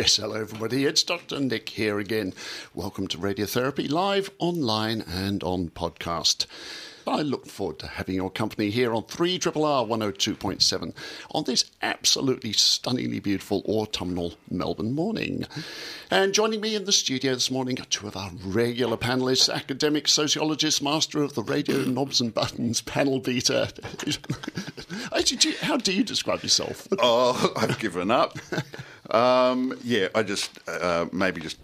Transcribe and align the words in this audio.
Yes, 0.00 0.16
hello 0.16 0.40
everybody. 0.40 0.86
It's 0.86 1.02
Dr. 1.02 1.38
Nick 1.40 1.68
here 1.68 1.98
again. 1.98 2.32
Welcome 2.72 3.06
to 3.08 3.18
Radiotherapy 3.18 3.90
live, 3.90 4.30
online, 4.38 5.02
and 5.02 5.42
on 5.44 5.68
podcast. 5.68 6.46
I 7.06 7.22
look 7.22 7.46
forward 7.46 7.78
to 7.80 7.86
having 7.86 8.14
your 8.14 8.30
company 8.30 8.70
here 8.70 8.94
on 8.94 9.04
3 9.04 9.34
R 9.34 9.38
102.7 9.38 10.94
on 11.32 11.44
this 11.44 11.64
absolutely 11.82 12.52
stunningly 12.52 13.20
beautiful 13.20 13.62
autumnal 13.66 14.34
Melbourne 14.50 14.92
morning. 14.92 15.46
And 16.10 16.32
joining 16.32 16.60
me 16.60 16.74
in 16.74 16.84
the 16.84 16.92
studio 16.92 17.34
this 17.34 17.50
morning 17.50 17.80
are 17.80 17.84
two 17.86 18.06
of 18.06 18.16
our 18.16 18.30
regular 18.44 18.96
panelists, 18.96 19.52
academic 19.52 20.08
sociologist, 20.08 20.82
master 20.82 21.22
of 21.22 21.34
the 21.34 21.42
radio 21.42 21.78
knobs 21.78 22.20
and 22.20 22.34
buttons, 22.34 22.80
panel 22.80 23.20
beater. 23.20 23.68
How 25.60 25.76
do 25.76 25.92
you 25.92 26.04
describe 26.04 26.42
yourself? 26.42 26.88
Oh, 26.98 27.52
I've 27.56 27.78
given 27.78 28.10
up. 28.10 28.38
Um, 29.10 29.76
yeah, 29.82 30.08
I 30.14 30.22
just 30.22 30.58
uh, 30.68 31.06
maybe 31.12 31.40
just 31.40 31.58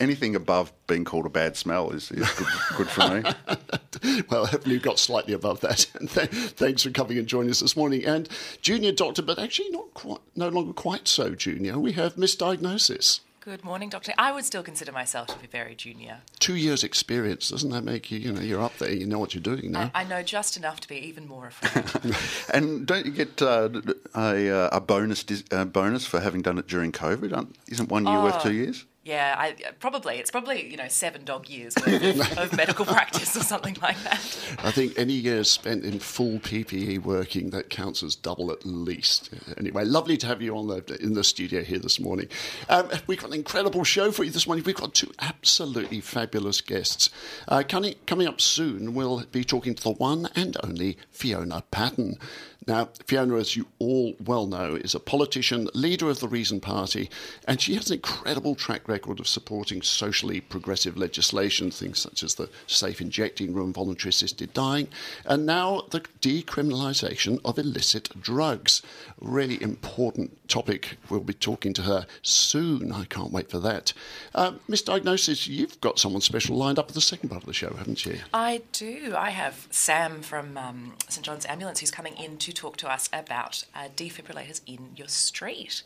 anything 0.00 0.34
above 0.34 0.72
being 0.86 1.04
called 1.04 1.26
a 1.26 1.30
bad 1.30 1.56
smell 1.56 1.90
is, 1.90 2.10
is 2.10 2.30
good, 2.32 2.46
good 2.76 2.88
for 2.88 3.08
me. 3.08 4.22
well, 4.30 4.46
hopefully 4.46 4.74
you 4.74 4.80
got 4.80 4.98
slightly 4.98 5.32
above 5.32 5.60
that. 5.60 5.86
And 5.96 6.10
th- 6.10 6.28
thanks 6.28 6.82
for 6.82 6.90
coming 6.90 7.16
and 7.18 7.26
joining 7.26 7.50
us 7.50 7.60
this 7.60 7.76
morning. 7.76 8.04
And 8.04 8.28
junior 8.60 8.92
doctor, 8.92 9.22
but 9.22 9.38
actually 9.38 9.70
not 9.70 9.94
quite, 9.94 10.20
no 10.34 10.48
longer 10.48 10.72
quite 10.72 11.08
so 11.08 11.34
junior. 11.34 11.78
We 11.78 11.92
have 11.92 12.16
misdiagnosis. 12.16 13.20
Good 13.46 13.64
morning, 13.64 13.88
Doctor. 13.90 14.12
I 14.18 14.32
would 14.32 14.44
still 14.44 14.64
consider 14.64 14.90
myself 14.90 15.28
to 15.28 15.38
be 15.38 15.46
very 15.46 15.76
junior. 15.76 16.18
Two 16.40 16.56
years' 16.56 16.82
experience 16.82 17.48
doesn't 17.50 17.70
that 17.70 17.84
make 17.84 18.10
you? 18.10 18.18
You 18.18 18.32
know, 18.32 18.40
you're 18.40 18.60
up 18.60 18.76
there. 18.78 18.92
You 18.92 19.06
know 19.06 19.20
what 19.20 19.34
you're 19.34 19.42
doing 19.42 19.70
now. 19.70 19.92
I, 19.94 20.00
I 20.00 20.04
know 20.04 20.20
just 20.24 20.56
enough 20.56 20.80
to 20.80 20.88
be 20.88 20.96
even 20.96 21.28
more 21.28 21.46
afraid. 21.46 22.16
and 22.52 22.84
don't 22.84 23.06
you 23.06 23.12
get 23.12 23.40
uh, 23.40 23.68
a, 24.16 24.50
uh, 24.50 24.68
a 24.72 24.80
bonus 24.80 25.22
dis- 25.22 25.44
uh, 25.52 25.64
bonus 25.64 26.04
for 26.04 26.18
having 26.18 26.42
done 26.42 26.58
it 26.58 26.66
during 26.66 26.90
COVID? 26.90 27.48
Isn't 27.68 27.88
one 27.88 28.04
year 28.04 28.20
worth 28.20 28.42
two 28.42 28.52
years? 28.52 28.84
Yeah, 29.06 29.36
I, 29.38 29.54
probably. 29.78 30.16
It's 30.16 30.32
probably, 30.32 30.68
you 30.68 30.76
know, 30.76 30.88
seven 30.88 31.24
dog 31.24 31.48
years 31.48 31.76
worth 31.76 32.38
of 32.38 32.56
medical 32.56 32.84
practice 32.84 33.36
or 33.36 33.44
something 33.44 33.76
like 33.80 34.02
that. 34.02 34.18
I 34.64 34.72
think 34.72 34.98
any 34.98 35.12
year 35.12 35.44
spent 35.44 35.84
in 35.84 36.00
full 36.00 36.40
PPE 36.40 37.04
working, 37.04 37.50
that 37.50 37.70
counts 37.70 38.02
as 38.02 38.16
double 38.16 38.50
at 38.50 38.66
least. 38.66 39.30
Anyway, 39.56 39.84
lovely 39.84 40.16
to 40.16 40.26
have 40.26 40.42
you 40.42 40.56
on 40.56 40.66
the, 40.66 40.98
in 41.00 41.14
the 41.14 41.22
studio 41.22 41.62
here 41.62 41.78
this 41.78 42.00
morning. 42.00 42.26
Um, 42.68 42.90
we've 43.06 43.20
got 43.20 43.28
an 43.28 43.36
incredible 43.36 43.84
show 43.84 44.10
for 44.10 44.24
you 44.24 44.32
this 44.32 44.48
morning. 44.48 44.64
We've 44.64 44.74
got 44.74 44.92
two 44.92 45.12
absolutely 45.20 46.00
fabulous 46.00 46.60
guests. 46.60 47.08
Uh, 47.46 47.62
coming, 47.68 47.94
coming 48.08 48.26
up 48.26 48.40
soon, 48.40 48.92
we'll 48.92 49.22
be 49.30 49.44
talking 49.44 49.76
to 49.76 49.82
the 49.84 49.92
one 49.92 50.28
and 50.34 50.56
only 50.64 50.98
Fiona 51.12 51.62
Patten. 51.70 52.18
Now, 52.66 52.88
Fiona, 53.06 53.36
as 53.36 53.54
you 53.54 53.68
all 53.78 54.14
well 54.18 54.48
know, 54.48 54.74
is 54.74 54.96
a 54.96 54.98
politician, 54.98 55.68
leader 55.72 56.10
of 56.10 56.18
the 56.18 56.26
Reason 56.26 56.58
Party, 56.58 57.08
and 57.46 57.60
she 57.60 57.74
has 57.74 57.90
an 57.90 57.94
incredible 57.94 58.56
track 58.56 58.88
record 58.88 58.95
of 59.04 59.28
supporting 59.28 59.82
socially 59.82 60.40
progressive 60.40 60.96
legislation, 60.96 61.70
things 61.70 62.00
such 62.00 62.22
as 62.22 62.34
the 62.34 62.48
safe 62.66 63.00
injecting 63.00 63.52
room, 63.52 63.72
voluntary 63.72 64.10
assisted 64.10 64.52
dying, 64.52 64.88
and 65.24 65.44
now 65.44 65.82
the 65.90 66.00
decriminalisation 66.20 67.40
of 67.44 67.58
illicit 67.58 68.10
drugs. 68.20 68.82
Really 69.20 69.62
important 69.62 70.48
topic. 70.48 70.96
We'll 71.08 71.20
be 71.20 71.34
talking 71.34 71.72
to 71.74 71.82
her 71.82 72.06
soon. 72.22 72.92
I 72.92 73.04
can't 73.04 73.32
wait 73.32 73.50
for 73.50 73.58
that. 73.60 73.92
Uh, 74.34 74.52
Misdiagnosis, 74.68 75.46
you've 75.46 75.80
got 75.80 75.98
someone 75.98 76.20
special 76.20 76.56
lined 76.56 76.78
up 76.78 76.88
for 76.88 76.94
the 76.94 77.00
second 77.00 77.28
part 77.28 77.42
of 77.42 77.46
the 77.46 77.52
show, 77.52 77.74
haven't 77.74 78.06
you? 78.06 78.18
I 78.32 78.62
do. 78.72 79.14
I 79.16 79.30
have 79.30 79.68
Sam 79.70 80.22
from 80.22 80.56
um, 80.56 80.94
St 81.08 81.24
John's 81.24 81.46
Ambulance 81.46 81.80
who's 81.80 81.90
coming 81.90 82.16
in 82.16 82.38
to 82.38 82.52
talk 82.52 82.76
to 82.78 82.90
us 82.90 83.08
about 83.12 83.64
uh, 83.74 83.88
defibrillators 83.96 84.60
in 84.66 84.90
your 84.96 85.08
street. 85.08 85.82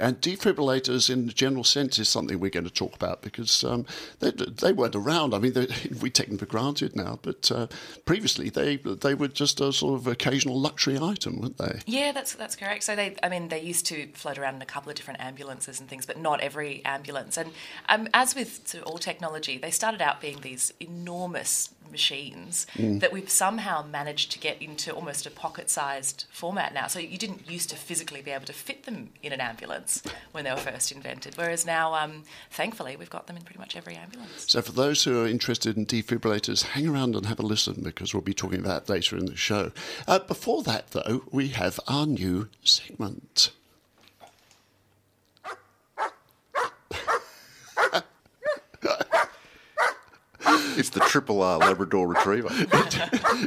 And 0.00 0.20
defibrillators, 0.20 1.10
in 1.10 1.26
the 1.26 1.32
general 1.32 1.62
sense, 1.62 1.98
is 1.98 2.08
something 2.08 2.40
we're 2.40 2.50
going 2.50 2.64
to 2.64 2.70
talk 2.70 2.94
about 2.94 3.20
because 3.20 3.62
um, 3.62 3.84
they, 4.20 4.30
they, 4.30 4.72
weren't 4.72 4.96
around. 4.96 5.34
I 5.34 5.38
mean, 5.38 5.52
we 6.00 6.08
take 6.08 6.28
them 6.28 6.38
for 6.38 6.46
granted 6.46 6.96
now, 6.96 7.18
but 7.20 7.52
uh, 7.52 7.66
previously 8.06 8.48
they 8.48 8.76
they 8.76 9.14
were 9.14 9.28
just 9.28 9.60
a 9.60 9.72
sort 9.72 10.00
of 10.00 10.06
occasional 10.06 10.58
luxury 10.58 10.98
item, 10.98 11.40
weren't 11.40 11.58
they? 11.58 11.80
Yeah, 11.86 12.12
that's 12.12 12.34
that's 12.34 12.56
correct. 12.56 12.82
So 12.84 12.96
they, 12.96 13.16
I 13.22 13.28
mean, 13.28 13.48
they 13.48 13.60
used 13.60 13.86
to 13.86 14.08
float 14.14 14.38
around 14.38 14.54
in 14.56 14.62
a 14.62 14.66
couple 14.66 14.88
of 14.88 14.96
different 14.96 15.20
ambulances 15.20 15.80
and 15.80 15.88
things, 15.88 16.06
but 16.06 16.18
not 16.18 16.40
every 16.40 16.82
ambulance. 16.86 17.36
And 17.36 17.52
um, 17.88 18.08
as 18.14 18.34
with 18.34 18.74
all 18.86 18.98
technology, 18.98 19.58
they 19.58 19.70
started 19.70 20.00
out 20.00 20.20
being 20.22 20.40
these 20.40 20.72
enormous 20.80 21.70
machines 21.90 22.66
mm. 22.74 23.00
that 23.00 23.12
we've 23.12 23.30
somehow 23.30 23.84
managed 23.84 24.32
to 24.32 24.38
get 24.38 24.60
into 24.60 24.92
almost 24.92 25.26
a 25.26 25.30
pocket-sized 25.30 26.24
format 26.30 26.72
now. 26.74 26.86
So 26.86 26.98
you 26.98 27.18
didn't 27.18 27.50
used 27.50 27.70
to 27.70 27.76
physically 27.76 28.22
be 28.22 28.30
able 28.30 28.46
to 28.46 28.52
fit 28.52 28.84
them 28.84 29.10
in 29.22 29.32
an 29.32 29.40
ambulance 29.40 30.02
when 30.32 30.44
they 30.44 30.50
were 30.50 30.56
first 30.56 30.92
invented, 30.92 31.36
whereas 31.36 31.66
now, 31.66 31.94
um, 31.94 32.24
thankfully, 32.50 32.96
we've 32.96 33.10
got 33.10 33.26
them 33.26 33.36
in 33.36 33.42
pretty 33.42 33.58
much 33.58 33.76
every 33.76 33.96
ambulance. 33.96 34.46
So 34.48 34.62
for 34.62 34.72
those 34.72 35.04
who 35.04 35.22
are 35.22 35.26
interested 35.26 35.76
in 35.76 35.86
defibrillators, 35.86 36.62
hang 36.62 36.86
around 36.86 37.14
and 37.16 37.26
have 37.26 37.38
a 37.38 37.42
listen 37.42 37.82
because 37.82 38.14
we'll 38.14 38.22
be 38.22 38.34
talking 38.34 38.60
about 38.60 38.86
that 38.86 38.92
later 38.92 39.16
in 39.16 39.26
the 39.26 39.36
show. 39.36 39.72
Uh, 40.06 40.18
before 40.18 40.62
that, 40.64 40.90
though, 40.90 41.22
we 41.30 41.48
have 41.48 41.80
our 41.88 42.06
new 42.06 42.48
segment. 42.62 43.50
It's 50.80 50.88
the 50.88 51.00
triple 51.00 51.42
R 51.42 51.58
Labrador 51.58 52.08
Retriever. 52.08 52.48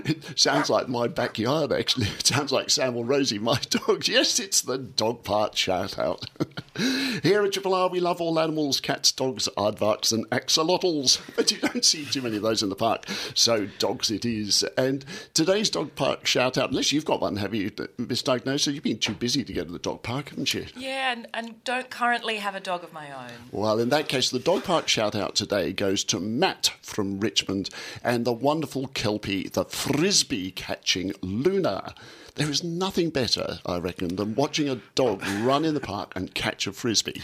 it 0.05 0.39
sounds 0.39 0.69
like 0.69 0.87
my 0.87 1.07
backyard, 1.07 1.71
actually. 1.71 2.05
It 2.05 2.27
sounds 2.27 2.51
like 2.51 2.69
Sam 2.69 2.95
or 2.95 3.03
Rosie, 3.03 3.39
my 3.39 3.59
dogs. 3.71 4.07
Yes, 4.07 4.39
it's 4.39 4.61
the 4.61 4.77
dog 4.77 5.23
part 5.23 5.57
shout 5.57 5.97
out. 5.97 6.25
Here 6.75 7.43
at 7.43 7.53
Triple 7.53 7.75
R, 7.75 7.89
we 7.89 7.99
love 7.99 8.19
all 8.19 8.39
animals 8.39 8.79
cats, 8.79 9.11
dogs, 9.11 9.47
aardvarks, 9.57 10.11
and 10.11 10.29
axolotls. 10.29 11.21
But 11.35 11.51
you 11.51 11.57
don't 11.57 11.83
see 11.83 12.05
too 12.05 12.21
many 12.21 12.37
of 12.37 12.43
those 12.43 12.63
in 12.63 12.69
the 12.69 12.75
park. 12.75 13.05
So, 13.33 13.67
dogs 13.79 14.11
it 14.11 14.23
is. 14.23 14.63
And 14.77 15.03
today's 15.33 15.69
dog 15.69 15.95
park 15.95 16.25
shout 16.25 16.57
out, 16.57 16.69
unless 16.69 16.91
you've 16.91 17.05
got 17.05 17.21
one, 17.21 17.37
have 17.37 17.53
you 17.53 17.71
misdiagnosed? 17.71 18.61
So 18.61 18.71
you've 18.71 18.83
been 18.83 18.99
too 18.99 19.13
busy 19.13 19.43
to 19.43 19.53
go 19.53 19.63
to 19.63 19.71
the 19.71 19.79
dog 19.79 20.03
park, 20.03 20.29
haven't 20.29 20.53
you? 20.53 20.65
Yeah, 20.75 21.11
and, 21.11 21.27
and 21.33 21.63
don't 21.63 21.89
currently 21.89 22.37
have 22.37 22.55
a 22.55 22.59
dog 22.59 22.83
of 22.83 22.93
my 22.93 23.11
own. 23.11 23.31
Well, 23.51 23.79
in 23.79 23.89
that 23.89 24.07
case, 24.07 24.29
the 24.29 24.39
dog 24.39 24.63
park 24.63 24.87
shout 24.87 25.15
out 25.15 25.35
today 25.35 25.73
goes 25.73 26.03
to 26.05 26.19
Matt 26.19 26.71
from 26.81 27.19
Richmond 27.19 27.69
and 28.03 28.25
the 28.25 28.33
wonderful 28.33 28.87
Kelpie, 28.87 29.49
the 29.49 29.65
frisbee 29.65 30.51
catching 30.51 31.13
Luna. 31.21 31.93
There 32.35 32.49
is 32.49 32.63
nothing 32.63 33.09
better, 33.11 33.59
I 33.65 33.77
reckon, 33.77 34.15
than 34.15 34.35
watching 34.35 34.67
a 34.67 34.81
dog 34.95 35.23
run 35.41 35.65
in 35.65 35.73
the 35.73 35.79
park 35.79 36.13
and 36.15 36.33
catch 36.33 36.65
a 36.65 36.73
frisbee. 36.73 37.21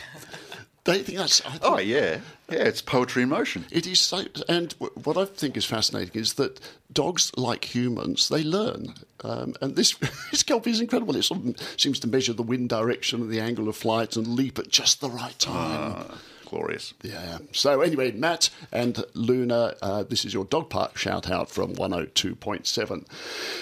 They 0.85 1.03
think 1.03 1.17
that's. 1.17 1.41
Think 1.41 1.59
oh 1.61 1.77
yeah, 1.77 2.19
yeah. 2.49 2.63
It's 2.63 2.81
poetry 2.81 3.23
in 3.23 3.29
motion. 3.29 3.65
It 3.69 3.85
is 3.85 3.99
so. 3.99 4.23
And 4.47 4.73
what 5.03 5.17
I 5.17 5.25
think 5.25 5.57
is 5.57 5.65
fascinating 5.65 6.19
is 6.19 6.33
that 6.33 6.59
dogs, 6.91 7.31
like 7.35 7.75
humans, 7.75 8.29
they 8.29 8.43
learn. 8.43 8.93
Um, 9.23 9.55
and 9.61 9.75
this 9.75 9.93
this 10.31 10.43
kelpie 10.43 10.71
is 10.71 10.81
incredible. 10.81 11.15
It 11.15 11.23
sort 11.23 11.45
of 11.45 11.55
seems 11.77 11.99
to 11.99 12.07
measure 12.07 12.33
the 12.33 12.43
wind 12.43 12.69
direction 12.69 13.21
and 13.21 13.29
the 13.29 13.41
angle 13.41 13.67
of 13.67 13.75
flight 13.75 14.15
and 14.15 14.27
leap 14.27 14.57
at 14.57 14.69
just 14.69 15.01
the 15.01 15.09
right 15.09 15.37
time. 15.37 15.95
Uh 16.09 16.15
glorious. 16.49 16.93
Yeah. 17.03 17.37
So 17.51 17.81
anyway, 17.81 18.11
Matt 18.11 18.49
and 18.71 19.03
Luna, 19.13 19.75
uh, 19.81 20.03
this 20.03 20.25
is 20.25 20.33
your 20.33 20.45
dog 20.45 20.69
park 20.69 20.97
shout 20.97 21.29
out 21.29 21.49
from 21.49 21.75
102.7. 21.75 23.05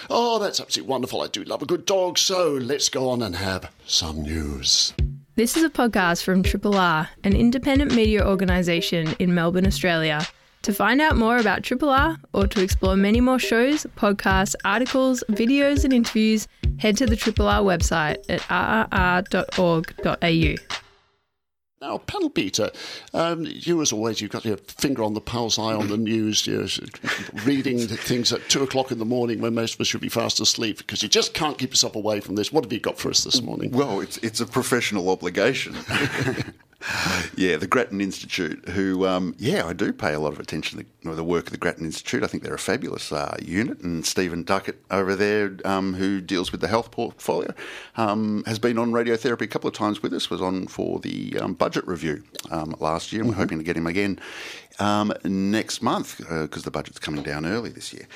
Oh, 0.10 0.40
that's 0.40 0.60
absolutely 0.60 0.90
wonderful. 0.90 1.22
I 1.22 1.28
do 1.28 1.44
love 1.44 1.62
a 1.62 1.66
good 1.66 1.86
dog. 1.86 2.18
So 2.18 2.54
let's 2.54 2.90
go 2.90 3.10
on 3.10 3.22
and 3.22 3.36
have 3.36 3.72
some 3.86 4.24
news. 4.24 4.94
This 5.36 5.56
is 5.56 5.64
a 5.64 5.70
podcast 5.70 6.24
from 6.24 6.42
Triple 6.42 6.76
R, 6.76 7.10
an 7.24 7.36
independent 7.36 7.94
media 7.94 8.28
organisation 8.28 9.16
in 9.20 9.36
Melbourne, 9.36 9.68
Australia. 9.68 10.26
To 10.64 10.74
find 10.74 11.00
out 11.00 11.16
more 11.16 11.38
about 11.38 11.64
Triple 11.64 11.90
R 11.90 12.18
or 12.34 12.48
to 12.48 12.62
explore 12.64 12.96
many 12.96 13.22
more 13.22 13.38
shows, 13.38 13.86
podcasts, 13.96 14.56
articles, 14.66 15.24
videos, 15.30 15.84
and 15.84 15.94
interviews, 15.94 16.48
head 16.80 16.98
to 16.98 17.06
the 17.06 17.16
Triple 17.16 17.48
R 17.48 17.62
website 17.62 18.18
at 18.30 18.42
rrr.org.au. 18.90 20.78
Now, 21.80 22.00
panel 22.00 22.30
beater, 22.30 22.72
um, 23.14 23.46
you 23.48 23.82
as 23.84 23.92
always, 23.92 24.20
you've 24.20 24.32
got 24.32 24.46
your 24.46 24.58
finger 24.58 25.04
on 25.04 25.14
the 25.14 25.22
pulse, 25.22 25.60
eye 25.60 25.74
on 25.74 25.90
the 25.90 25.98
news, 25.98 26.48
you're 26.48 26.68
reading 27.46 27.88
things 27.88 28.34
at 28.34 28.50
two 28.50 28.64
o'clock 28.64 28.92
in 28.92 28.98
the 28.98 29.06
morning 29.06 29.42
when 29.42 29.54
most 29.54 29.76
of 29.76 29.82
us 29.82 29.88
should 29.88 30.02
be 30.02 30.10
fast 30.10 30.40
asleep 30.40 30.80
because 30.80 31.04
you 31.04 31.10
just 31.10 31.36
can't 31.36 31.60
keep 31.60 31.70
yourself 31.70 31.96
away 31.96 32.20
from 32.20 32.34
this. 32.34 32.52
What 32.52 32.64
have 32.64 32.74
you 32.74 32.80
got 32.80 32.98
for 32.98 33.10
us 33.10 33.24
this 33.24 33.44
morning? 33.44 33.72
Well, 33.72 34.00
it's 34.00 34.18
it's 34.18 34.40
a 34.40 34.48
professional 34.48 35.10
obligation. 35.10 35.76
Yeah, 37.36 37.58
the 37.58 37.68
Grattan 37.68 38.02
Institute, 38.02 38.70
who, 38.70 39.06
um, 39.06 39.36
yeah, 39.38 39.66
I 39.66 39.74
do 39.74 39.94
pay 39.94 40.14
a 40.14 40.20
lot 40.20 40.34
of 40.34 40.40
attention 40.40 40.80
to 40.80 40.86
the, 41.04 41.16
the 41.16 41.24
work 41.24 41.46
of 41.46 41.52
the 41.52 41.58
Grattan 41.58 41.86
Institute. 41.86 42.24
I 42.24 42.28
think 42.28 42.42
they're 42.42 42.56
a 42.56 42.60
fabulous 42.60 43.12
uh, 43.12 43.36
unit. 43.40 43.80
And 43.82 44.06
Stephen 44.06 44.44
Duckett 44.44 44.82
over 44.90 45.16
there, 45.16 45.56
um, 45.64 45.94
who 45.94 46.20
deals 46.20 46.52
with 46.52 46.62
the 46.62 46.68
health 46.68 46.90
portfolio, 46.90 47.54
um, 47.96 48.44
has 48.48 48.58
been 48.58 48.80
on 48.80 48.92
radiotherapy 48.92 49.42
a 49.42 49.48
couple 49.48 49.68
of 49.68 49.76
times 49.76 50.02
with 50.02 50.14
us, 50.14 50.30
was 50.30 50.42
on 50.42 50.68
for 50.68 51.00
the 51.00 51.38
um, 51.40 51.54
budget 51.54 51.88
review 51.88 52.24
um, 52.50 52.76
last 52.80 53.12
year. 53.12 53.22
And 53.22 53.30
we're 53.30 53.38
hoping 53.38 53.60
to 53.60 53.64
get 53.64 53.78
him 53.78 53.88
again 53.88 54.20
um, 54.80 55.14
next 55.24 55.84
month 55.84 56.18
because 56.18 56.64
the 56.64 56.72
budget's 56.72 57.00
coming 57.00 57.24
down 57.24 57.46
early 57.46 57.70
this 57.70 57.94
year. 57.94 58.08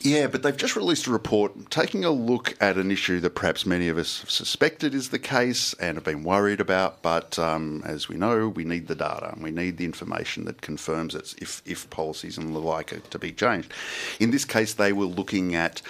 Yeah, 0.00 0.28
but 0.28 0.44
they've 0.44 0.56
just 0.56 0.76
released 0.76 1.08
a 1.08 1.10
report 1.10 1.70
taking 1.70 2.04
a 2.04 2.10
look 2.10 2.56
at 2.60 2.76
an 2.76 2.92
issue 2.92 3.18
that 3.20 3.34
perhaps 3.34 3.66
many 3.66 3.88
of 3.88 3.98
us 3.98 4.20
have 4.20 4.30
suspected 4.30 4.94
is 4.94 5.08
the 5.08 5.18
case 5.18 5.74
and 5.74 5.96
have 5.96 6.04
been 6.04 6.22
worried 6.22 6.60
about. 6.60 7.02
But 7.02 7.36
um, 7.36 7.82
as 7.84 8.08
we 8.08 8.16
know, 8.16 8.48
we 8.48 8.62
need 8.62 8.86
the 8.86 8.94
data 8.94 9.32
and 9.32 9.42
we 9.42 9.50
need 9.50 9.76
the 9.76 9.84
information 9.84 10.44
that 10.44 10.60
confirms 10.60 11.16
it 11.16 11.34
if, 11.38 11.62
if 11.66 11.90
policies 11.90 12.38
and 12.38 12.54
the 12.54 12.60
like 12.60 12.92
are 12.92 13.00
to 13.00 13.18
be 13.18 13.32
changed. 13.32 13.72
In 14.20 14.30
this 14.30 14.44
case, 14.44 14.74
they 14.74 14.92
were 14.92 15.04
looking 15.04 15.56
at 15.56 15.82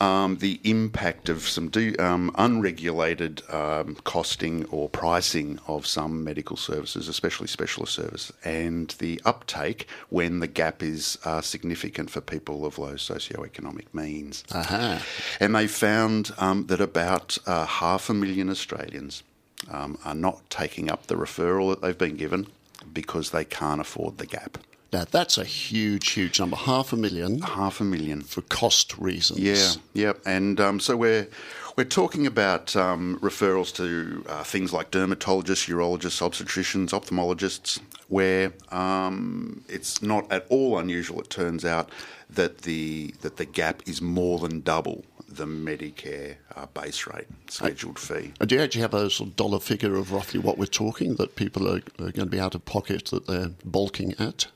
um, 0.00 0.36
the 0.36 0.60
impact 0.64 1.28
of 1.28 1.42
some 1.48 1.68
de- 1.68 1.96
um, 1.96 2.30
unregulated 2.36 3.42
um, 3.50 3.96
costing 4.04 4.64
or 4.66 4.88
pricing 4.88 5.58
of 5.66 5.86
some 5.86 6.22
medical 6.22 6.56
services, 6.56 7.08
especially 7.08 7.48
specialist 7.48 7.94
services, 7.94 8.32
and 8.44 8.90
the 8.98 9.20
uptake 9.24 9.88
when 10.08 10.40
the 10.40 10.46
gap 10.46 10.82
is 10.82 11.18
uh, 11.24 11.40
significant 11.40 12.10
for 12.10 12.20
people 12.20 12.64
of 12.64 12.78
low 12.78 12.94
socioeconomic 12.94 13.86
means. 13.92 14.44
Aha. 14.52 15.04
And 15.40 15.54
they 15.54 15.66
found 15.66 16.30
um, 16.38 16.66
that 16.66 16.80
about 16.80 17.38
uh, 17.46 17.66
half 17.66 18.08
a 18.08 18.14
million 18.14 18.48
Australians 18.48 19.22
um, 19.70 19.98
are 20.04 20.14
not 20.14 20.48
taking 20.50 20.90
up 20.90 21.06
the 21.06 21.16
referral 21.16 21.70
that 21.70 21.82
they've 21.82 21.98
been 21.98 22.16
given 22.16 22.46
because 22.92 23.30
they 23.30 23.44
can't 23.44 23.80
afford 23.80 24.18
the 24.18 24.26
gap. 24.26 24.58
Now, 24.92 25.04
that's 25.10 25.36
a 25.36 25.44
huge, 25.44 26.10
huge 26.10 26.40
number. 26.40 26.56
Half 26.56 26.92
a 26.92 26.96
million 26.96 27.42
Half 27.42 27.80
a 27.80 27.84
million. 27.84 28.22
for 28.22 28.40
cost 28.42 28.96
reasons. 28.96 29.40
Yeah, 29.40 29.72
yeah, 29.92 30.12
and 30.24 30.58
um, 30.60 30.80
so 30.80 30.96
we're 30.96 31.28
we're 31.76 31.84
talking 31.84 32.26
about 32.26 32.74
um, 32.74 33.18
referrals 33.22 33.72
to 33.76 34.24
uh, 34.28 34.42
things 34.44 34.72
like 34.72 34.90
dermatologists, 34.90 35.68
urologists, 35.68 36.20
obstetricians, 36.22 36.90
ophthalmologists, 36.90 37.80
where 38.08 38.52
um, 38.70 39.62
it's 39.68 40.02
not 40.02 40.30
at 40.32 40.46
all 40.48 40.78
unusual. 40.78 41.20
It 41.20 41.28
turns 41.30 41.64
out 41.66 41.90
that 42.30 42.62
the 42.62 43.14
that 43.20 43.36
the 43.36 43.44
gap 43.44 43.82
is 43.86 44.00
more 44.00 44.38
than 44.38 44.60
double 44.62 45.04
the 45.28 45.44
Medicare 45.44 46.36
uh, 46.56 46.64
base 46.72 47.06
rate 47.06 47.26
scheduled 47.48 47.98
fee. 47.98 48.32
And 48.40 48.48
do 48.48 48.54
you 48.56 48.62
actually 48.62 48.80
have 48.80 48.94
a 48.94 49.10
sort 49.10 49.28
of 49.30 49.36
dollar 49.36 49.60
figure 49.60 49.94
of 49.96 50.12
roughly 50.12 50.40
what 50.40 50.56
we're 50.56 50.64
talking 50.64 51.16
that 51.16 51.36
people 51.36 51.68
are, 51.68 51.82
are 51.98 52.10
going 52.10 52.12
to 52.12 52.26
be 52.26 52.40
out 52.40 52.54
of 52.54 52.64
pocket 52.64 53.06
that 53.06 53.26
they're 53.26 53.50
bulking 53.64 54.14
at? 54.18 54.46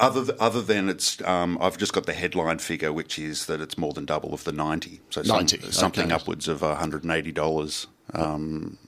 Other 0.00 0.24
th- 0.24 0.38
other 0.40 0.62
than 0.62 0.88
it's, 0.88 1.20
um, 1.22 1.58
I've 1.60 1.78
just 1.78 1.92
got 1.92 2.06
the 2.06 2.12
headline 2.12 2.58
figure, 2.58 2.92
which 2.92 3.18
is 3.18 3.46
that 3.46 3.60
it's 3.60 3.78
more 3.78 3.92
than 3.92 4.04
double 4.04 4.34
of 4.34 4.44
the 4.44 4.52
ninety. 4.52 5.00
So 5.10 5.22
some- 5.22 5.36
90, 5.36 5.70
something 5.72 6.06
okay. 6.06 6.14
upwards 6.14 6.48
of 6.48 6.60
hundred 6.60 7.02
and 7.04 7.12
eighty 7.12 7.32
dollars 7.32 7.86
um, 8.14 8.78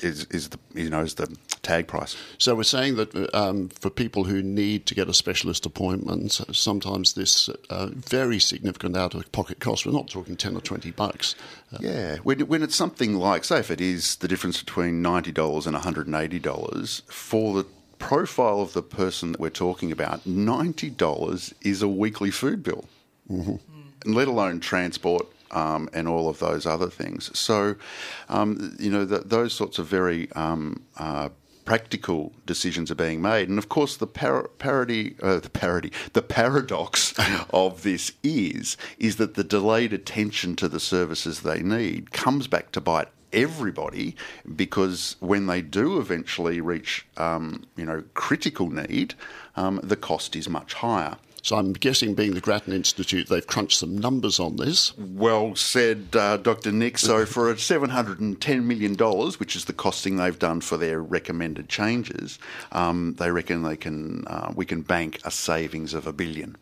is 0.00 0.24
is 0.30 0.48
the 0.50 0.58
you 0.74 0.90
know 0.90 1.00
is 1.00 1.14
the 1.14 1.34
tag 1.62 1.86
price. 1.88 2.16
So 2.38 2.54
we're 2.54 2.62
saying 2.62 2.96
that 2.96 3.34
um, 3.34 3.68
for 3.68 3.90
people 3.90 4.24
who 4.24 4.40
need 4.42 4.86
to 4.86 4.94
get 4.94 5.08
a 5.08 5.14
specialist 5.14 5.66
appointment, 5.66 6.40
sometimes 6.52 7.14
this 7.14 7.48
uh, 7.70 7.88
very 7.92 8.38
significant 8.38 8.96
out-of-pocket 8.96 9.58
cost. 9.60 9.84
We're 9.84 9.92
not 9.92 10.08
talking 10.08 10.36
ten 10.36 10.54
or 10.56 10.60
twenty 10.60 10.90
bucks. 10.92 11.34
Uh, 11.72 11.78
Yeah, 11.80 12.16
when, 12.18 12.40
when 12.46 12.62
it's 12.62 12.76
something 12.76 13.14
like, 13.14 13.44
say, 13.44 13.58
if 13.58 13.70
it 13.70 13.80
is 13.80 14.16
the 14.16 14.28
difference 14.28 14.62
between 14.62 15.02
ninety 15.02 15.32
dollars 15.32 15.66
and 15.66 15.74
one 15.74 15.82
hundred 15.82 16.06
and 16.06 16.16
eighty 16.16 16.38
dollars 16.38 17.02
for 17.08 17.54
the 17.54 17.66
profile 17.98 18.60
of 18.60 18.72
the 18.72 18.82
person 18.82 19.32
that 19.32 19.40
we're 19.40 19.50
talking 19.50 19.92
about, 19.92 20.26
ninety 20.26 20.90
dollars 20.90 21.54
is 21.62 21.82
a 21.82 21.88
weekly 21.88 22.30
food 22.30 22.62
bill, 22.62 22.84
mm-hmm. 23.30 23.56
let 24.10 24.28
alone 24.28 24.60
transport. 24.60 25.26
Um, 25.52 25.88
and 25.92 26.08
all 26.08 26.28
of 26.28 26.40
those 26.40 26.66
other 26.66 26.90
things. 26.90 27.30
So, 27.38 27.76
um, 28.28 28.76
you 28.80 28.90
know, 28.90 29.06
th 29.06 29.22
those 29.22 29.52
sorts 29.54 29.78
of 29.78 29.86
very 29.86 30.30
um, 30.32 30.82
uh, 30.98 31.28
practical 31.66 32.32
decisions 32.46 32.90
are 32.90 32.94
being 32.94 33.20
made. 33.20 33.50
And 33.50 33.58
of 33.58 33.68
course, 33.68 33.96
the 33.96 34.06
par- 34.06 34.48
parody, 34.58 35.16
uh, 35.20 35.40
the 35.40 35.50
parody, 35.50 35.92
the 36.14 36.22
paradox 36.22 37.12
of 37.50 37.82
this 37.82 38.12
is 38.22 38.78
is 38.98 39.16
that 39.16 39.34
the 39.34 39.44
delayed 39.44 39.92
attention 39.92 40.56
to 40.56 40.68
the 40.68 40.80
services 40.80 41.40
they 41.40 41.60
need 41.60 42.12
comes 42.12 42.46
back 42.46 42.72
to 42.72 42.80
bite 42.80 43.08
everybody 43.32 44.16
because 44.54 45.16
when 45.20 45.46
they 45.46 45.62
do 45.62 45.98
eventually 45.98 46.60
reach, 46.60 47.06
um, 47.16 47.64
you 47.76 47.84
know, 47.84 48.04
critical 48.14 48.70
need, 48.70 49.14
um, 49.56 49.80
the 49.82 49.96
cost 49.96 50.36
is 50.36 50.48
much 50.48 50.74
higher. 50.74 51.16
So 51.46 51.54
I'm 51.54 51.74
guessing, 51.74 52.14
being 52.14 52.34
the 52.34 52.40
Grattan 52.40 52.72
Institute, 52.72 53.28
they've 53.28 53.46
crunched 53.46 53.78
some 53.78 53.96
numbers 53.96 54.40
on 54.40 54.56
this. 54.56 54.98
Well 54.98 55.54
said, 55.54 56.08
uh, 56.12 56.38
Dr. 56.38 56.72
Nick. 56.72 56.98
So, 56.98 57.24
for 57.24 57.52
a 57.52 57.54
$710 57.54 58.64
million, 58.64 58.96
which 59.38 59.54
is 59.54 59.66
the 59.66 59.72
costing 59.72 60.16
they've 60.16 60.36
done 60.36 60.60
for 60.60 60.76
their 60.76 61.00
recommended 61.00 61.68
changes, 61.68 62.40
um, 62.72 63.14
they 63.20 63.30
reckon 63.30 63.62
they 63.62 63.76
can 63.76 64.26
uh, 64.26 64.54
we 64.56 64.66
can 64.66 64.82
bank 64.82 65.20
a 65.24 65.30
savings 65.30 65.94
of 65.94 66.08
a 66.08 66.12
billion. 66.12 66.56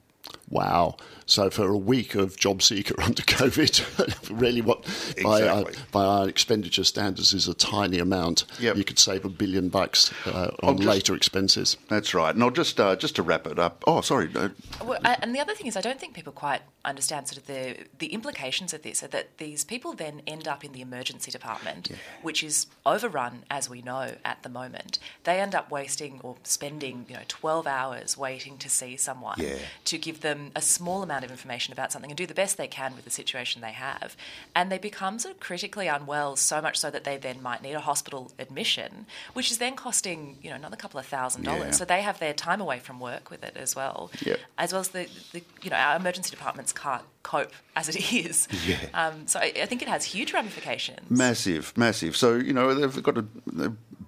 Wow. 0.50 0.96
So 1.26 1.48
for 1.48 1.68
a 1.68 1.76
week 1.76 2.14
of 2.14 2.36
job 2.36 2.60
seeker 2.62 2.94
under 3.02 3.22
COVID, 3.22 4.38
really 4.38 4.60
what 4.60 4.84
by, 5.22 5.42
our, 5.48 5.64
by 5.90 6.04
our 6.04 6.28
expenditure 6.28 6.84
standards 6.84 7.32
is 7.32 7.48
a 7.48 7.54
tiny 7.54 7.98
amount. 7.98 8.44
Yep. 8.60 8.76
You 8.76 8.84
could 8.84 8.98
save 8.98 9.24
a 9.24 9.28
billion 9.30 9.68
bucks 9.70 10.12
uh, 10.26 10.50
on 10.62 10.76
just- 10.76 10.86
later 10.88 11.14
expenses. 11.14 11.76
That's 11.88 12.12
right. 12.14 12.34
And 12.34 12.42
I'll 12.44 12.50
just 12.50 12.78
uh, 12.78 12.96
just 12.96 13.16
to 13.16 13.22
wrap 13.22 13.46
it 13.46 13.58
up. 13.58 13.82
Oh, 13.86 14.00
sorry. 14.02 14.28
Uh, 14.34 14.50
Well, 14.84 14.98
I- 15.04 15.16
and 15.22 15.34
the 15.34 15.40
other 15.40 15.54
thing 15.54 15.66
is, 15.66 15.76
I 15.76 15.80
don't 15.80 15.98
think 15.98 16.14
people 16.14 16.32
quite 16.32 16.60
understand 16.84 17.26
sort 17.28 17.38
of 17.38 17.46
the 17.46 17.76
the 17.98 18.08
implications 18.08 18.74
of 18.74 18.82
this. 18.82 19.02
Are 19.02 19.08
that 19.08 19.38
these 19.38 19.64
people 19.64 19.94
then 19.94 20.20
end 20.26 20.46
up 20.46 20.62
in 20.64 20.72
the 20.72 20.82
emergency 20.82 21.30
department, 21.30 21.88
which 22.20 22.42
is 22.44 22.66
overrun, 22.84 23.44
as 23.50 23.70
we 23.70 23.80
know 23.80 24.12
at 24.24 24.42
the 24.42 24.50
moment. 24.50 24.98
They 25.24 25.40
end 25.40 25.54
up 25.54 25.70
wasting 25.70 26.20
or 26.22 26.36
spending, 26.42 27.06
you 27.08 27.14
know, 27.14 27.22
twelve 27.28 27.66
hours 27.66 28.18
waiting 28.18 28.58
to 28.58 28.68
see 28.68 28.98
someone 28.98 29.36
Yeah. 29.38 29.56
to 29.86 29.96
give 29.96 30.20
them 30.20 30.33
a 30.54 30.60
small 30.62 31.02
amount 31.02 31.24
of 31.24 31.30
information 31.30 31.72
about 31.72 31.92
something 31.92 32.10
and 32.10 32.16
do 32.18 32.26
the 32.26 32.34
best 32.34 32.56
they 32.56 32.66
can 32.68 32.94
with 32.94 33.04
the 33.04 33.10
situation 33.10 33.60
they 33.62 33.72
have, 33.72 34.16
and 34.54 34.70
they 34.70 34.78
become 34.78 35.18
sort 35.18 35.34
of 35.34 35.40
critically 35.40 35.86
unwell, 35.88 36.36
so 36.36 36.60
much 36.60 36.76
so 36.78 36.90
that 36.90 37.04
they 37.04 37.16
then 37.16 37.42
might 37.42 37.62
need 37.62 37.74
a 37.74 37.80
hospital 37.80 38.30
admission, 38.38 39.06
which 39.32 39.50
is 39.50 39.58
then 39.58 39.74
costing 39.76 40.36
you 40.42 40.50
know 40.50 40.56
another 40.56 40.76
couple 40.76 40.98
of 41.00 41.06
thousand 41.06 41.42
dollars. 41.44 41.64
Yeah. 41.64 41.70
So 41.72 41.84
they 41.84 42.02
have 42.02 42.18
their 42.18 42.34
time 42.34 42.60
away 42.60 42.78
from 42.78 43.00
work 43.00 43.30
with 43.30 43.42
it 43.44 43.56
as 43.56 43.74
well 43.76 44.10
Yep. 44.22 44.38
as 44.58 44.72
well 44.72 44.80
as 44.80 44.88
the, 44.88 45.08
the 45.32 45.42
you 45.62 45.70
know 45.70 45.76
our 45.76 45.96
emergency 45.96 46.30
departments 46.30 46.72
can't 46.72 47.02
cope 47.22 47.52
as 47.76 47.88
it 47.88 48.12
is. 48.26 48.48
Yeah. 48.66 48.76
Um, 48.94 49.26
so 49.26 49.38
I, 49.40 49.52
I 49.62 49.66
think 49.66 49.82
it 49.82 49.88
has 49.88 50.04
huge 50.04 50.32
ramifications. 50.32 51.10
Massive, 51.10 51.72
massive. 51.76 52.16
So 52.16 52.34
you 52.36 52.52
know 52.52 52.74
they've 52.74 53.02
got 53.02 53.14
to 53.16 53.26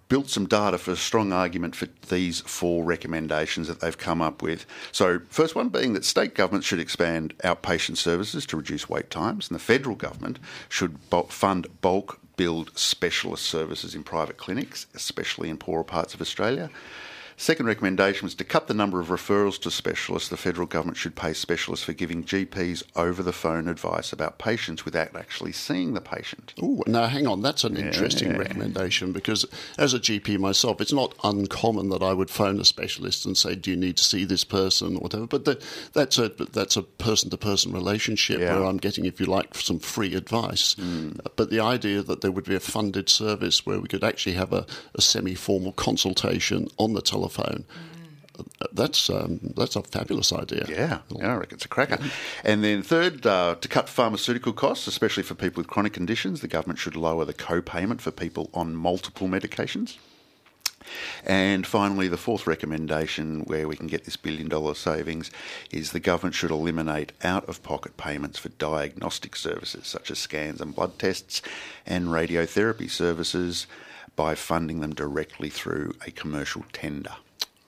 built 0.09 0.29
some 0.29 0.47
data 0.47 0.79
for 0.79 0.93
a 0.93 0.97
strong 0.97 1.33
argument 1.33 1.75
for 1.75 1.89
these 2.09 2.41
four 2.41 2.85
recommendations 2.85 3.69
that 3.69 3.81
they've 3.81 3.99
come 3.99 4.23
up 4.23 4.43
with. 4.43 4.67
So 4.93 5.21
first 5.31 5.55
one 5.55 5.69
being 5.69 5.95
that 5.95 6.05
state 6.05 6.35
governments 6.35 6.67
should 6.67 6.81
expand 6.81 7.37
outpatient 7.39 7.97
services 7.97 8.47
to 8.47 8.57
reduce 8.57 8.89
wait 8.89 9.11
times, 9.11 9.49
and 9.49 9.55
the 9.55 9.63
federal 9.63 9.97
government 9.97 10.39
should 10.69 10.99
fund 11.29 11.67
bulk 11.81 12.21
billed 12.37 12.71
specialist 12.79 13.47
services 13.47 13.95
in 13.95 14.05
private 14.05 14.37
clinics, 14.37 14.87
especially 14.95 15.49
in 15.49 15.57
poorer 15.57 15.85
parts 15.85 16.15
of 16.15 16.21
Australia. 16.21 16.71
Second 17.39 17.67
recommendation 17.67 18.25
was 18.25 18.35
to 18.35 18.45
cut 18.45 18.67
the 18.67 18.73
number 18.73 18.99
of 18.99 19.09
referrals 19.09 19.61
to 19.61 19.71
specialists. 19.71 20.31
The 20.31 20.39
federal 20.39 20.67
government 20.67 20.97
should 20.97 21.15
pay 21.15 21.35
specialists 21.35 21.85
for 21.85 21.93
giving 21.93 22.25
GPs 22.25 22.83
over 22.97 23.23
the 23.23 23.33
phone 23.33 23.69
advice 23.69 24.11
about 24.11 24.39
patients 24.39 24.87
without 24.87 25.15
actually 25.15 25.53
seeing 25.53 25.93
the 25.93 26.01
patient. 26.01 26.55
Oh, 26.63 26.83
now 26.87 27.07
hang 27.07 27.27
on. 27.27 27.43
That's 27.43 27.63
an 27.65 27.77
interesting 27.77 28.39
recommendation 28.39 29.13
because 29.13 29.45
as 29.77 29.93
a 29.93 29.99
GP 29.99 30.39
myself, 30.39 30.81
it's 30.81 30.95
not 30.95 31.15
uncommon 31.25 31.91
that 31.91 32.03
I 32.03 32.15
would 32.15 32.31
phone 32.31 32.59
a 32.59 32.65
specialist 32.65 33.27
and 33.27 33.37
say, 33.37 33.55
"Do 33.55 33.71
you 33.71 33.77
need 33.77 33.99
to 33.99 34.05
see 34.05 34.25
this 34.25 34.45
person?" 34.45 34.97
or 34.97 35.01
whatever. 35.01 35.27
But 35.27 35.45
the, 35.45 35.63
that's 35.93 36.17
a 36.19 36.29
that's 36.29 36.77
a 36.79 36.83
person-to-person 36.83 37.71
relationship 37.71 38.41
Yeah. 38.41 38.57
where 38.57 38.65
I'm 38.65 38.79
getting, 38.79 39.05
if 39.05 39.21
you 39.21 39.27
like, 39.27 39.55
some 39.57 39.79
free 39.79 40.15
advice. 40.15 40.75
Mm. 40.77 41.21
But 41.37 41.51
the 41.51 41.61
idea 41.61 42.03
that 42.03 42.23
there 42.23 42.31
would 42.31 42.45
be 42.45 42.55
a 42.55 42.61
funded 42.61 43.11
service 43.11 43.67
where 43.67 43.79
we 43.79 43.89
could 43.89 44.03
actually 44.05 44.37
have 44.37 44.55
a, 44.55 44.65
a 44.95 45.03
semi-formal 45.03 45.73
consultation 45.73 46.69
on 46.79 46.95
the 46.95 47.03
telephone. 47.03 47.26
That's 48.73 49.09
um, 49.09 49.41
that's 49.57 49.77
a 49.77 49.83
fabulous 49.83 50.33
idea. 50.33 50.67
Yeah, 50.69 50.99
yeah, 51.09 51.33
I 51.33 51.37
reckon 51.37 51.57
it's 51.57 51.65
a 51.65 51.69
cracker. 51.69 51.99
And 52.45 52.63
then 52.63 52.83
third, 52.83 53.27
uh, 53.27 53.57
to 53.61 53.69
cut 53.69 53.89
pharmaceutical 53.89 54.53
costs, 54.53 54.87
especially 54.87 55.23
for 55.23 55.35
people 55.35 55.61
with 55.61 55.69
chronic 55.69 55.95
conditions, 55.95 56.41
the 56.43 56.49
government 56.49 56.79
should 56.79 56.97
lower 56.97 57.25
the 57.25 57.33
co-payment 57.33 58.03
for 58.03 58.11
people 58.11 58.51
on 58.53 58.77
multiple 58.77 59.29
medications. 59.29 59.97
And 61.25 61.67
finally, 61.67 62.09
the 62.09 62.17
fourth 62.17 62.47
recommendation 62.47 63.41
where 63.45 63.67
we 63.67 63.77
can 63.77 63.87
get 63.87 64.05
this 64.05 64.17
billion 64.17 64.49
dollar 64.49 64.75
savings 64.75 65.31
is 65.71 65.91
the 65.93 66.01
government 66.01 66.35
should 66.35 66.51
eliminate 66.51 67.13
out 67.25 67.49
of 67.49 67.63
pocket 67.63 67.97
payments 67.97 68.39
for 68.39 68.51
diagnostic 68.51 69.35
services 69.35 69.87
such 69.87 70.11
as 70.11 70.19
scans 70.19 70.61
and 70.61 70.75
blood 70.75 70.99
tests 70.99 71.43
and 71.85 72.07
radiotherapy 72.07 72.91
services 72.91 73.67
by 74.17 74.35
funding 74.35 74.81
them 74.81 74.95
directly 74.95 75.51
through 75.51 75.95
a 76.07 76.11
commercial 76.11 76.65
tender. 76.73 77.13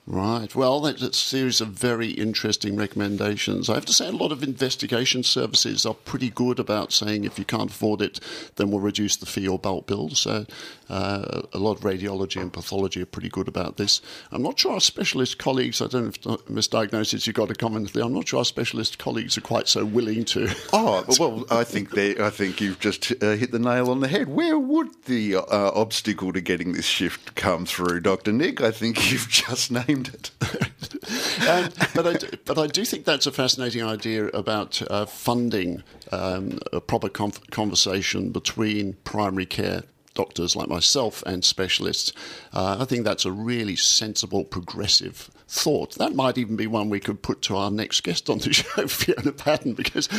Right. 0.09 0.55
Well, 0.55 0.81
that's 0.81 1.03
a 1.03 1.13
series 1.13 1.61
of 1.61 1.67
very 1.67 2.09
interesting 2.09 2.75
recommendations. 2.75 3.69
I 3.69 3.75
have 3.75 3.85
to 3.85 3.93
say, 3.93 4.07
a 4.07 4.11
lot 4.11 4.31
of 4.31 4.41
investigation 4.41 5.21
services 5.21 5.85
are 5.85 5.93
pretty 5.93 6.31
good 6.31 6.57
about 6.57 6.91
saying 6.91 7.25
if 7.25 7.37
you 7.37 7.45
can't 7.45 7.69
afford 7.69 8.01
it, 8.01 8.19
then 8.55 8.71
we'll 8.71 8.79
reduce 8.79 9.15
the 9.15 9.27
fee 9.27 9.47
or 9.47 9.59
bulk 9.59 9.85
bill. 9.85 10.09
So, 10.09 10.47
uh, 10.89 11.41
a 11.53 11.57
lot 11.57 11.77
of 11.77 11.81
radiology 11.81 12.41
and 12.41 12.51
pathology 12.51 13.01
are 13.01 13.05
pretty 13.05 13.29
good 13.29 13.47
about 13.47 13.77
this. 13.77 14.01
I'm 14.31 14.41
not 14.41 14.59
sure 14.59 14.73
our 14.73 14.79
specialist 14.79 15.37
colleagues, 15.37 15.81
I 15.81 15.87
don't 15.87 16.25
know 16.25 16.33
if 16.33 16.45
misdiagnosis 16.45 17.27
you 17.27 17.33
got 17.33 17.51
a 17.51 17.55
comment 17.55 17.93
there, 17.93 18.03
I'm 18.03 18.13
not 18.13 18.27
sure 18.27 18.39
our 18.39 18.45
specialist 18.45 18.97
colleagues 18.97 19.37
are 19.37 19.41
quite 19.41 19.67
so 19.67 19.85
willing 19.85 20.25
to. 20.25 20.49
Oh, 20.71 21.03
well, 21.19 21.45
I 21.49 21.63
think 21.63 21.91
they, 21.91 22.17
I 22.23 22.29
think 22.29 22.61
you've 22.61 22.79
just 22.79 23.11
uh, 23.23 23.31
hit 23.31 23.51
the 23.51 23.59
nail 23.59 23.89
on 23.89 24.01
the 24.01 24.07
head. 24.07 24.29
Where 24.29 24.57
would 24.57 25.05
the 25.05 25.37
uh, 25.37 25.71
obstacle 25.73 26.31
to 26.33 26.41
getting 26.41 26.73
this 26.73 26.85
shift 26.85 27.35
come 27.35 27.65
through, 27.65 28.01
Dr. 28.01 28.31
Nick? 28.31 28.61
I 28.61 28.71
think 28.71 29.11
you've 29.11 29.27
just 29.29 29.71
named 29.71 30.09
it. 30.09 30.31
um, 31.49 31.69
but, 31.95 32.07
I 32.07 32.13
do, 32.13 32.27
but 32.45 32.57
I 32.57 32.67
do 32.67 32.85
think 32.85 33.05
that's 33.05 33.25
a 33.25 33.31
fascinating 33.31 33.83
idea 33.83 34.27
about 34.27 34.81
uh, 34.89 35.05
funding 35.05 35.83
um, 36.11 36.59
a 36.71 36.81
proper 36.81 37.09
conversation 37.09 38.31
between 38.31 38.93
primary 39.03 39.45
care 39.45 39.83
doctors 40.19 40.53
like 40.53 40.67
myself 40.67 41.23
and 41.25 41.45
specialists. 41.45 42.11
Uh, 42.51 42.75
I 42.77 42.83
think 42.83 43.05
that's 43.05 43.23
a 43.23 43.31
really 43.31 43.77
sensible, 43.77 44.43
progressive 44.43 45.31
thought. 45.47 45.95
That 45.95 46.13
might 46.13 46.37
even 46.37 46.57
be 46.57 46.67
one 46.67 46.89
we 46.89 46.99
could 46.99 47.21
put 47.21 47.41
to 47.43 47.55
our 47.55 47.71
next 47.71 48.01
guest 48.01 48.29
on 48.29 48.39
the 48.39 48.51
show, 48.59 48.85
Fiona 48.87 49.31
Patten, 49.31 49.75
because 49.75 50.09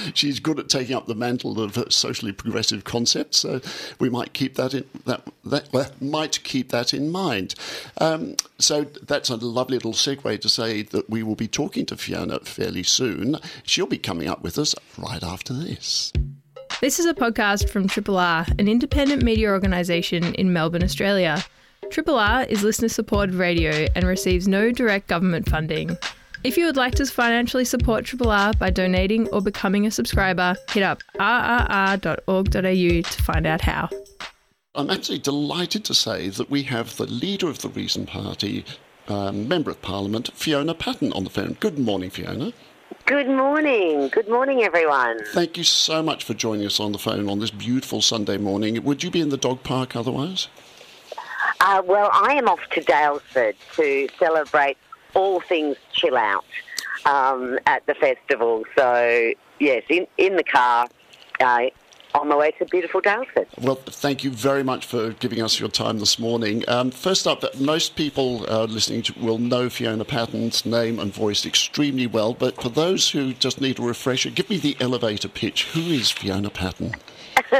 she's 0.14 0.40
good 0.40 0.58
at 0.58 0.70
taking 0.70 0.96
up 0.96 1.06
the 1.06 1.14
mantle 1.14 1.60
of 1.60 1.92
socially 1.92 2.32
progressive 2.32 2.84
concepts. 2.84 3.40
So 3.40 3.60
we 3.98 4.08
might 4.08 4.32
keep 4.32 4.54
that 4.54 4.72
in 4.72 4.86
that 5.04 5.20
that 5.44 5.70
well, 5.70 5.90
might 6.00 6.42
keep 6.44 6.70
that 6.70 6.94
in 6.94 7.10
mind. 7.10 7.54
Um, 7.98 8.36
so 8.58 8.84
that's 9.02 9.28
a 9.28 9.36
lovely 9.36 9.76
little 9.76 9.92
segue 9.92 10.40
to 10.40 10.48
say 10.48 10.80
that 10.80 11.10
we 11.10 11.22
will 11.22 11.36
be 11.36 11.46
talking 11.46 11.84
to 11.86 11.96
Fiona 11.98 12.40
fairly 12.40 12.84
soon. 12.84 13.36
She'll 13.64 13.84
be 13.84 13.98
coming 13.98 14.28
up 14.28 14.42
with 14.42 14.56
us 14.56 14.74
right 14.96 15.22
after 15.22 15.52
this. 15.52 16.10
This 16.82 16.98
is 16.98 17.06
a 17.06 17.14
podcast 17.14 17.68
from 17.68 17.86
Triple 17.86 18.18
R, 18.18 18.44
an 18.58 18.66
independent 18.66 19.22
media 19.22 19.50
organisation 19.50 20.34
in 20.34 20.52
Melbourne, 20.52 20.82
Australia. 20.82 21.44
Triple 21.90 22.18
R 22.18 22.42
is 22.42 22.64
listener 22.64 22.88
supported 22.88 23.36
radio 23.36 23.86
and 23.94 24.04
receives 24.04 24.48
no 24.48 24.72
direct 24.72 25.06
government 25.06 25.48
funding. 25.48 25.96
If 26.42 26.56
you 26.56 26.66
would 26.66 26.76
like 26.76 26.96
to 26.96 27.06
financially 27.06 27.64
support 27.64 28.04
Triple 28.04 28.32
R 28.32 28.52
by 28.54 28.70
donating 28.70 29.28
or 29.28 29.40
becoming 29.40 29.86
a 29.86 29.92
subscriber, 29.92 30.56
hit 30.72 30.82
up 30.82 31.04
rrr.org.au 31.20 32.50
to 32.50 33.22
find 33.22 33.46
out 33.46 33.60
how. 33.60 33.88
I'm 34.74 34.90
actually 34.90 35.20
delighted 35.20 35.84
to 35.84 35.94
say 35.94 36.30
that 36.30 36.50
we 36.50 36.64
have 36.64 36.96
the 36.96 37.06
leader 37.06 37.46
of 37.46 37.60
the 37.60 37.68
Reason 37.68 38.06
Party, 38.06 38.64
um, 39.06 39.46
Member 39.46 39.70
of 39.70 39.80
Parliament, 39.82 40.30
Fiona 40.34 40.74
Patten, 40.74 41.12
on 41.12 41.22
the 41.22 41.30
phone. 41.30 41.56
Good 41.60 41.78
morning, 41.78 42.10
Fiona. 42.10 42.52
Good 43.06 43.26
morning. 43.26 44.08
Good 44.08 44.28
morning, 44.28 44.62
everyone. 44.62 45.18
Thank 45.32 45.58
you 45.58 45.64
so 45.64 46.04
much 46.04 46.22
for 46.22 46.34
joining 46.34 46.64
us 46.66 46.78
on 46.78 46.92
the 46.92 46.98
phone 46.98 47.28
on 47.28 47.40
this 47.40 47.50
beautiful 47.50 48.00
Sunday 48.00 48.38
morning. 48.38 48.82
Would 48.84 49.02
you 49.02 49.10
be 49.10 49.20
in 49.20 49.28
the 49.28 49.36
dog 49.36 49.64
park 49.64 49.96
otherwise? 49.96 50.46
Uh, 51.60 51.82
well, 51.84 52.10
I 52.12 52.34
am 52.34 52.48
off 52.48 52.60
to 52.70 52.80
Daylesford 52.80 53.54
to 53.74 54.08
celebrate 54.18 54.76
all 55.14 55.40
things 55.40 55.76
chill 55.92 56.16
out 56.16 56.44
um, 57.04 57.58
at 57.66 57.84
the 57.86 57.94
festival. 57.94 58.64
So, 58.76 59.32
yes, 59.58 59.82
in, 59.88 60.06
in 60.16 60.36
the 60.36 60.44
car, 60.44 60.86
uh, 61.40 61.66
on 62.14 62.28
my 62.28 62.36
way 62.36 62.50
to 62.52 62.64
beautiful 62.66 63.00
Daylesford. 63.00 63.46
Well, 63.60 63.76
thank 63.76 64.24
you 64.24 64.30
very 64.30 64.62
much 64.62 64.86
for 64.86 65.10
giving 65.14 65.42
us 65.42 65.58
your 65.58 65.68
time 65.68 65.98
this 65.98 66.18
morning. 66.18 66.64
Um, 66.68 66.90
first 66.90 67.26
up, 67.26 67.42
most 67.58 67.96
people 67.96 68.44
uh, 68.48 68.64
listening 68.64 69.02
to, 69.02 69.18
will 69.18 69.38
know 69.38 69.68
Fiona 69.68 70.04
Patten's 70.04 70.66
name 70.66 70.98
and 70.98 71.12
voice 71.12 71.46
extremely 71.46 72.06
well, 72.06 72.34
but 72.34 72.60
for 72.60 72.68
those 72.68 73.10
who 73.10 73.32
just 73.34 73.60
need 73.60 73.78
a 73.78 73.82
refresher, 73.82 74.30
give 74.30 74.50
me 74.50 74.58
the 74.58 74.76
elevator 74.80 75.28
pitch. 75.28 75.64
Who 75.70 75.80
is 75.80 76.10
Fiona 76.10 76.50
Patten? 76.50 76.94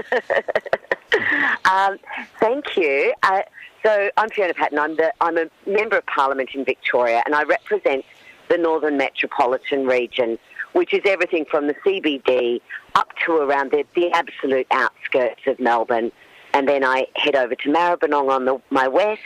um, 1.70 1.98
thank 2.38 2.76
you. 2.76 3.14
Uh, 3.22 3.42
so 3.82 4.10
I'm 4.16 4.28
Fiona 4.30 4.54
Patten. 4.54 4.78
I'm, 4.78 4.96
the, 4.96 5.12
I'm 5.20 5.38
a 5.38 5.46
member 5.66 5.98
of 5.98 6.06
Parliament 6.06 6.50
in 6.54 6.64
Victoria, 6.64 7.22
and 7.26 7.34
I 7.34 7.42
represent 7.44 8.04
the 8.48 8.58
Northern 8.58 8.96
Metropolitan 8.96 9.86
Region 9.86 10.38
which 10.72 10.92
is 10.94 11.00
everything 11.04 11.44
from 11.50 11.66
the 11.66 11.74
CBD 11.84 12.60
up 12.94 13.08
to 13.24 13.32
around 13.32 13.70
the, 13.70 13.84
the 13.94 14.10
absolute 14.12 14.66
outskirts 14.70 15.40
of 15.46 15.58
Melbourne. 15.60 16.12
And 16.54 16.68
then 16.68 16.84
I 16.84 17.06
head 17.16 17.34
over 17.34 17.54
to 17.54 17.68
Maribyrnong 17.68 18.30
on 18.30 18.44
the, 18.44 18.60
my 18.70 18.88
west 18.88 19.20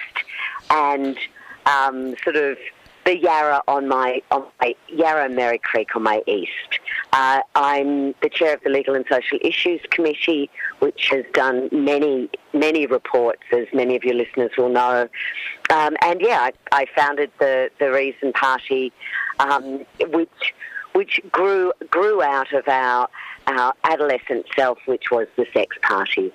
and 0.71 1.19
um, 1.67 2.15
sort 2.23 2.37
of 2.37 2.57
the 3.05 3.17
Yarra 3.17 3.63
on 3.69 3.87
my, 3.89 4.21
on 4.31 4.47
my 4.61 4.75
Yarra 4.89 5.29
Merri 5.29 5.59
Creek 5.59 5.95
on 5.95 6.03
my 6.03 6.23
east. 6.27 6.81
Uh, 7.13 7.41
I'm 7.55 8.15
the 8.21 8.29
chair 8.29 8.55
of 8.55 8.63
the 8.63 8.71
Legal 8.71 8.95
and 8.95 9.05
Social 9.09 9.39
Issues 9.41 9.81
Committee, 9.91 10.51
which 10.81 11.09
has 11.11 11.25
done 11.33 11.69
many, 11.73 12.29
many 12.53 12.87
reports, 12.87 13.43
as 13.53 13.67
many 13.73 13.95
of 13.97 14.05
your 14.05 14.15
listeners 14.15 14.51
will 14.59 14.69
know. 14.69 15.09
Um, 15.71 15.97
and 16.03 16.21
yeah, 16.21 16.51
I, 16.51 16.53
I, 16.73 16.87
founded 16.97 17.31
the, 17.39 17.71
the 17.79 17.93
Reason 17.93 18.33
Party, 18.33 18.93
um, 19.39 19.87
which 20.09 20.55
which 20.97 21.21
grew 21.31 21.73
grew 21.91 22.23
out 22.23 22.53
of 22.55 22.67
our 22.69 23.09
our 23.49 23.75
adolescent 23.85 24.45
self, 24.57 24.79
which 24.87 25.11
was 25.13 25.29
the 25.37 25.47
sex 25.53 25.77
party. 25.83 26.33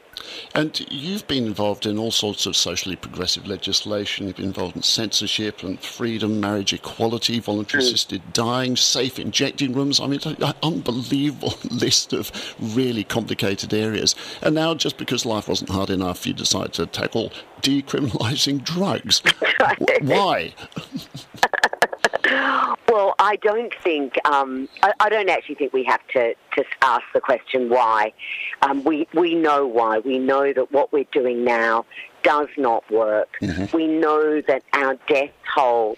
And 0.55 0.79
you've 0.89 1.27
been 1.27 1.45
involved 1.45 1.85
in 1.85 1.97
all 1.97 2.11
sorts 2.11 2.45
of 2.45 2.55
socially 2.55 2.95
progressive 2.95 3.47
legislation. 3.47 4.27
You've 4.27 4.37
been 4.37 4.45
involved 4.45 4.77
in 4.77 4.83
censorship 4.83 5.61
and 5.61 5.77
freedom, 5.83 6.39
marriage 6.39 6.71
equality, 6.71 7.39
voluntary 7.39 7.83
mm. 7.83 7.87
assisted 7.87 8.21
dying, 8.31 8.77
safe 8.77 9.19
injecting 9.19 9.73
rooms. 9.73 9.99
I 9.99 10.07
mean, 10.07 10.21
an 10.23 10.53
unbelievable 10.63 11.55
list 11.69 12.13
of 12.13 12.31
really 12.59 13.03
complicated 13.03 13.73
areas. 13.73 14.15
And 14.41 14.55
now, 14.55 14.73
just 14.73 14.97
because 14.97 15.25
life 15.25 15.49
wasn't 15.49 15.71
hard 15.71 15.89
enough, 15.89 16.25
you 16.25 16.33
decide 16.33 16.71
to 16.73 16.85
tackle 16.85 17.33
decriminalising 17.61 18.63
drugs. 18.63 19.21
Why? 20.01 20.53
Well, 22.89 23.15
I 23.19 23.37
don't 23.37 23.73
think 23.83 24.17
um, 24.25 24.67
I, 24.83 24.93
I, 24.99 25.09
don't 25.09 25.29
actually 25.29 25.55
think 25.55 25.71
we 25.71 25.83
have 25.85 26.05
to, 26.09 26.33
to 26.55 26.65
ask 26.81 27.03
the 27.13 27.21
question 27.21 27.69
why. 27.69 28.11
Um, 28.61 28.83
we 28.83 29.07
we 29.13 29.33
know 29.33 29.65
why. 29.65 29.99
We 29.99 30.19
know 30.19 30.51
that 30.51 30.71
what 30.71 30.91
we're 30.91 31.05
doing 31.11 31.45
now 31.45 31.85
does 32.21 32.49
not 32.57 32.89
work. 32.91 33.37
Mm-hmm. 33.41 33.75
We 33.75 33.87
know 33.87 34.41
that 34.41 34.63
our 34.73 34.95
death 35.07 35.31
toll 35.55 35.97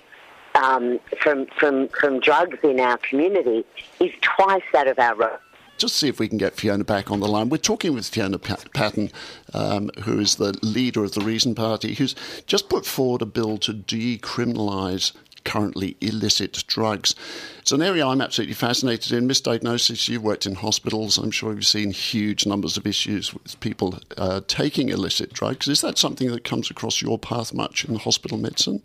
um, 0.56 1.00
from 1.20 1.48
from 1.58 1.88
from 1.90 2.20
drugs 2.20 2.60
in 2.64 2.80
our 2.80 2.98
community 2.98 3.66
is 4.00 4.12
twice 4.22 4.64
that 4.72 4.88
of 4.88 5.00
our 5.00 5.40
just 5.78 5.96
see 5.96 6.08
if 6.08 6.20
we 6.20 6.30
can 6.30 6.38
get 6.38 6.56
Fiona 6.56 6.84
back 6.84 7.12
on 7.12 7.20
the 7.20 7.28
line. 7.28 7.50
We're 7.50 7.58
talking 7.58 7.94
with 7.94 8.08
Fiona 8.08 8.38
Patten, 8.38 9.12
um, 9.54 9.90
who 10.04 10.20
is 10.20 10.36
the 10.36 10.58
leader 10.62 11.04
of 11.04 11.14
the 11.14 11.22
Reason 11.22 11.56
Party, 11.56 11.96
who's 11.96 12.16
just 12.46 12.70
put 12.70 12.86
forward 12.86 13.22
a 13.22 13.26
bill 13.26 13.58
to 13.58 13.74
decriminalise 13.74 15.14
currently 15.44 15.96
illicit 16.02 16.64
drugs. 16.68 17.16
It's 17.60 17.72
an 17.72 17.82
area 17.82 18.06
I'm 18.06 18.22
absolutely 18.22 18.56
fascinated 18.56 19.12
in. 19.12 19.28
Misdiagnosis, 19.28 20.08
you've 20.08 20.24
worked 20.24 20.46
in 20.46 20.56
hospitals. 20.56 21.18
I'm 21.18 21.32
sure 21.32 21.54
you've 21.54 21.66
seen 21.66 21.92
huge 21.92 22.46
numbers 22.46 22.78
of 22.78 22.86
issues 22.86 23.34
with 23.34 23.60
people 23.60 24.00
uh, 24.18 24.42
taking 24.48 24.90
illicit 24.90 25.34
drugs. 25.34 25.68
Is 25.68 25.82
that 25.82 25.98
something 25.98 26.32
that 26.32 26.44
comes 26.44 26.70
across 26.70 27.02
your 27.02 27.18
path 27.18 27.54
much 27.54 27.86
in 27.86 27.96
hospital 27.96 28.38
medicine? 28.38 28.82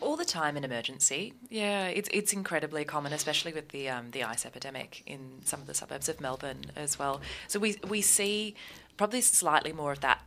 all 0.00 0.16
the 0.16 0.24
time 0.24 0.56
in 0.56 0.64
emergency. 0.64 1.34
Yeah, 1.50 1.86
it's 1.86 2.08
it's 2.12 2.32
incredibly 2.32 2.84
common, 2.84 3.12
especially 3.12 3.52
with 3.52 3.68
the 3.68 3.88
um, 3.88 4.10
the 4.10 4.24
ice 4.24 4.46
epidemic 4.46 5.02
in 5.06 5.20
some 5.44 5.60
of 5.60 5.66
the 5.66 5.74
suburbs 5.74 6.08
of 6.08 6.20
Melbourne 6.20 6.66
as 6.74 6.98
well. 6.98 7.20
So 7.48 7.58
we 7.58 7.76
we 7.86 8.00
see 8.00 8.54
probably 8.96 9.20
slightly 9.20 9.72
more 9.72 9.92
of 9.92 10.00
that 10.00 10.20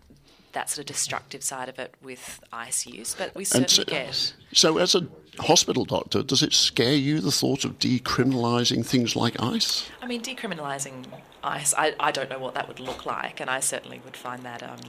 that 0.53 0.69
sort 0.69 0.79
of 0.79 0.85
destructive 0.85 1.43
side 1.43 1.69
of 1.69 1.77
it 1.77 1.93
with 2.01 2.41
ice 2.51 2.85
use, 2.85 3.15
but 3.17 3.35
we 3.35 3.43
certainly 3.43 3.67
so, 3.67 3.83
get. 3.83 4.33
So, 4.53 4.77
as 4.77 4.95
a 4.95 5.07
hospital 5.39 5.85
doctor, 5.85 6.23
does 6.23 6.41
it 6.41 6.53
scare 6.53 6.95
you 6.95 7.19
the 7.19 7.31
thought 7.31 7.65
of 7.65 7.79
decriminalising 7.79 8.85
things 8.85 9.15
like 9.15 9.41
ice? 9.41 9.89
I 10.01 10.07
mean, 10.07 10.21
decriminalising 10.21 11.05
ice, 11.43 11.73
I, 11.75 11.95
I 11.99 12.11
don't 12.11 12.29
know 12.29 12.39
what 12.39 12.53
that 12.55 12.67
would 12.67 12.79
look 12.79 13.05
like, 13.05 13.39
and 13.39 13.49
I 13.49 13.59
certainly 13.59 14.01
would 14.05 14.15
find 14.15 14.43
that 14.43 14.63
um, 14.63 14.79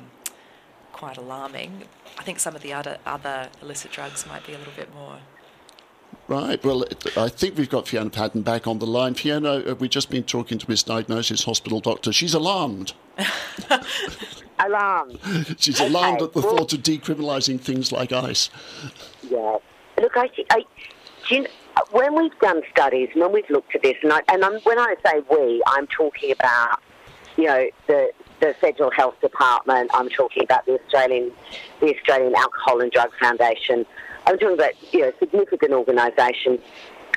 quite 0.93 1.17
alarming. 1.17 1.85
I 2.19 2.23
think 2.23 2.39
some 2.39 2.55
of 2.55 2.63
the 2.63 2.73
other 2.73 2.99
other 3.05 3.49
illicit 3.61 3.91
drugs 3.91 4.27
might 4.27 4.47
be 4.47 4.55
a 4.55 4.59
little 4.59 4.75
bit 4.77 4.95
more 4.95 5.19
Right. 6.29 6.63
Well, 6.65 6.85
I 7.17 7.29
think 7.29 7.57
we've 7.57 7.71
got 7.71 7.89
Fiona 7.89 8.11
Patten 8.11 8.43
back 8.43 8.67
on 8.67 8.79
the 8.79 8.87
line. 8.87 9.15
Fiona, 9.15 9.75
we've 9.75 9.91
just 9.91 10.11
been 10.11 10.25
talking 10.25 10.59
to 10.59 10.67
Misdiagnosis 10.67 11.45
hospital 11.45 11.81
doctor. 11.81 12.13
She's 12.13 12.35
alarmed. 12.35 12.95
alarmed. 14.59 15.19
She's 15.59 15.81
okay. 15.81 15.89
alarmed 15.89 16.23
at 16.23 16.33
the 16.33 16.41
well, 16.41 16.57
thought 16.57 16.73
of 16.73 16.81
decriminalising 16.81 17.61
things 17.61 17.93
like 17.93 18.13
ice. 18.13 18.51
Yeah. 19.23 19.57
Look, 20.01 20.17
I, 20.17 20.31
I 20.51 20.65
you 21.31 21.43
know, 21.43 21.49
when 21.91 22.15
we've 22.15 22.39
done 22.41 22.63
studies, 22.71 23.11
and 23.13 23.23
when 23.23 23.33
we've 23.33 23.51
looked 23.51 23.75
at 23.75 23.83
this, 23.83 23.97
and, 24.03 24.13
I, 24.13 24.21
and 24.29 24.45
I'm, 24.45 24.55
when 24.61 24.79
I 24.79 24.95
say 25.05 25.23
we, 25.31 25.63
I'm 25.67 25.87
talking 25.87 26.33
about, 26.33 26.81
you 27.37 27.45
know, 27.45 27.67
the 27.87 28.11
the 28.41 28.55
Federal 28.61 28.91
Health 28.91 29.19
Department. 29.21 29.91
I'm 29.95 30.09
talking 30.09 30.43
about 30.43 30.67
the 30.67 30.79
Australian, 30.81 31.33
the 31.81 31.95
Australian 31.95 32.35
Alcohol 32.35 32.81
and 32.81 32.91
Drug 32.91 33.11
Foundation. 33.19 33.87
I'm 34.27 34.39
talking 34.39 34.55
about 34.55 34.73
you 34.93 35.01
know 35.01 35.13
significant 35.19 35.73
organisations. 35.73 36.61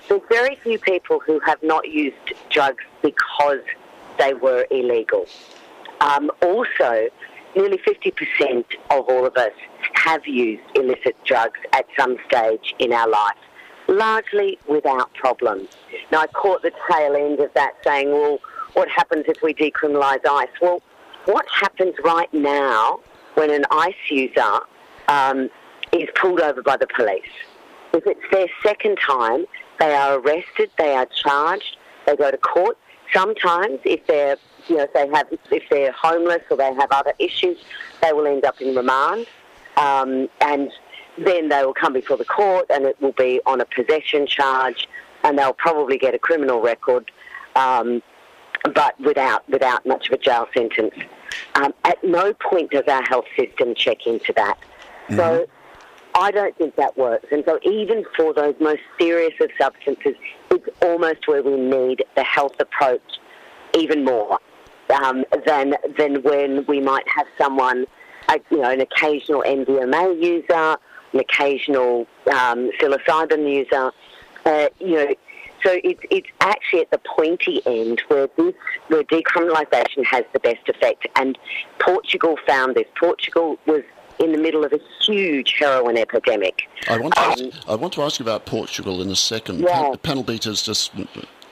There's 0.09 0.21
very 0.29 0.55
few 0.55 0.79
people 0.79 1.19
who 1.19 1.39
have 1.41 1.61
not 1.63 1.89
used 1.89 2.33
drugs 2.49 2.83
because 3.01 3.61
they 4.17 4.33
were 4.33 4.65
illegal. 4.71 5.25
Um, 5.99 6.31
also, 6.41 7.09
nearly 7.55 7.77
50% 7.77 8.63
of 8.91 9.05
all 9.09 9.25
of 9.25 9.35
us 9.35 9.51
have 9.93 10.25
used 10.27 10.61
illicit 10.75 11.15
drugs 11.25 11.59
at 11.73 11.85
some 11.97 12.17
stage 12.27 12.73
in 12.79 12.93
our 12.93 13.09
life, 13.09 13.35
largely 13.87 14.57
without 14.67 15.13
problem. 15.13 15.67
Now, 16.11 16.19
I 16.21 16.27
caught 16.27 16.61
the 16.61 16.71
tail 16.89 17.15
end 17.15 17.39
of 17.39 17.53
that 17.55 17.73
saying, 17.83 18.11
well, 18.11 18.39
what 18.73 18.87
happens 18.89 19.25
if 19.27 19.41
we 19.41 19.53
decriminalise 19.53 20.25
ice? 20.29 20.47
Well, 20.61 20.81
what 21.25 21.45
happens 21.51 21.95
right 22.03 22.31
now 22.33 22.99
when 23.33 23.51
an 23.51 23.65
ice 23.71 23.95
user 24.09 24.59
um, 25.07 25.49
is 25.91 26.09
pulled 26.15 26.39
over 26.39 26.61
by 26.61 26.77
the 26.77 26.87
police? 26.87 27.21
If 27.93 28.05
it's 28.05 28.21
their 28.31 28.47
second 28.63 28.97
time, 28.97 29.45
they 29.79 29.93
are 29.93 30.19
arrested, 30.19 30.69
they 30.77 30.93
are 30.95 31.07
charged, 31.07 31.77
they 32.05 32.15
go 32.15 32.31
to 32.31 32.37
court. 32.37 32.77
Sometimes, 33.13 33.79
if 33.85 34.05
they're 34.07 34.37
you 34.67 34.77
know, 34.77 34.83
if 34.83 34.93
they 34.93 35.07
have, 35.07 35.27
if 35.51 35.63
they're 35.69 35.91
homeless 35.91 36.41
or 36.49 36.57
they 36.57 36.73
have 36.73 36.91
other 36.91 37.13
issues, 37.19 37.57
they 38.01 38.11
will 38.13 38.27
end 38.27 38.45
up 38.45 38.59
in 38.61 38.75
remand, 38.75 39.25
um, 39.77 40.27
and 40.41 40.71
then 41.17 41.49
they 41.49 41.63
will 41.63 41.73
come 41.73 41.93
before 41.93 42.17
the 42.17 42.25
court, 42.25 42.65
and 42.69 42.85
it 42.85 43.01
will 43.01 43.13
be 43.13 43.39
on 43.45 43.61
a 43.61 43.65
possession 43.65 44.27
charge, 44.27 44.87
and 45.23 45.37
they'll 45.37 45.53
probably 45.53 45.97
get 45.97 46.13
a 46.13 46.19
criminal 46.19 46.61
record, 46.61 47.09
um, 47.55 48.01
but 48.75 48.99
without 48.99 49.47
without 49.49 49.85
much 49.85 50.07
of 50.07 50.13
a 50.13 50.17
jail 50.17 50.47
sentence. 50.53 50.93
Um, 51.55 51.73
at 51.85 52.03
no 52.03 52.33
point 52.33 52.71
does 52.71 52.83
our 52.87 53.03
health 53.03 53.25
system 53.37 53.73
check 53.75 54.05
into 54.05 54.33
that. 54.35 54.57
Mm-hmm. 55.09 55.15
So 55.15 55.47
I 56.17 56.31
don't 56.31 56.57
think 56.57 56.75
that 56.77 56.97
works. 56.97 57.27
And 57.31 57.43
so 57.45 57.59
even 57.63 58.03
for 58.15 58.33
those 58.33 58.55
most 58.59 58.81
serious 58.99 59.33
of 59.39 59.51
substances, 59.61 60.15
it's 60.49 60.67
almost 60.81 61.27
where 61.27 61.43
we 61.43 61.55
need 61.55 62.03
the 62.15 62.23
health 62.23 62.55
approach 62.59 63.19
even 63.77 64.03
more 64.03 64.39
um, 64.89 65.23
than 65.45 65.75
than 65.97 66.23
when 66.23 66.65
we 66.65 66.79
might 66.79 67.07
have 67.07 67.27
someone, 67.37 67.85
uh, 68.29 68.39
you 68.49 68.57
know, 68.57 68.71
an 68.71 68.81
occasional 68.81 69.43
MDMA 69.43 70.23
user, 70.23 70.77
an 71.13 71.19
occasional 71.19 72.07
um, 72.31 72.71
psilocybin 72.79 73.47
user, 73.47 73.91
uh, 74.45 74.69
you 74.79 74.95
know. 74.95 75.15
So 75.63 75.79
it's 75.83 76.01
it's 76.09 76.29
actually 76.41 76.81
at 76.81 76.91
the 76.91 77.01
pointy 77.15 77.61
end 77.67 78.01
where 78.07 78.27
this 78.37 78.55
where 78.87 79.03
decriminalisation 79.03 80.03
has 80.05 80.23
the 80.33 80.39
best 80.39 80.67
effect. 80.67 81.07
And 81.15 81.37
Portugal 81.79 82.37
found 82.47 82.75
this. 82.75 82.85
Portugal 82.99 83.57
was 83.67 83.83
in 84.19 84.31
the 84.31 84.37
middle 84.37 84.63
of 84.63 84.73
a 84.73 84.79
huge 85.01 85.55
heroin 85.59 85.97
epidemic. 85.97 86.69
I 86.89 86.97
want 86.97 87.15
to, 87.15 87.21
um, 87.21 87.31
ask, 87.31 87.69
I 87.69 87.75
want 87.75 87.93
to 87.93 88.01
ask 88.01 88.19
you 88.19 88.23
about 88.23 88.45
Portugal 88.45 89.01
in 89.01 89.09
a 89.09 89.15
second. 89.15 89.59
Yeah. 89.59 89.93
Panel 90.03 90.23
beaters 90.23 90.61
just 90.61 90.91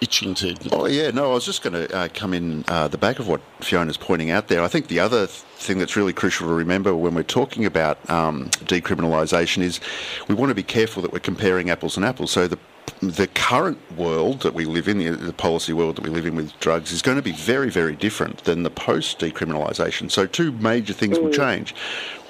itching 0.01 0.33
to. 0.35 0.55
Oh 0.71 0.85
yeah, 0.85 1.11
no, 1.11 1.31
I 1.31 1.33
was 1.33 1.45
just 1.45 1.61
going 1.61 1.73
to 1.73 1.95
uh, 1.95 2.07
come 2.13 2.33
in 2.33 2.65
uh, 2.67 2.87
the 2.87 2.97
back 2.97 3.19
of 3.19 3.27
what 3.27 3.41
Fiona's 3.61 3.97
pointing 3.97 4.31
out 4.31 4.47
there. 4.47 4.61
I 4.61 4.67
think 4.67 4.87
the 4.87 4.99
other 4.99 5.27
thing 5.27 5.77
that's 5.77 5.95
really 5.95 6.13
crucial 6.13 6.47
to 6.47 6.53
remember 6.53 6.95
when 6.95 7.15
we're 7.15 7.23
talking 7.23 7.65
about 7.65 7.97
um, 8.09 8.49
decriminalisation 8.65 9.61
is 9.61 9.79
we 10.27 10.35
want 10.35 10.49
to 10.49 10.55
be 10.55 10.63
careful 10.63 11.01
that 11.01 11.13
we're 11.13 11.19
comparing 11.19 11.69
apples 11.69 11.97
and 11.97 12.05
apples. 12.05 12.31
So 12.31 12.47
the 12.47 12.59
the 13.01 13.27
current 13.27 13.77
world 13.97 14.41
that 14.41 14.53
we 14.53 14.65
live 14.65 14.87
in, 14.87 14.99
the, 14.99 15.11
the, 15.11 15.33
policy 15.33 15.73
world 15.73 15.95
that 15.97 16.03
we 16.03 16.09
live 16.09 16.25
in 16.25 16.35
with 16.35 16.57
drugs, 16.59 16.91
is 16.91 17.01
going 17.01 17.17
to 17.17 17.23
be 17.23 17.31
very, 17.31 17.69
very 17.69 17.95
different 17.95 18.43
than 18.45 18.63
the 18.63 18.69
post 18.69 19.19
decriminalisation. 19.19 20.09
So, 20.09 20.25
two 20.25 20.51
major 20.53 20.93
things 20.93 21.19
will 21.19 21.29
mm. 21.29 21.35
change. 21.35 21.75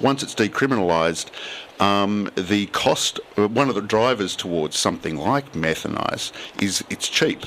Once 0.00 0.22
it's 0.22 0.34
decriminalised, 0.34 1.30
um, 1.80 2.30
the 2.36 2.66
cost, 2.66 3.20
uh, 3.36 3.48
one 3.48 3.68
of 3.68 3.74
the 3.74 3.82
drivers 3.82 4.34
towards 4.34 4.78
something 4.78 5.16
like 5.16 5.54
meth 5.54 5.84
and 5.84 5.98
ice 5.98 6.32
is 6.60 6.82
it's 6.90 7.08
cheap. 7.08 7.44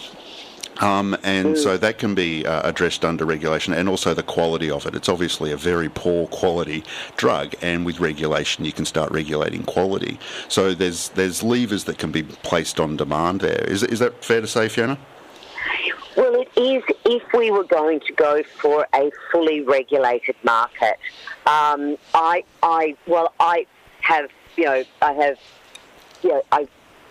Um, 0.79 1.17
and 1.23 1.57
so 1.57 1.77
that 1.77 1.97
can 1.97 2.15
be 2.15 2.45
uh, 2.45 2.67
addressed 2.67 3.03
under 3.03 3.25
regulation 3.25 3.73
and 3.73 3.89
also 3.89 4.13
the 4.13 4.23
quality 4.23 4.71
of 4.71 4.85
it. 4.85 4.95
It's 4.95 5.09
obviously 5.09 5.51
a 5.51 5.57
very 5.57 5.89
poor 5.89 6.27
quality 6.27 6.83
drug, 7.17 7.53
and 7.61 7.85
with 7.85 7.99
regulation, 7.99 8.65
you 8.65 8.71
can 8.71 8.85
start 8.85 9.11
regulating 9.11 9.63
quality. 9.63 10.19
So 10.47 10.73
there's 10.73 11.09
there's 11.09 11.43
levers 11.43 11.83
that 11.85 11.97
can 11.97 12.11
be 12.11 12.23
placed 12.23 12.79
on 12.79 12.97
demand 12.97 13.41
there. 13.41 13.63
Is, 13.65 13.83
is 13.83 13.99
that 13.99 14.23
fair 14.23 14.41
to 14.41 14.47
say, 14.47 14.69
Fiona? 14.69 14.97
Well, 16.15 16.41
it 16.41 16.49
is 16.57 16.83
if 17.05 17.23
we 17.33 17.49
were 17.51 17.63
going 17.63 18.01
to 18.01 18.13
go 18.13 18.43
for 18.43 18.87
a 18.93 19.11
fully 19.31 19.61
regulated 19.61 20.35
market. 20.43 20.97
Um, 21.45 21.97
I, 22.13 22.43
I, 22.61 22.95
well, 23.07 23.33
I 23.39 23.65
have, 24.01 24.29
you 24.57 24.65
know, 24.65 24.83
I 25.01 25.13
have, 25.13 25.39
you 26.21 26.29
know, 26.29 26.41
I 26.51 26.67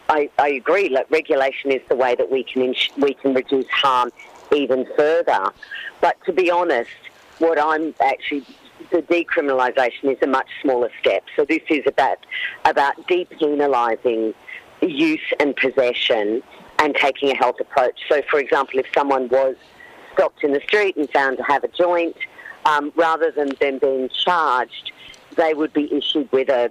I, 0.08 0.30
I 0.38 0.48
agree. 0.48 0.88
Like 0.88 1.10
regulation 1.10 1.70
is 1.70 1.82
the 1.88 1.96
way 1.96 2.14
that 2.14 2.30
we 2.30 2.42
can 2.42 2.62
ins- 2.62 2.90
we 2.96 3.14
can 3.14 3.34
reduce 3.34 3.68
harm 3.68 4.10
even 4.54 4.86
further. 4.96 5.52
But 6.00 6.16
to 6.24 6.32
be 6.32 6.50
honest, 6.50 6.90
what 7.38 7.58
I'm 7.60 7.94
actually 8.00 8.44
the 8.90 9.02
decriminalisation 9.02 10.04
is 10.04 10.18
a 10.22 10.26
much 10.26 10.48
smaller 10.62 10.90
step. 11.00 11.24
So 11.36 11.44
this 11.44 11.62
is 11.68 11.82
about 11.86 12.18
about 12.64 12.96
depenalising 13.06 14.34
use 14.80 15.32
and 15.40 15.54
possession 15.56 16.42
and 16.78 16.94
taking 16.94 17.30
a 17.30 17.34
health 17.34 17.60
approach. 17.60 18.00
So, 18.08 18.22
for 18.30 18.38
example, 18.38 18.78
if 18.78 18.86
someone 18.94 19.28
was 19.28 19.56
stopped 20.14 20.44
in 20.44 20.52
the 20.52 20.60
street 20.60 20.96
and 20.96 21.10
found 21.10 21.36
to 21.38 21.42
have 21.42 21.64
a 21.64 21.68
joint, 21.68 22.16
um, 22.64 22.92
rather 22.96 23.30
than 23.30 23.50
them 23.60 23.78
being 23.78 24.08
charged, 24.08 24.92
they 25.36 25.54
would 25.54 25.72
be 25.72 25.92
issued 25.92 26.30
with 26.32 26.48
a 26.48 26.70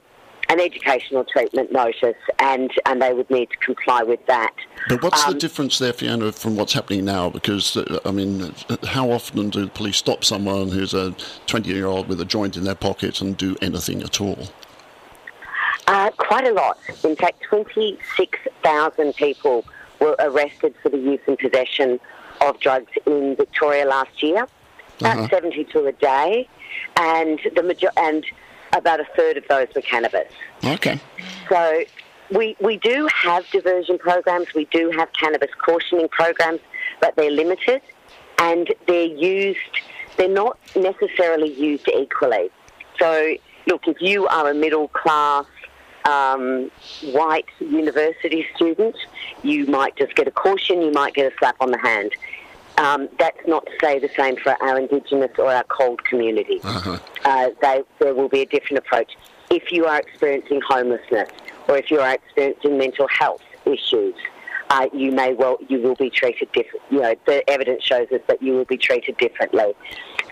an 0.50 0.60
educational 0.60 1.26
treatment 1.26 1.72
notice, 1.72 2.16
and, 2.40 2.72
and 2.86 3.02
they 3.02 3.14
would 3.14 3.30
need 3.30 3.50
to 3.50 3.58
comply 3.58 4.04
with 4.04 4.26
that. 4.28 4.54
But 4.88 5.04
what's 5.04 5.26
um, 5.26 5.34
the 5.34 5.40
difference 5.40 5.78
there, 5.80 5.94
Fiona, 5.94 6.32
from 6.32 6.56
what's 6.56 6.74
happening 6.74 7.06
now? 7.06 7.30
Because, 7.30 7.76
uh, 7.76 8.00
I 8.06 8.12
mean, 8.12 8.54
how 8.84 9.12
often 9.12 9.50
do 9.50 9.62
the 9.62 9.68
police 9.68 9.98
stop 9.98 10.24
someone 10.24 10.70
who's 10.70 10.94
a 10.94 11.14
20 11.48 11.70
year 11.70 11.88
old 11.88 12.08
with 12.08 12.22
a 12.22 12.26
joint 12.26 12.56
in 12.56 12.64
their 12.64 12.76
pocket 12.76 13.20
and 13.22 13.36
do 13.36 13.58
anything 13.62 14.02
at 14.04 14.22
all? 14.22 14.48
Uh, 15.88 16.12
quite 16.12 16.46
a 16.46 16.52
lot. 16.52 16.78
In 17.04 17.16
fact, 17.16 17.44
26,000 17.44 19.16
people 19.16 19.66
were 20.00 20.16
arrested 20.20 20.76
for 20.82 20.90
the 20.90 20.98
use 20.98 21.22
and 21.28 21.38
possession 21.38 22.00
of 22.42 22.60
drugs 22.60 22.92
in 23.06 23.36
Victoria 23.36 23.86
last 23.86 24.22
year. 24.22 24.48
That's 25.00 25.20
uh-huh. 25.20 25.30
72 25.30 25.88
a 25.88 25.92
day. 25.94 26.48
And 26.96 27.40
the 27.56 27.64
major- 27.64 27.92
and 27.98 28.26
about 28.78 29.00
a 29.00 29.06
third 29.16 29.38
of 29.38 29.48
those 29.48 29.68
were 29.76 29.82
cannabis. 29.82 30.32
Okay. 30.63 31.00
So 31.50 31.84
we, 32.32 32.56
we 32.60 32.78
do 32.78 33.08
have 33.13 33.50
diversion 33.50 33.98
programs, 33.98 34.54
we 34.54 34.66
do 34.66 34.92
have 34.92 35.12
cannabis 35.13 35.50
cautioning 35.66 36.08
programs, 36.10 36.60
but 37.02 37.16
they're 37.16 37.32
limited 37.32 37.82
and 38.40 38.74
they're 38.88 39.06
used, 39.06 39.60
they're 40.18 40.30
not 40.30 40.58
necessarily 40.76 41.54
used 41.54 41.88
equally. 41.88 42.50
So, 43.00 43.36
look, 43.68 43.88
if 43.88 44.02
you 44.02 44.28
are 44.28 44.50
a 44.50 44.54
middle 44.54 44.88
class 44.90 45.46
um, 46.06 46.72
white 47.12 47.50
university 47.60 48.46
student, 48.56 48.96
you 49.44 49.66
might 49.68 49.96
just 49.96 50.16
get 50.16 50.28
a 50.28 50.32
caution, 50.32 50.82
you 50.82 50.92
might 50.92 51.13
get 51.13 51.32
a 51.32 51.36
slap 51.38 51.58
on 51.60 51.72
the 51.72 51.78
hand. 51.78 52.12
Um, 52.78 53.10
that's 53.18 53.40
not 53.48 53.66
to 53.66 53.72
say 53.82 54.00
the 54.00 54.10
same 54.16 54.38
for 54.38 54.56
our 54.62 54.80
Indigenous 54.80 55.32
or 55.40 55.52
our 55.52 55.63
CALD 55.63 56.04
communities. 56.04 56.63
Uh-huh. 56.63 57.00
Uh, 57.26 57.50
they, 57.62 57.84
there 58.00 58.13
will 58.13 58.30
be 58.30 58.42
a 58.42 58.46
different 58.46 58.78
approach. 58.78 59.18
If 59.50 59.72
you 59.72 59.86
are 59.86 60.00
experiencing 60.00 60.62
homelessness 60.68 61.30
or 61.68 61.78
if 61.78 61.90
you 61.90 62.00
are 62.00 62.13
experiencing 62.13 62.78
mental 62.78 63.08
health 63.08 63.42
issues, 63.66 64.16
uh, 64.70 64.88
you 64.94 65.12
may 65.12 65.34
well 65.34 65.58
you 65.70 65.82
will 65.82 65.96
be 65.96 66.10
treated 66.10 66.52
different. 66.52 66.84
You 66.90 67.02
know, 67.02 67.16
the 67.26 67.50
evidence 67.50 67.84
shows 67.84 68.12
us 68.12 68.22
that 68.28 68.42
you 68.42 68.54
will 68.54 68.66
be 68.66 68.78
treated 68.78 69.18
differently. 69.18 69.74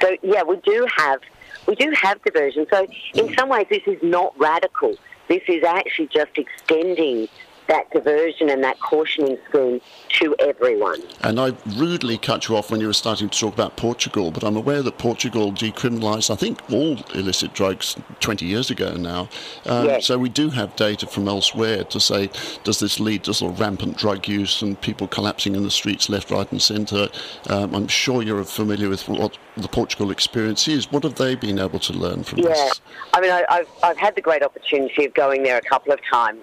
So 0.02 0.18
yeah, 0.22 0.44
we 0.44 0.58
do 0.58 0.88
have 0.98 1.22
we 1.68 1.76
do 1.76 1.92
have 1.96 2.22
diversion. 2.24 2.68
So 2.70 2.86
in 3.14 3.34
some 3.36 3.50
ways, 3.50 3.68
this 3.70 3.84
is 3.88 3.98
not 4.04 4.38
radical. 4.38 4.96
This 5.28 5.42
is 5.48 5.64
actually 5.64 6.08
just 6.08 6.38
extending 6.38 7.28
that 7.68 7.90
diversion 7.92 8.50
and 8.50 8.64
that 8.64 8.80
cautioning 8.80 9.38
scheme 9.50 9.82
to 10.10 10.36
everyone. 10.40 11.02
And 11.22 11.40
I 11.40 11.54
rudely 11.78 12.18
cut 12.18 12.48
you 12.48 12.56
off 12.56 12.72
when 12.72 12.80
you 12.80 12.88
were 12.88 12.94
starting 12.94 13.30
to 13.30 13.40
talk 13.40 13.54
about 13.54 13.76
Portugal, 13.76 14.32
but 14.32 14.44
I'm 14.44 14.56
aware 14.56 14.82
that 14.82 14.98
Portugal 14.98 15.52
decriminalised, 15.52 16.30
I 16.32 16.36
think, 16.36 16.60
all 16.72 16.98
illicit 17.14 17.54
drugs 17.54 17.96
20 18.20 18.46
years 18.46 18.70
ago 18.70 18.96
now. 18.96 19.30
Um, 19.66 19.86
yes. 19.86 20.06
So 20.06 20.18
we 20.18 20.30
do 20.30 20.50
have 20.50 20.76
data 20.76 21.08
from 21.08 21.28
elsewhere 21.28 21.84
to 21.86 22.00
say, 22.00 22.30
does 22.64 22.80
this 22.80 23.00
lead 23.00 23.24
to 23.26 23.34
sort 23.34 23.54
of 23.54 23.60
rampant 23.60 23.98
drug 23.98 24.28
use 24.28 24.62
and 24.62 24.80
people 24.80 25.08
collapsing 25.08 25.56
in 25.56 25.64
the 25.64 25.72
streets 25.72 26.10
left, 26.10 26.32
right, 26.32 26.50
and 26.52 26.62
centre? 26.62 27.10
Um, 27.50 27.74
I'm 27.74 27.88
sure 27.88 28.22
you're 28.22 28.44
familiar 28.44 28.90
with 28.90 29.08
what 29.08 29.38
the 29.58 29.68
Portugal 29.68 30.12
experience 30.12 30.68
is. 30.68 30.92
What 30.92 31.04
have 31.04 31.16
they 31.16 31.36
been 31.36 31.60
able 31.60 31.80
to 31.80 31.94
learn 31.94 32.24
from 32.24 32.40
yeah. 32.40 32.50
this? 32.50 32.82
Yeah, 32.86 33.10
I 33.14 33.22
mean, 33.22 33.32
I, 33.32 33.46
I've, 33.50 33.70
I've 33.84 33.98
had 33.98 34.16
the 34.16 34.22
great 34.22 34.44
opportunity 34.44 35.06
of 35.06 35.14
going 35.14 35.44
there 35.44 35.58
a 35.58 35.62
couple 35.62 35.92
of 35.92 36.00
times 36.12 36.42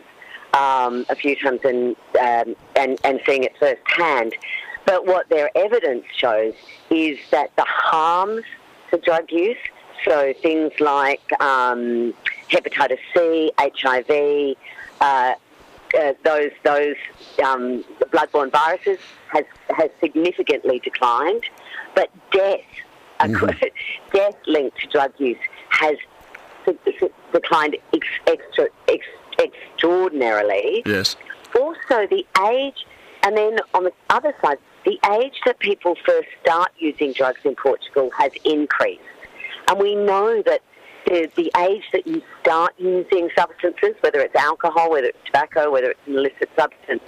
um, 0.54 1.06
a 1.08 1.14
few 1.14 1.36
times 1.36 1.60
and, 1.64 1.96
um, 2.20 2.56
and, 2.76 2.98
and 3.04 3.20
seeing 3.26 3.44
it 3.44 3.52
firsthand. 3.58 4.34
But 4.84 5.06
what 5.06 5.28
their 5.28 5.50
evidence 5.56 6.04
shows 6.16 6.54
is 6.90 7.18
that 7.30 7.54
the 7.56 7.64
harms 7.66 8.44
for 8.90 8.98
drug 8.98 9.30
use. 9.30 9.56
So 10.04 10.34
things 10.42 10.72
like 10.80 11.22
um, 11.40 12.12
hepatitis 12.50 12.98
C, 13.14 13.52
HIV, 13.58 14.56
uh, 15.00 15.34
uh, 15.98 16.14
those 16.24 16.50
those 16.64 16.96
um, 17.44 17.84
bloodborne 18.12 18.50
viruses 18.50 18.98
has 19.28 19.44
has 19.76 19.90
significantly 20.00 20.78
declined, 20.78 21.44
but 21.94 22.10
death, 22.32 22.60
death 24.12 24.34
linked 24.46 24.80
to 24.80 24.86
drug 24.88 25.12
use 25.18 25.36
has 25.68 25.96
declined 27.32 27.76
ex- 27.94 28.06
extra, 28.26 28.68
ex- 28.88 29.06
extraordinarily. 29.38 30.82
Yes. 30.86 31.16
Also, 31.58 32.06
the 32.06 32.24
age, 32.48 32.86
and 33.22 33.36
then 33.36 33.58
on 33.74 33.84
the 33.84 33.92
other 34.10 34.34
side, 34.42 34.58
the 34.84 34.98
age 35.12 35.34
that 35.46 35.58
people 35.60 35.96
first 36.04 36.28
start 36.42 36.72
using 36.78 37.12
drugs 37.12 37.40
in 37.44 37.54
Portugal 37.54 38.10
has 38.18 38.32
increased. 38.44 39.02
And 39.68 39.78
we 39.78 39.94
know 39.94 40.42
that 40.42 40.62
the, 41.06 41.30
the 41.36 41.50
age 41.58 41.84
that 41.92 42.06
you 42.06 42.22
start 42.40 42.74
using 42.78 43.28
substances, 43.36 43.94
whether 44.00 44.20
it's 44.20 44.34
alcohol, 44.34 44.90
whether 44.90 45.08
it's 45.08 45.18
tobacco, 45.26 45.70
whether 45.70 45.90
it's 45.90 46.00
an 46.06 46.14
illicit 46.14 46.48
substance, 46.56 47.02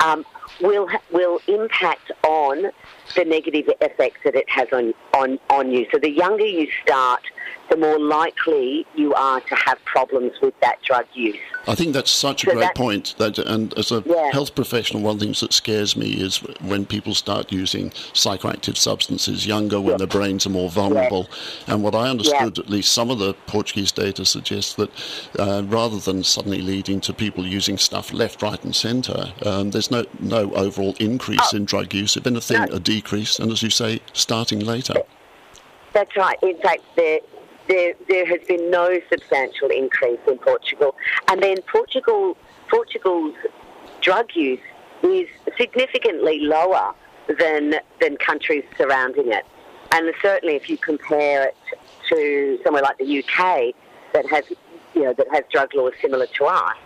um, 0.00 0.24
will 0.60 0.88
will 1.12 1.40
impact 1.46 2.10
on 2.24 2.70
the 3.16 3.24
negative 3.24 3.68
effects 3.80 4.18
that 4.24 4.34
it 4.34 4.48
has 4.48 4.68
on, 4.72 4.94
on, 5.14 5.38
on 5.50 5.70
you. 5.70 5.86
So 5.92 5.98
the 5.98 6.10
younger 6.10 6.44
you 6.44 6.68
start, 6.82 7.22
the 7.70 7.76
more 7.76 7.98
likely 7.98 8.84
you 8.96 9.14
are 9.14 9.40
to 9.40 9.54
have 9.54 9.78
problems 9.84 10.32
with 10.42 10.54
that 10.60 10.82
drug 10.82 11.06
use. 11.14 11.36
I 11.68 11.74
think 11.74 11.92
that's 11.92 12.10
such 12.10 12.44
a 12.44 12.50
great 12.52 12.74
point. 12.74 13.14
That, 13.18 13.38
and 13.38 13.72
as 13.78 13.92
a 13.92 14.02
Yeah. 14.06 14.30
health 14.32 14.54
professional, 14.54 15.02
one 15.02 15.14
of 15.14 15.20
the 15.20 15.26
things 15.26 15.40
that 15.40 15.52
scares 15.52 15.96
me 15.96 16.14
is 16.14 16.38
when 16.60 16.84
people 16.86 17.14
start 17.14 17.52
using 17.52 17.90
psychoactive 17.90 18.76
substances 18.76 19.46
younger, 19.46 19.80
when 19.80 19.98
their 19.98 20.06
brains 20.06 20.46
are 20.46 20.50
more 20.50 20.70
vulnerable. 20.70 21.28
And 21.66 21.82
what 21.82 21.94
I 21.94 22.08
understood, 22.08 22.58
at 22.58 22.70
least 22.70 22.92
some 22.92 23.10
of 23.10 23.18
the 23.18 23.34
Portuguese 23.46 23.92
data 23.92 24.24
suggests 24.24 24.74
that 24.74 24.90
uh, 25.38 25.62
rather 25.66 25.98
than 25.98 26.24
suddenly 26.24 26.62
leading 26.62 27.00
to 27.02 27.12
people 27.12 27.46
using 27.46 27.78
stuff 27.78 28.12
left, 28.12 28.42
right, 28.42 28.62
and 28.64 28.74
centre, 28.74 29.32
um, 29.44 29.70
there's 29.70 29.90
no 29.90 30.04
no 30.18 30.52
overall 30.54 30.94
increase 30.98 31.52
in 31.52 31.64
drug 31.66 31.92
use. 31.94 32.16
If 32.16 32.26
anything, 32.26 32.56
Oh. 32.62 32.64
No. 32.64 32.76
a 32.76 32.80
decrease. 32.80 33.38
And 33.38 33.52
as 33.52 33.62
you 33.62 33.70
say, 33.70 34.00
starting 34.12 34.60
later. 34.60 34.94
That's 35.92 36.14
right. 36.16 36.38
In 36.42 36.56
fact, 36.58 36.82
there, 36.96 37.20
there, 37.70 37.94
there 38.08 38.26
has 38.26 38.40
been 38.48 38.68
no 38.70 39.00
substantial 39.08 39.68
increase 39.68 40.18
in 40.26 40.38
Portugal. 40.38 40.96
And 41.28 41.40
then 41.40 41.56
Portugal, 41.72 42.36
Portugal's 42.68 43.36
drug 44.02 44.26
use 44.34 44.60
is 45.04 45.28
significantly 45.56 46.40
lower 46.40 46.92
than, 47.38 47.76
than 48.00 48.16
countries 48.16 48.64
surrounding 48.76 49.32
it. 49.32 49.46
And 49.92 50.12
certainly 50.20 50.56
if 50.56 50.68
you 50.68 50.76
compare 50.76 51.48
it 51.48 51.56
to 52.08 52.58
somewhere 52.64 52.82
like 52.82 52.98
the 52.98 53.20
UK 53.20 53.72
that 54.14 54.28
has, 54.28 54.44
you 54.94 55.04
know, 55.04 55.14
that 55.14 55.28
has 55.32 55.44
drug 55.52 55.72
laws 55.74 55.92
similar 56.02 56.26
to 56.26 56.44
us, 56.46 56.76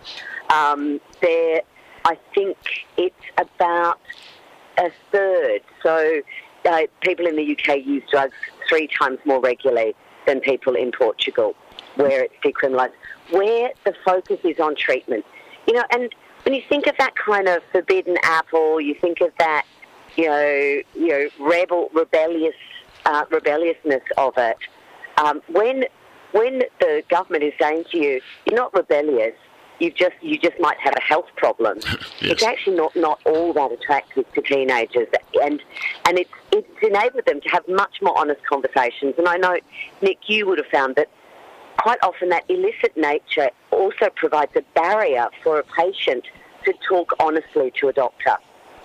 um, 0.53 1.01
there, 1.23 1.63
I 2.05 2.19
think 2.35 2.59
it's 2.99 3.15
about 3.39 4.01
a 4.77 4.91
third. 5.11 5.63
So 5.83 6.21
uh, 6.67 6.81
people 7.01 7.27
in 7.27 7.37
the 7.37 7.57
UK 7.57 7.87
use 7.87 8.03
drugs 8.11 8.35
three 8.69 8.89
times 8.99 9.19
more 9.25 9.41
regularly 9.41 9.95
than 10.27 10.41
people 10.41 10.75
in 10.75 10.93
Portugal, 10.93 11.55
where 11.97 12.25
it's 12.25 12.35
decriminalised, 12.45 12.93
where 13.31 13.71
the 13.85 13.95
focus 14.05 14.39
is 14.45 14.59
on 14.61 14.75
treatment. 14.77 15.25
You 15.67 15.75
know, 15.75 15.85
and 15.91 16.15
when 16.45 16.55
you 16.55 16.63
think 16.69 16.87
of 16.87 16.97
that 16.99 17.15
kind 17.17 17.49
of 17.49 17.63
forbidden 17.73 18.17
apple, 18.23 18.81
you 18.81 18.95
think 18.95 19.21
of 19.21 19.33
that, 19.39 19.65
you 20.17 20.27
know, 20.27 20.83
you 20.95 21.09
know, 21.09 21.29
rebel, 21.41 21.91
rebellious, 21.93 22.55
uh, 23.07 23.25
rebelliousness 23.31 24.03
of 24.19 24.35
it. 24.37 24.57
Um, 25.17 25.41
when 25.49 25.85
when 26.33 26.63
the 26.81 27.03
government 27.09 27.45
is 27.45 27.53
saying 27.61 27.85
to 27.93 27.97
you, 27.97 28.21
you're 28.45 28.57
not 28.57 28.75
rebellious, 28.75 29.37
you 29.81 29.91
just 29.91 30.15
you 30.23 30.39
just 30.39 30.59
might 30.61 30.79
have 30.79 30.95
a 30.97 31.03
health 31.03 31.29
problem. 31.37 31.81
It's 32.21 32.43
actually 32.43 32.77
not, 32.77 32.97
not 32.97 33.21
all 33.27 33.53
that 33.53 33.71
attractive 33.71 34.25
to 34.33 34.41
teenagers, 34.41 35.09
and 35.43 35.63
and 36.07 36.19
it's 36.19 36.31
it's 36.53 36.83
enabled 36.83 37.27
them 37.27 37.41
to 37.43 37.49
have 37.51 37.69
much 37.69 38.01
more 38.01 38.19
honest 38.19 38.45
conversations. 38.47 39.15
And 39.19 39.29
I 39.29 39.37
know 39.37 39.59
Nick, 40.01 40.29
you 40.29 40.47
would 40.47 40.59
have 40.59 40.69
found 40.69 40.97
that 40.97 41.09
quite 41.77 41.99
often 42.03 42.31
that 42.31 42.45
illicit 42.49 42.97
nature 42.97 43.51
also 43.71 44.09
provides 44.15 44.53
a 44.57 44.63
barrier 44.75 45.29
for 45.43 45.59
a 45.59 45.65
patient 45.65 46.25
to 46.65 46.73
talk 46.89 47.13
honestly 47.21 47.73
to 47.81 47.89
a 47.89 47.93
doctor 47.93 48.37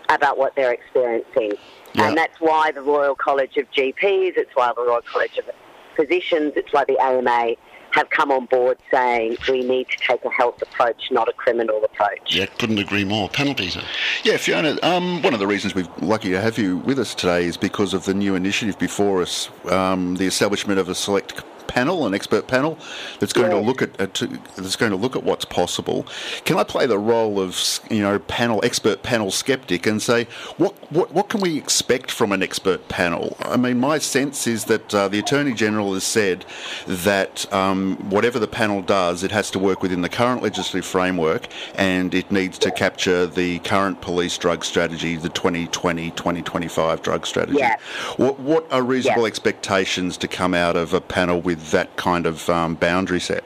about 0.10 0.38
what 0.38 0.56
they're 0.56 0.74
experiencing. 0.74 1.54
Yeah. 1.94 2.08
And 2.08 2.18
that's 2.18 2.40
why 2.40 2.72
the 2.72 2.82
Royal 2.82 3.16
College 3.16 3.58
of 3.58 3.72
GPs, 3.72 4.34
it's 4.36 4.54
why 4.54 4.74
the 4.76 4.82
Royal 4.82 5.02
College 5.02 5.38
of 5.38 5.50
Physicians, 5.96 6.54
it's 6.56 6.74
why 6.74 6.84
the 6.86 6.98
AMA 7.00 7.56
have 8.00 8.10
come 8.10 8.32
on 8.32 8.46
board 8.46 8.78
saying 8.90 9.38
we 9.50 9.62
need 9.62 9.88
to 9.90 9.98
take 9.98 10.24
a 10.24 10.30
health 10.30 10.62
approach, 10.62 11.10
not 11.12 11.28
a 11.28 11.34
criminal 11.34 11.84
approach. 11.84 12.34
Yeah, 12.34 12.46
couldn't 12.46 12.80
agree 12.80 13.04
more. 13.04 13.28
Panel 13.30 13.54
Beater. 13.54 13.84
Yeah, 14.24 14.38
Fiona, 14.38 14.78
um, 14.84 15.22
one 15.22 15.34
of 15.34 15.40
the 15.40 15.48
reasons 15.48 15.76
we're 15.76 15.88
lucky 16.02 16.30
to 16.30 16.40
have 16.40 16.58
you 16.58 16.78
with 16.78 16.98
us 16.98 17.14
today 17.14 17.44
is 17.44 17.58
because 17.58 17.94
of 17.94 18.06
the 18.06 18.14
new 18.14 18.36
initiative 18.36 18.80
before 18.80 19.22
us, 19.22 19.50
um, 19.70 20.16
the 20.16 20.26
establishment 20.26 20.80
of 20.80 20.88
a 20.88 20.96
select 20.96 21.44
panel, 21.70 22.06
an 22.06 22.14
expert 22.14 22.48
panel 22.48 22.78
that's 23.20 23.32
going 23.34 23.52
to 23.52 23.60
look 23.60 23.82
at, 23.82 24.00
at 24.02 24.14
to, 24.16 24.28
that's 24.58 24.76
going 24.76 24.92
to 24.92 24.98
look 24.98 25.16
at 25.16 25.24
what's 25.24 25.46
possible. 25.46 26.06
Can 26.44 26.58
I 26.58 26.64
play 26.64 26.86
the 26.86 27.00
role 27.00 27.40
of 27.40 27.58
you 27.90 28.02
know 28.02 28.20
panel 28.20 28.60
expert 28.64 29.04
panel 29.04 29.32
skeptic 29.32 29.86
and 29.88 30.02
say 30.02 30.28
what 30.58 30.74
what 30.92 31.14
what 31.14 31.30
can 31.30 31.40
we 31.40 31.58
expect 31.58 32.12
from 32.12 32.32
an 32.32 32.44
expert 32.44 32.90
panel? 32.90 33.38
I 33.40 33.56
mean, 33.56 33.80
my 33.80 33.98
sense 34.00 34.48
is 34.48 34.66
that 34.66 34.94
uh, 34.94 35.08
the 35.08 35.20
attorney 35.20 35.54
general 35.54 35.94
has 35.94 36.04
said 36.04 36.46
that 36.88 37.52
um, 37.54 37.96
whatever 38.10 38.40
the 38.40 38.48
panel 38.48 38.82
does, 38.82 39.24
it 39.24 39.32
has 39.32 39.52
to 39.52 39.60
work 39.60 39.82
within 39.84 40.02
the 40.02 40.10
current 40.10 40.42
legislative 40.42 40.86
framework 40.86 41.48
and 41.76 42.14
it 42.14 42.32
needs 42.32 42.58
to 42.60 42.72
capture 42.72 43.26
the 43.28 43.60
current 43.60 44.02
police 44.02 44.38
drug 44.38 44.66
strategy, 44.66 45.16
the 45.16 45.30
2020-2025 45.30 47.02
drug 47.02 47.26
strategy. 47.26 47.60
Yeah. 47.60 47.78
What, 48.18 48.40
what 48.40 48.72
are 48.72 48.82
reasonable 48.82 49.24
Yeah. 49.24 49.28
expectations 49.28 50.18
to 50.18 50.28
come 50.28 50.54
out 50.54 50.76
of 50.76 50.94
a 50.94 51.02
panel 51.02 51.42
with 51.42 51.59
that 51.72 51.96
kind 51.96 52.26
of 52.26 52.50
um, 52.50 52.76
boundary 52.76 53.20
set? 53.20 53.44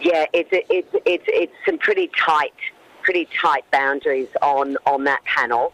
Yeah, 0.00 0.26
it's 0.32 0.48
it's 0.52 0.88
it's 1.04 1.24
it's 1.26 1.52
some 1.66 1.78
pretty 1.78 2.10
tight, 2.18 2.54
pretty 3.02 3.28
tight 3.38 3.64
boundaries 3.70 4.28
on 4.42 4.76
on 4.86 5.04
that 5.04 5.22
panel. 5.24 5.72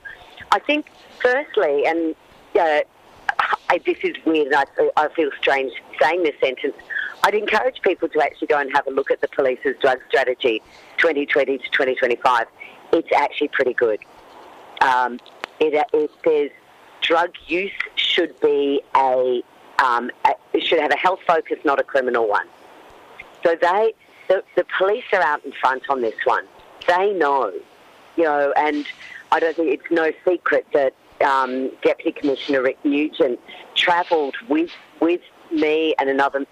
I 0.53 0.59
think, 0.59 0.87
firstly, 1.21 1.87
and 1.87 2.15
uh, 2.59 2.81
I, 3.69 3.79
this 3.85 3.99
is 4.03 4.15
weird, 4.25 4.49
and 4.49 4.57
I, 4.57 4.65
I 4.97 5.09
feel 5.15 5.31
strange 5.41 5.73
saying 6.01 6.23
this 6.23 6.35
sentence. 6.41 6.75
I'd 7.25 7.35
encourage 7.35 7.81
people 7.83 8.09
to 8.09 8.23
actually 8.23 8.49
go 8.49 8.59
and 8.59 8.71
have 8.73 8.87
a 8.87 8.91
look 8.91 9.11
at 9.11 9.21
the 9.21 9.29
police's 9.29 9.77
drug 9.81 9.99
strategy, 10.09 10.63
2020 10.99 11.59
to 11.59 11.65
2025. 11.65 12.47
It's 12.93 13.09
actually 13.13 13.49
pretty 13.49 13.75
good. 13.75 14.01
Um, 14.81 15.19
it, 15.59 15.87
it 15.93 16.53
drug 17.01 17.31
use 17.47 17.73
should 17.97 18.39
be 18.41 18.83
a, 18.95 19.43
um, 19.83 20.11
a 20.25 20.35
it 20.57 20.65
should 20.65 20.81
have 20.81 20.91
a 20.91 20.97
health 20.97 21.21
focus, 21.27 21.59
not 21.65 21.79
a 21.79 21.83
criminal 21.85 22.27
one. 22.27 22.47
So 23.45 23.57
they, 23.61 23.93
the, 24.29 24.43
the 24.57 24.65
police 24.79 25.05
are 25.13 25.23
out 25.23 25.45
in 25.45 25.53
front 25.53 25.83
on 25.91 26.01
this 26.01 26.17
one. 26.25 26.47
They 26.89 27.13
know, 27.13 27.53
you 28.17 28.25
know, 28.25 28.53
and 28.57 28.87
I 29.31 29.39
don't 29.39 29.55
think 29.55 29.69
it's 29.69 29.91
no 29.91 30.13
secret 30.25 30.67
that 30.73 30.95
um, 31.25 31.71
Deputy 31.83 32.13
Commissioner 32.13 32.63
Rick 32.63 32.79
Nugent 32.85 33.39
travelled 33.75 34.37
with 34.49 34.71
with 35.01 35.21
me 35.53 35.95
and 35.99 36.09
another 36.09 36.45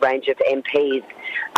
range 0.00 0.28
of 0.28 0.36
MPs 0.38 1.02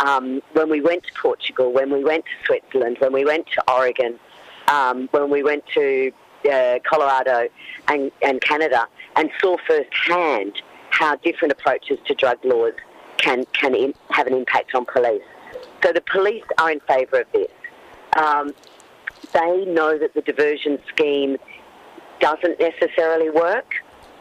um, 0.03 0.41
when 0.53 0.69
we 0.69 0.81
went 0.81 1.03
to 1.03 1.13
Portugal, 1.21 1.71
when 1.71 1.91
we 1.91 2.03
went 2.03 2.25
to 2.25 2.31
Switzerland, 2.45 2.97
when 2.99 3.13
we 3.13 3.25
went 3.25 3.45
to 3.47 3.71
Oregon, 3.71 4.19
um, 4.67 5.07
when 5.11 5.29
we 5.29 5.43
went 5.43 5.63
to 5.75 6.11
uh, 6.51 6.79
Colorado 6.89 7.47
and, 7.87 8.11
and 8.23 8.41
Canada, 8.41 8.87
and 9.15 9.29
saw 9.39 9.57
firsthand 9.67 10.61
how 10.89 11.15
different 11.17 11.51
approaches 11.51 11.99
to 12.05 12.13
drug 12.13 12.43
laws 12.43 12.73
can 13.17 13.45
can 13.53 13.75
in, 13.75 13.93
have 14.09 14.27
an 14.27 14.33
impact 14.33 14.75
on 14.75 14.85
police. 14.85 15.21
So 15.83 15.91
the 15.91 16.01
police 16.01 16.43
are 16.57 16.71
in 16.71 16.79
favour 16.81 17.21
of 17.21 17.31
this. 17.31 17.51
Um, 18.17 18.53
they 19.33 19.65
know 19.65 19.97
that 19.97 20.13
the 20.13 20.21
diversion 20.21 20.79
scheme 20.87 21.37
doesn't 22.19 22.59
necessarily 22.59 23.29
work 23.29 23.75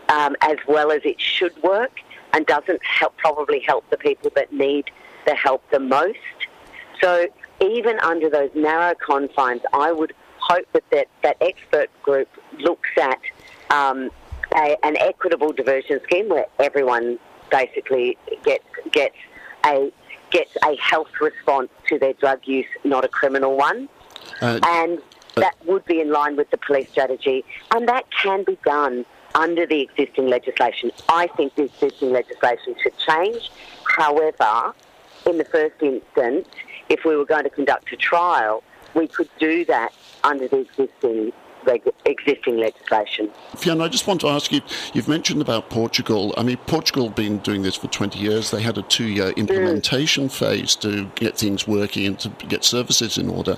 um, 0.09 0.37
as 0.41 0.57
well 0.67 0.91
as 0.91 1.03
it 1.05 1.21
should 1.21 1.61
work, 1.63 2.01
and 2.33 2.47
doesn't 2.47 2.85
help 2.85 3.17
probably 3.17 3.61
help 3.61 3.89
the 3.91 3.97
people 3.97 4.31
that 4.35 4.53
need 4.53 4.91
the 5.27 5.35
help 5.35 5.63
the 5.71 5.81
most. 5.81 6.19
So 7.01 7.27
even 7.61 7.99
under 8.01 8.29
those 8.29 8.51
narrow 8.55 8.95
confines, 8.95 9.63
I 9.73 9.93
would 9.93 10.15
hope 10.39 10.67
that 10.73 10.85
that, 10.91 11.09
that 11.23 11.37
expert 11.41 11.91
group 12.03 12.29
looks 12.59 12.91
at 13.01 13.21
um, 13.71 14.11
a, 14.59 14.77
an 14.83 14.97
equitable 14.99 15.53
diversion 15.53 16.01
scheme 16.05 16.29
where 16.29 16.47
everyone 16.59 17.19
basically 17.51 18.19
gets 18.45 18.65
gets 18.93 19.17
a 19.65 19.91
gets 20.31 20.55
a 20.65 20.77
health 20.77 21.09
response 21.21 21.71
to 21.89 21.99
their 21.99 22.13
drug 22.15 22.41
use, 22.45 22.67
not 22.85 23.05
a 23.05 23.09
criminal 23.09 23.57
one, 23.57 23.89
Uh, 24.43 24.61
and 24.67 24.99
that 25.37 25.55
would 25.65 25.85
be 25.87 26.01
in 26.01 26.11
line 26.11 26.37
with 26.37 26.51
the 26.51 26.59
police 26.59 26.89
strategy, 26.91 27.45
and 27.75 27.89
that 27.89 28.05
can 28.11 28.45
be 28.45 28.59
done 28.65 29.07
under 29.35 29.65
the 29.67 29.81
existing 29.81 30.27
legislation. 30.29 30.91
I 31.09 31.29
think 31.37 31.55
the 31.55 31.65
existing 31.65 32.13
legislation 32.13 32.75
should 32.83 32.97
change. 32.99 33.51
However, 33.85 34.75
in 35.27 35.39
the 35.39 35.45
first 35.45 35.77
instance, 35.81 36.49
if 36.89 37.05
we 37.05 37.17
were 37.17 37.25
going 37.25 37.45
to 37.45 37.51
conduct 37.51 37.93
a 37.93 37.97
trial, 37.97 38.63
we 38.95 39.07
could 39.07 39.29
do 39.39 39.65
that 39.67 39.93
under 40.25 40.49
the 40.49 40.59
existing 40.59 41.33
reg- 41.69 41.93
existing 42.05 42.57
legislation. 42.57 43.31
Fiona, 43.57 43.85
I 43.85 43.89
just 43.89 44.07
want 44.07 44.21
to 44.23 44.29
ask 44.29 44.51
you, 44.53 44.61
you've 44.95 45.09
mentioned 45.09 45.41
about 45.41 45.71
Portugal. 45.71 46.35
I 46.37 46.43
mean, 46.43 46.57
Portugal 46.67 47.07
have 47.07 47.15
been 47.15 47.39
doing 47.39 47.63
this 47.63 47.77
for 47.77 47.89
20 47.89 48.19
years. 48.19 48.51
They 48.51 48.63
had 48.63 48.79
a 48.79 48.83
two-year 48.83 49.31
implementation 49.31 50.29
phase 50.29 50.75
to 50.77 51.07
get 51.15 51.37
things 51.37 51.69
working 51.69 52.07
and 52.07 52.19
to 52.21 52.31
get 52.49 52.65
services 52.65 53.19
in 53.19 53.29
order. 53.29 53.57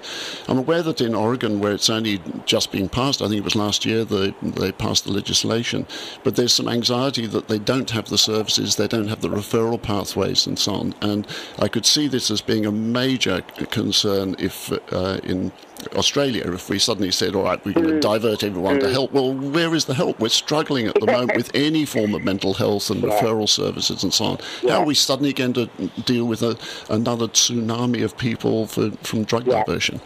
I'm 0.49 0.59
aware 0.59 0.83
that 0.83 1.01
in 1.01 1.15
Oregon, 1.15 1.61
where 1.61 1.73
it's 1.73 1.91
only 1.91 2.21
just 2.45 2.73
been 2.73 2.89
passed, 2.89 3.23
I 3.23 3.29
think 3.29 3.39
it 3.39 3.45
was 3.45 3.57
last 3.57 3.85
year 3.85 4.05
they, 4.05 4.35
they 4.43 4.73
passed 4.73 5.05
the 5.05 5.13
legislation, 5.13 5.87
but 6.25 6.37
there's 6.37 6.53
some 6.53 6.69
anxiety 6.69 7.27
that 7.27 7.49
they 7.49 7.59
don't 7.59 7.91
have 7.91 8.09
the 8.09 8.19
services, 8.19 8.77
they 8.77 8.89
don't 8.89 9.09
have 9.09 9.21
the 9.21 9.29
referral 9.29 9.81
pathways 9.81 10.47
and 10.47 10.59
so 10.59 10.75
on. 10.75 10.95
And 11.01 11.27
I 11.59 11.69
could 11.69 11.87
see 11.87 12.09
this 12.09 12.31
as 12.31 12.41
being 12.41 12.67
a 12.67 12.73
major 12.73 13.43
concern 13.71 14.35
if 14.39 14.73
uh, 14.93 15.21
in 15.23 15.53
Australia, 15.97 16.53
if 16.53 16.69
we 16.69 16.79
suddenly 16.79 17.11
said, 17.11 17.35
all 17.35 17.45
right, 17.45 17.65
we're 17.65 17.73
going 17.73 17.89
to 17.89 17.95
mm. 17.95 18.01
divert 18.01 18.43
everyone 18.43 18.81
to 18.81 18.87
mm. 18.87 18.93
help, 18.93 19.13
well, 19.13 19.33
where 19.35 19.75
is 19.75 19.85
the 19.85 19.95
help? 19.95 20.19
We're 20.19 20.29
struggling 20.29 20.87
at 20.87 20.95
the 20.95 21.07
moment 21.13 21.37
with 21.37 21.51
any 21.55 21.85
form 21.85 22.15
of 22.15 22.23
mental 22.23 22.55
health 22.55 22.91
and 22.91 23.03
referral 23.03 23.49
services 23.49 24.03
and 24.03 24.13
so 24.13 24.25
on. 24.25 24.39
How 24.69 24.81
are 24.81 24.85
we 24.85 24.95
suddenly 24.95 25.33
going 25.33 25.53
to 25.55 25.67
deal 26.05 26.27
with 26.27 26.43
a, 26.43 26.59
another 26.89 27.29
tsunami 27.29 28.05
of 28.05 28.17
people 28.17 28.67
for, 28.67 28.91
from 29.03 29.25
drug 29.25 29.45
diversion? 29.45 30.01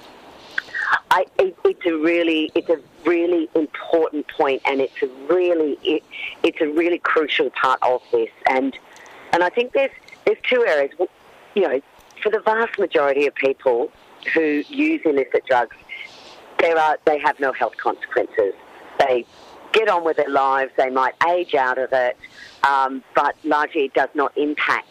I, 1.10 1.26
it, 1.38 1.56
it's 1.64 1.86
a 1.86 1.94
really, 1.96 2.50
it's 2.54 2.68
a 2.68 2.80
really 3.04 3.48
important 3.54 4.26
point, 4.28 4.62
and 4.64 4.80
it's 4.80 5.02
a 5.02 5.06
really, 5.28 5.78
it, 5.82 6.02
it's 6.42 6.60
a 6.60 6.66
really 6.66 6.98
crucial 6.98 7.50
part 7.50 7.78
of 7.82 8.02
this. 8.12 8.30
And 8.48 8.76
and 9.32 9.42
I 9.42 9.48
think 9.48 9.72
there's 9.72 9.90
there's 10.24 10.38
two 10.42 10.64
areas. 10.66 10.92
You 11.54 11.62
know, 11.62 11.80
for 12.22 12.30
the 12.30 12.40
vast 12.40 12.78
majority 12.78 13.26
of 13.26 13.34
people 13.34 13.92
who 14.32 14.62
use 14.68 15.00
illicit 15.04 15.44
drugs, 15.46 15.76
there 16.58 16.78
are 16.78 16.98
they 17.04 17.18
have 17.18 17.38
no 17.40 17.52
health 17.52 17.76
consequences. 17.76 18.54
They 18.98 19.24
get 19.72 19.88
on 19.88 20.04
with 20.04 20.16
their 20.16 20.30
lives. 20.30 20.72
They 20.76 20.90
might 20.90 21.14
age 21.28 21.54
out 21.54 21.78
of 21.78 21.92
it, 21.92 22.16
um, 22.66 23.02
but 23.14 23.36
largely 23.44 23.86
it 23.86 23.94
does 23.94 24.10
not 24.14 24.36
impact 24.36 24.88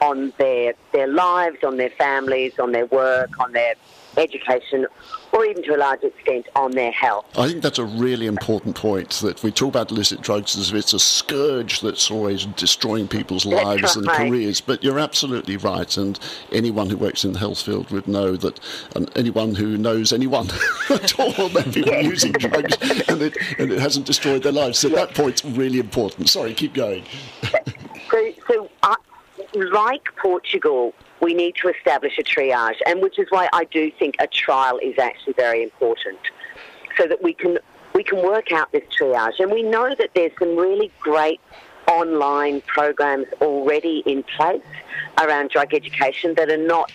on 0.00 0.32
their 0.38 0.74
their 0.92 1.06
lives, 1.06 1.58
on 1.64 1.76
their 1.76 1.90
families, 1.90 2.58
on 2.58 2.72
their 2.72 2.86
work, 2.86 3.30
on 3.40 3.52
their 3.52 3.74
education, 4.16 4.86
or 5.36 5.44
even 5.44 5.62
to 5.64 5.74
a 5.74 5.76
large 5.76 6.02
extent 6.02 6.46
on 6.56 6.70
their 6.70 6.90
health. 6.90 7.26
I 7.36 7.48
think 7.48 7.62
that's 7.62 7.78
a 7.78 7.84
really 7.84 8.26
important 8.26 8.74
point 8.74 9.10
that 9.22 9.42
we 9.42 9.52
talk 9.52 9.68
about 9.68 9.90
illicit 9.90 10.22
drugs 10.22 10.56
as 10.56 10.70
if 10.70 10.76
it's 10.76 10.94
a 10.94 10.98
scourge 10.98 11.80
that's 11.82 12.10
always 12.10 12.46
destroying 12.46 13.06
people's 13.06 13.44
lives 13.44 13.96
and 13.96 14.08
careers. 14.08 14.62
But 14.62 14.82
you're 14.82 14.98
absolutely 14.98 15.58
right, 15.58 15.94
and 15.98 16.18
anyone 16.52 16.88
who 16.88 16.96
works 16.96 17.24
in 17.24 17.32
the 17.34 17.38
health 17.38 17.60
field 17.60 17.90
would 17.90 18.08
know 18.08 18.34
that, 18.36 18.58
and 18.94 19.10
anyone 19.16 19.54
who 19.54 19.76
knows 19.76 20.12
anyone 20.12 20.48
at 20.90 21.18
all, 21.20 21.48
they've 21.50 21.74
been 21.74 21.84
Yes. 21.86 22.04
using 22.04 22.32
drugs 22.32 22.76
and 23.08 23.22
it, 23.22 23.36
and 23.58 23.70
it 23.70 23.78
hasn't 23.78 24.06
destroyed 24.06 24.42
their 24.42 24.52
lives. 24.52 24.78
So 24.78 24.88
that 24.90 25.14
point's 25.14 25.44
really 25.44 25.78
important. 25.78 26.28
Sorry, 26.30 26.54
keep 26.54 26.72
going. 26.72 27.04
So, 28.10 28.32
so 28.48 28.70
uh, 28.82 28.96
like 29.54 30.02
Portugal, 30.16 30.94
we 31.26 31.34
need 31.34 31.56
to 31.56 31.68
establish 31.68 32.16
a 32.20 32.22
triage, 32.22 32.78
and 32.86 33.02
which 33.02 33.18
is 33.18 33.26
why 33.30 33.48
I 33.52 33.64
do 33.64 33.90
think 33.98 34.14
a 34.20 34.28
trial 34.28 34.78
is 34.78 34.96
actually 34.96 35.32
very 35.32 35.60
important, 35.64 36.20
so 36.96 37.08
that 37.08 37.20
we 37.20 37.32
can 37.34 37.58
we 37.94 38.04
can 38.04 38.22
work 38.22 38.52
out 38.52 38.70
this 38.70 38.84
triage. 38.96 39.40
And 39.40 39.50
we 39.50 39.64
know 39.64 39.88
that 40.00 40.10
there's 40.14 40.30
some 40.38 40.54
really 40.56 40.92
great 41.00 41.40
online 41.88 42.60
programs 42.60 43.26
already 43.40 44.04
in 44.06 44.22
place 44.22 44.70
around 45.20 45.50
drug 45.50 45.74
education 45.74 46.34
that 46.34 46.48
are 46.48 46.64
not 46.74 46.92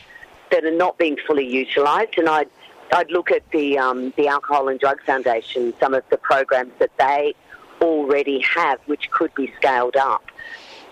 that 0.51 0.63
are 0.63 0.79
not 0.85 0.97
being 0.97 1.17
fully 1.27 1.47
utilised. 1.63 2.17
And 2.17 2.29
I'd 2.29 2.51
I'd 2.93 3.11
look 3.11 3.31
at 3.31 3.43
the 3.51 3.77
um, 3.77 4.13
the 4.15 4.29
Alcohol 4.29 4.69
and 4.69 4.79
Drug 4.79 5.01
Foundation, 5.03 5.73
some 5.77 5.93
of 5.93 6.03
the 6.09 6.17
programs 6.17 6.71
that 6.79 6.91
they 6.97 7.35
already 7.81 8.39
have, 8.55 8.79
which 8.85 9.11
could 9.11 9.33
be 9.35 9.51
scaled 9.57 9.97
up. 9.97 10.23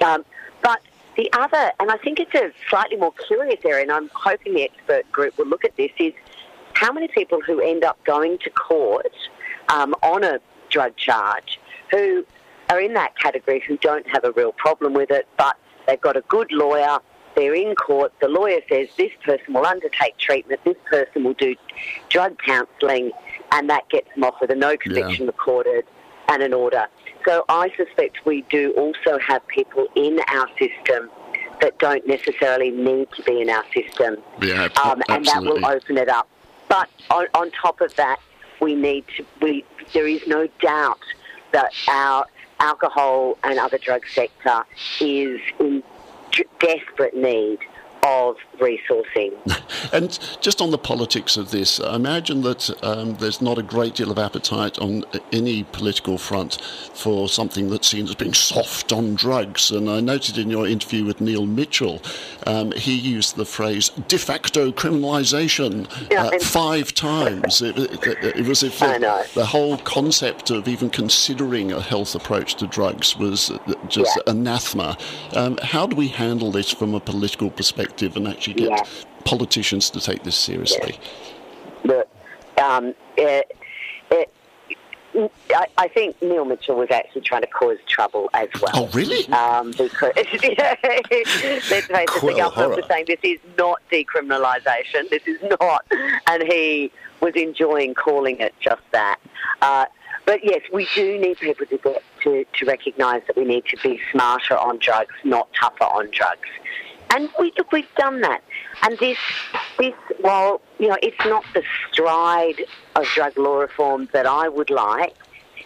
Um, 0.04 0.26
but 0.62 0.82
the 1.20 1.30
other, 1.34 1.74
and 1.82 1.92
I 1.92 1.98
think 1.98 2.18
it's 2.18 2.34
a 2.34 2.52
slightly 2.70 2.96
more 2.96 3.12
curious 3.28 3.60
area, 3.66 3.84
and 3.84 3.92
I'm 3.92 4.10
hoping 4.14 4.54
the 4.54 4.64
expert 4.64 5.12
group 5.12 5.38
will 5.38 5.48
look 5.48 5.66
at 5.66 5.76
this, 5.76 5.92
is 6.00 6.14
how 6.76 6.94
many 6.94 7.10
people 7.10 7.42
who 7.46 7.60
end 7.60 7.84
up 7.84 8.02
going 8.06 8.38
to 8.38 8.50
court 8.52 9.12
um, 9.68 9.94
on 10.02 10.24
a 10.24 10.40
drug 10.70 10.96
charge 10.96 11.60
who 11.92 12.26
are 12.70 12.80
in 12.80 12.94
that 12.94 13.20
category 13.20 13.62
who 13.68 13.76
don't 13.78 14.08
have 14.08 14.24
a 14.24 14.32
real 14.32 14.54
problem 14.54 14.94
with 14.94 15.12
it, 15.12 15.28
but 15.38 15.58
they've 15.88 16.00
got 16.00 16.16
a 16.16 16.22
good 16.22 16.54
lawyer, 16.54 17.00
they're 17.36 17.54
in 17.54 17.76
court, 17.76 18.14
the 18.22 18.30
lawyer 18.30 18.62
says 18.72 18.88
this 18.98 19.12
person 19.26 19.54
will 19.54 19.66
undertake 19.66 20.18
treatment, 20.18 20.62
this 20.64 20.78
person 20.90 21.26
will 21.26 21.34
do 21.34 21.54
drug 22.08 22.40
counselling, 22.42 23.12
and 23.52 23.70
that 23.70 23.90
gets 23.90 24.08
them 24.16 24.24
off 24.24 24.36
with 24.40 24.52
a 24.52 24.56
no 24.56 24.78
conviction 24.78 25.26
recorded 25.26 25.84
and 26.30 26.42
an 26.44 26.54
order. 26.54 26.88
So 27.26 27.46
I 27.50 27.70
suspect 27.76 28.26
we 28.26 28.42
do 28.44 28.72
also 28.72 29.20
have 29.20 29.46
people 29.48 29.88
in 29.96 30.20
our 30.30 30.48
system 30.58 31.10
that 31.62 31.78
don't 31.80 32.08
necessarily 32.08 32.72
need 32.72 33.10
to 33.16 33.24
be 33.24 33.42
in 33.42 33.50
our 33.50 33.66
system. 33.74 34.18
Yeah, 34.42 34.70
um, 34.84 35.02
and 35.10 35.26
that 35.26 35.42
will 35.42 35.66
open 35.66 35.98
it 35.98 36.10
up. 36.10 36.30
But 36.70 36.90
on, 37.10 37.26
on 37.34 37.52
top 37.52 37.82
of 37.82 37.96
that, 37.96 38.20
we 38.62 38.76
need 38.76 39.06
to. 39.18 39.26
We 39.42 39.66
there 39.94 40.08
is 40.08 40.26
no 40.28 40.48
doubt 40.62 41.00
that 41.52 41.72
our 41.88 42.26
alcohol 42.60 43.38
and 43.44 43.58
other 43.60 43.78
drug 43.78 44.04
sector 44.08 44.64
is 45.00 45.40
in 45.60 45.84
desperate 46.60 47.16
need 47.16 47.60
of 48.04 48.36
resourcing. 48.60 49.32
And 49.92 50.20
just 50.40 50.62
on 50.62 50.70
the 50.70 50.78
politics 50.78 51.36
of 51.36 51.50
this, 51.50 51.80
I 51.80 51.96
imagine 51.96 52.42
that 52.42 52.70
um, 52.84 53.16
there's 53.16 53.42
not 53.42 53.58
a 53.58 53.64
great 53.64 53.96
deal 53.96 54.12
of 54.12 54.20
appetite 54.20 54.78
on 54.78 55.04
any 55.32 55.64
political 55.64 56.18
front 56.20 56.62
for 56.94 57.28
something 57.28 57.70
that's 57.70 57.88
seen 57.88 58.06
as 58.06 58.14
being 58.14 58.36
soft 58.36 58.92
on 58.94 59.16
drugs. 59.16 59.72
And 59.72 59.90
I 59.90 60.00
noted 60.00 60.38
in 60.38 60.50
your 60.50 60.68
interview 60.68 61.06
with 61.06 61.22
Neil 61.22 61.48
Mitchell, 61.48 62.02
um, 62.46 62.72
he 62.74 62.94
used 62.96 63.36
the 63.36 63.46
phrase 63.46 63.90
de 64.08 64.18
facto 64.20 64.72
criminalisation 64.72 65.88
uh, 66.16 66.38
five 66.40 66.94
times. 66.94 67.62
It, 67.64 67.78
it, 67.80 68.38
it 68.38 68.46
was 68.46 68.62
if 68.62 68.80
know. 68.82 69.24
the 69.34 69.46
whole 69.46 69.78
concept 69.80 70.52
of 70.52 70.68
even 70.68 70.90
considering 70.92 71.72
a 71.72 71.82
health 71.82 72.14
approach 72.14 72.56
to 72.56 72.68
drugs 72.68 73.18
was 73.18 73.52
just 73.88 74.16
Yeah. 74.18 74.32
anathema. 74.34 74.98
Um, 75.36 75.58
how 75.64 75.88
do 75.88 75.96
we 75.96 76.10
handle 76.10 76.52
this 76.52 76.70
from 76.70 76.94
a 76.94 77.00
political 77.00 77.50
perspective 77.50 77.89
and 78.02 78.28
actually 78.28 78.54
get 78.56 78.70
Yeah. 78.70 78.84
politicians 79.26 79.90
to 79.92 80.00
take 80.00 80.24
this 80.24 80.36
seriously? 80.36 80.98
Look, 81.84 82.08
um, 82.58 82.94
it, 83.18 83.56
it, 84.12 84.32
I, 85.50 85.66
I 85.78 85.88
think 85.88 86.22
Neil 86.22 86.46
Mitchell 86.46 86.76
was 86.76 86.90
actually 86.92 87.22
trying 87.22 87.42
to 87.42 87.48
cause 87.48 87.78
trouble 87.88 88.30
as 88.34 88.48
well. 88.62 88.72
Oh, 88.76 88.88
really? 88.94 89.28
Um, 89.34 89.72
because 89.72 90.14
let's 90.16 90.30
face 90.30 90.48
it, 90.50 91.64
the 91.90 92.34
government 92.38 92.76
was 92.76 92.86
saying 92.88 93.06
this 93.08 93.20
is 93.24 93.40
not 93.58 93.82
decriminalisation. 93.92 95.10
This 95.10 95.24
is 95.26 95.40
not, 95.60 95.86
and 96.28 96.44
he 96.44 96.92
was 97.22 97.34
enjoying 97.36 97.96
calling 97.96 98.40
it 98.40 98.54
just 98.60 98.82
that. 98.92 99.20
Uh, 99.62 99.86
but 100.26 100.44
yes, 100.44 100.62
we 100.72 100.88
do 100.94 101.18
need 101.18 101.38
people 101.40 101.66
to 101.66 101.78
get 101.78 102.04
to, 102.24 102.46
to 102.54 102.66
recognise 102.66 103.24
that 103.28 103.36
we 103.36 103.46
need 103.46 103.66
to 103.66 103.78
be 103.82 104.00
smarter 104.12 104.56
on 104.58 104.78
drugs, 104.78 105.16
not 105.24 105.50
tougher 105.60 105.86
on 105.86 106.10
drugs. 106.12 106.48
And 107.12 107.30
we 107.40 107.52
look, 107.58 107.72
we've 107.72 107.96
done 107.96 108.22
that. 108.22 108.44
And 108.84 108.98
this, 109.00 109.18
this, 109.78 109.94
while 110.22 110.62
you 110.78 110.88
know, 110.88 110.98
it's 111.02 111.26
not 111.26 111.44
the 111.54 111.64
stride 111.92 112.64
of 112.96 113.06
drug 113.06 113.38
law 113.38 113.58
reform 113.58 114.10
that 114.14 114.26
I 114.26 114.48
would 114.48 114.70
like. 114.70 115.16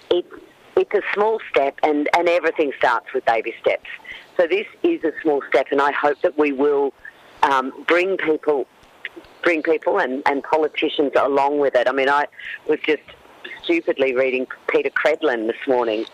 It's 0.10 0.28
it's 0.76 0.94
a 0.94 1.02
small 1.14 1.40
step, 1.50 1.78
and 1.84 2.10
and 2.16 2.28
everything 2.28 2.72
starts 2.78 3.14
with 3.14 3.26
baby 3.26 3.54
steps. 3.62 3.90
So 4.38 4.48
this 4.48 4.66
is 4.82 5.04
a 5.04 5.12
small 5.22 5.42
step, 5.50 5.68
and 5.72 5.82
I 5.82 5.92
hope 5.92 6.20
that 6.22 6.38
we 6.38 6.52
will 6.52 6.94
um, 7.44 7.72
bring 7.88 8.18
people, 8.18 8.66
bring 9.44 9.62
people 9.62 10.00
and, 10.00 10.24
and 10.26 10.44
politicians 10.44 11.12
along 11.16 11.60
with 11.60 11.76
it. 11.76 11.88
I 11.88 11.92
mean, 11.92 12.10
I 12.10 12.26
was 12.68 12.80
just 12.80 13.04
stupidly 13.64 14.16
reading 14.16 14.48
Peta 14.68 14.90
Credlin 14.90 15.48
this 15.48 15.68
morning, 15.68 16.06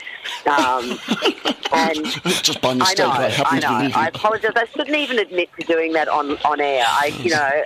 um, 0.45 0.97
and 1.73 2.05
Just 2.05 2.61
by 2.61 2.71
I 2.71 2.93
know, 2.97 3.09
I, 3.09 3.25
I 3.25 3.29
happened 3.29 3.61
to 3.61 3.89
know. 3.89 3.95
I 3.95 4.07
apologise. 4.07 4.51
I 4.55 4.65
shouldn't 4.65 4.95
even 4.95 5.19
admit 5.19 5.49
to 5.59 5.65
doing 5.65 5.93
that 5.93 6.07
on, 6.07 6.37
on 6.45 6.61
air. 6.61 6.85
I, 6.87 7.07
you 7.21 7.31
know, 7.31 7.63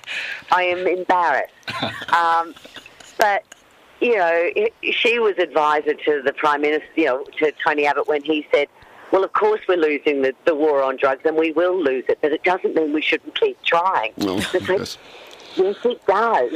I 0.51 0.63
am 0.63 0.87
embarrassed. 0.87 1.53
Um, 2.13 2.53
but 3.17 3.43
you 4.01 4.17
know, 4.17 4.51
it, 4.55 4.73
she 4.81 5.17
was 5.17 5.37
advisor 5.39 5.93
to 5.93 6.21
the 6.23 6.33
prime 6.33 6.61
minister, 6.61 6.87
you 6.95 7.05
know, 7.05 7.23
to 7.39 7.51
Tony 7.65 7.85
Abbott 7.85 8.07
when 8.07 8.21
he 8.21 8.45
said, 8.53 8.67
"Well, 9.11 9.23
of 9.23 9.33
course 9.33 9.61
we're 9.67 9.77
losing 9.77 10.21
the, 10.21 10.35
the 10.45 10.53
war 10.53 10.83
on 10.83 10.97
drugs, 10.97 11.21
and 11.25 11.35
we 11.37 11.51
will 11.51 11.81
lose 11.81 12.03
it, 12.09 12.19
but 12.21 12.31
it 12.31 12.43
doesn't 12.43 12.75
mean 12.75 12.93
we 12.93 13.01
shouldn't 13.01 13.39
keep 13.39 13.59
trying." 13.63 14.11
Yes. 14.17 14.97
Yes, 15.55 15.75
it 15.85 16.05
does. 16.05 16.51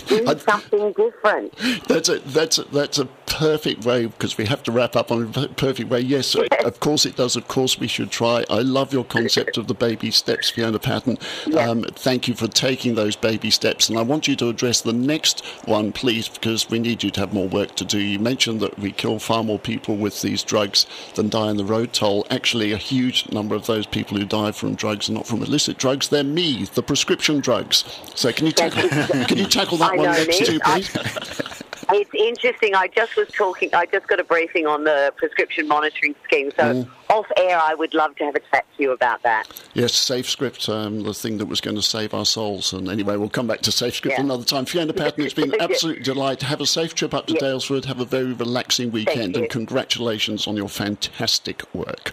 Do 0.08 0.24
I- 0.26 0.36
something 0.36 0.92
different. 0.92 1.54
That's 1.88 2.08
a 2.08 2.18
that's 2.20 2.58
a, 2.58 2.64
that's 2.64 2.98
a 2.98 3.04
perfect 3.32 3.84
way 3.86 4.06
because 4.06 4.36
we 4.36 4.44
have 4.44 4.62
to 4.62 4.70
wrap 4.70 4.94
up 4.94 5.10
on 5.10 5.22
a 5.34 5.48
perfect 5.48 5.88
way. 5.88 6.00
Yes, 6.00 6.34
of 6.34 6.80
course 6.80 7.06
it 7.06 7.16
does. 7.16 7.34
Of 7.34 7.48
course 7.48 7.78
we 7.78 7.88
should 7.88 8.10
try. 8.10 8.44
I 8.50 8.60
love 8.60 8.92
your 8.92 9.04
concept 9.04 9.56
of 9.56 9.68
the 9.68 9.74
baby 9.74 10.10
steps, 10.10 10.50
Fiona 10.50 10.78
Patten. 10.78 11.16
Um, 11.58 11.84
thank 11.84 12.28
you 12.28 12.34
for 12.34 12.46
taking 12.46 12.94
those 12.94 13.16
baby 13.16 13.50
steps. 13.50 13.88
And 13.88 13.98
I 13.98 14.02
want 14.02 14.28
you 14.28 14.36
to 14.36 14.48
address 14.50 14.82
the 14.82 14.92
next 14.92 15.44
one, 15.64 15.92
please, 15.92 16.28
because 16.28 16.68
we 16.68 16.78
need 16.78 17.02
you 17.02 17.10
to 17.10 17.20
have 17.20 17.32
more 17.32 17.48
work 17.48 17.74
to 17.76 17.84
do. 17.86 17.98
You 17.98 18.18
mentioned 18.18 18.60
that 18.60 18.78
we 18.78 18.92
kill 18.92 19.18
far 19.18 19.42
more 19.42 19.58
people 19.58 19.96
with 19.96 20.20
these 20.20 20.42
drugs 20.42 20.86
than 21.14 21.30
die 21.30 21.50
in 21.50 21.56
the 21.56 21.64
road 21.64 21.94
toll. 21.94 22.26
Actually, 22.30 22.72
a 22.72 22.76
huge 22.76 23.30
number 23.32 23.54
of 23.54 23.66
those 23.66 23.86
people 23.86 24.18
who 24.18 24.26
die 24.26 24.52
from 24.52 24.74
drugs 24.74 25.08
are 25.08 25.14
not 25.14 25.26
from 25.26 25.42
illicit 25.42 25.78
drugs. 25.78 26.08
They're 26.10 26.22
me, 26.22 26.64
the 26.74 26.82
prescription 26.82 27.40
drugs. 27.40 27.84
So 28.14 28.30
can 28.30 28.46
you 28.46 28.52
tackle, 28.52 28.88
can 29.26 29.38
you 29.38 29.46
tackle 29.46 29.78
that 29.78 29.92
I 29.92 29.96
one 29.96 30.06
next 30.06 30.44
too, 30.44 30.60
I- 30.64 30.82
please? 30.82 31.58
It's 31.94 32.10
interesting. 32.14 32.74
I 32.74 32.88
just 32.88 33.16
was 33.16 33.28
talking. 33.28 33.68
I 33.74 33.86
just 33.86 34.06
got 34.08 34.18
a 34.18 34.24
briefing 34.24 34.66
on 34.66 34.84
the 34.84 35.12
prescription 35.16 35.68
monitoring 35.68 36.14
scheme. 36.24 36.50
So 36.58 36.62
Mm. 36.62 36.88
off 37.10 37.26
air, 37.36 37.60
I 37.62 37.74
would 37.74 37.92
love 37.92 38.16
to 38.16 38.24
have 38.24 38.34
a 38.34 38.40
chat 38.50 38.64
to 38.76 38.82
you 38.82 38.92
about 38.92 39.22
that. 39.24 39.46
Yes, 39.74 39.92
SafeScript, 39.92 40.68
um, 40.68 41.02
the 41.02 41.12
thing 41.14 41.38
that 41.38 41.46
was 41.46 41.60
going 41.60 41.76
to 41.76 41.82
save 41.82 42.14
our 42.14 42.24
souls. 42.24 42.72
And 42.72 42.88
anyway, 42.88 43.16
we'll 43.16 43.28
come 43.28 43.46
back 43.46 43.60
to 43.62 43.70
SafeScript 43.70 44.12
Yeah. 44.12 44.20
another 44.22 44.44
time. 44.44 44.64
Fiona 44.64 44.92
Patten, 44.94 45.22
it's 45.24 45.34
been 45.34 45.52
an 45.54 45.60
absolute 45.60 46.02
delight. 46.02 46.40
To 46.40 46.46
have 46.46 46.60
a 46.62 46.66
safe 46.66 46.94
trip 46.94 47.12
up 47.12 47.26
to 47.26 47.34
Yeah. 47.34 47.40
Daylesford. 47.40 47.84
Have 47.84 48.00
a 48.00 48.04
very 48.06 48.32
relaxing 48.32 48.90
weekend. 48.90 49.36
And 49.36 49.50
congratulations 49.50 50.46
on 50.46 50.56
your 50.56 50.68
fantastic 50.68 51.62
work. 51.74 52.12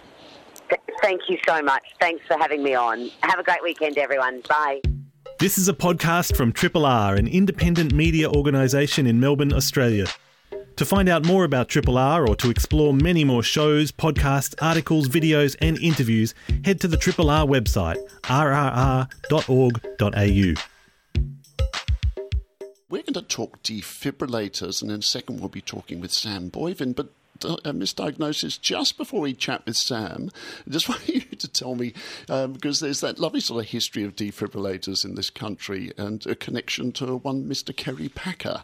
Th- 0.68 0.80
Thank 1.02 1.22
you 1.30 1.38
so 1.48 1.62
much. 1.62 1.84
Thanks 2.00 2.22
for 2.26 2.36
having 2.38 2.62
me 2.62 2.74
on. 2.74 3.10
Have 3.22 3.38
a 3.38 3.42
great 3.42 3.62
weekend, 3.62 3.96
everyone. 3.96 4.42
Bye. 4.48 4.82
This 5.40 5.56
is 5.56 5.68
a 5.70 5.72
podcast 5.72 6.36
from 6.36 6.52
Triple 6.52 6.84
R, 6.84 7.14
an 7.14 7.26
independent 7.26 7.94
media 7.94 8.30
organisation 8.30 9.06
in 9.06 9.18
Melbourne, 9.20 9.54
Australia. 9.54 10.04
To 10.76 10.84
find 10.84 11.08
out 11.08 11.24
more 11.24 11.44
about 11.44 11.70
Triple 11.70 11.96
R 11.96 12.28
or 12.28 12.36
to 12.36 12.50
explore 12.50 12.92
many 12.92 13.24
more 13.24 13.42
shows, 13.42 13.90
podcasts, 13.90 14.54
articles, 14.60 15.08
videos, 15.08 15.56
and 15.62 15.78
interviews, 15.78 16.34
head 16.66 16.78
to 16.82 16.88
the 16.88 16.98
Triple 16.98 17.30
R 17.30 17.46
website, 17.46 17.96
rrr.org.au. 18.24 19.06
We're 22.90 23.02
going 23.02 23.14
to 23.14 23.22
talk 23.22 23.62
defibrillators, 23.62 24.82
and 24.82 24.90
in 24.90 24.98
a 24.98 25.02
second, 25.02 25.40
we'll 25.40 25.48
be 25.48 25.62
talking 25.62 26.00
with 26.02 26.12
Sam 26.12 26.50
Boyvin. 26.50 26.94
But 26.94 27.14
misdiagnosis 27.40 28.60
just 28.60 28.96
before 28.96 29.20
we 29.20 29.34
chat 29.34 29.64
with 29.66 29.76
Sam. 29.76 30.30
I 30.66 30.70
just 30.70 30.88
want 30.88 31.08
you 31.08 31.20
to 31.20 31.48
tell 31.48 31.74
me, 31.74 31.92
um, 32.28 32.52
because 32.52 32.80
there's 32.80 33.00
that 33.00 33.18
lovely 33.18 33.40
sort 33.40 33.64
of 33.64 33.70
history 33.70 34.04
of 34.04 34.16
defibrillators 34.16 35.04
in 35.04 35.14
this 35.14 35.30
country 35.30 35.92
and 35.96 36.24
a 36.26 36.34
connection 36.34 36.92
to 36.92 37.16
one 37.16 37.44
Mr. 37.44 37.76
Kerry 37.76 38.08
Packer. 38.08 38.62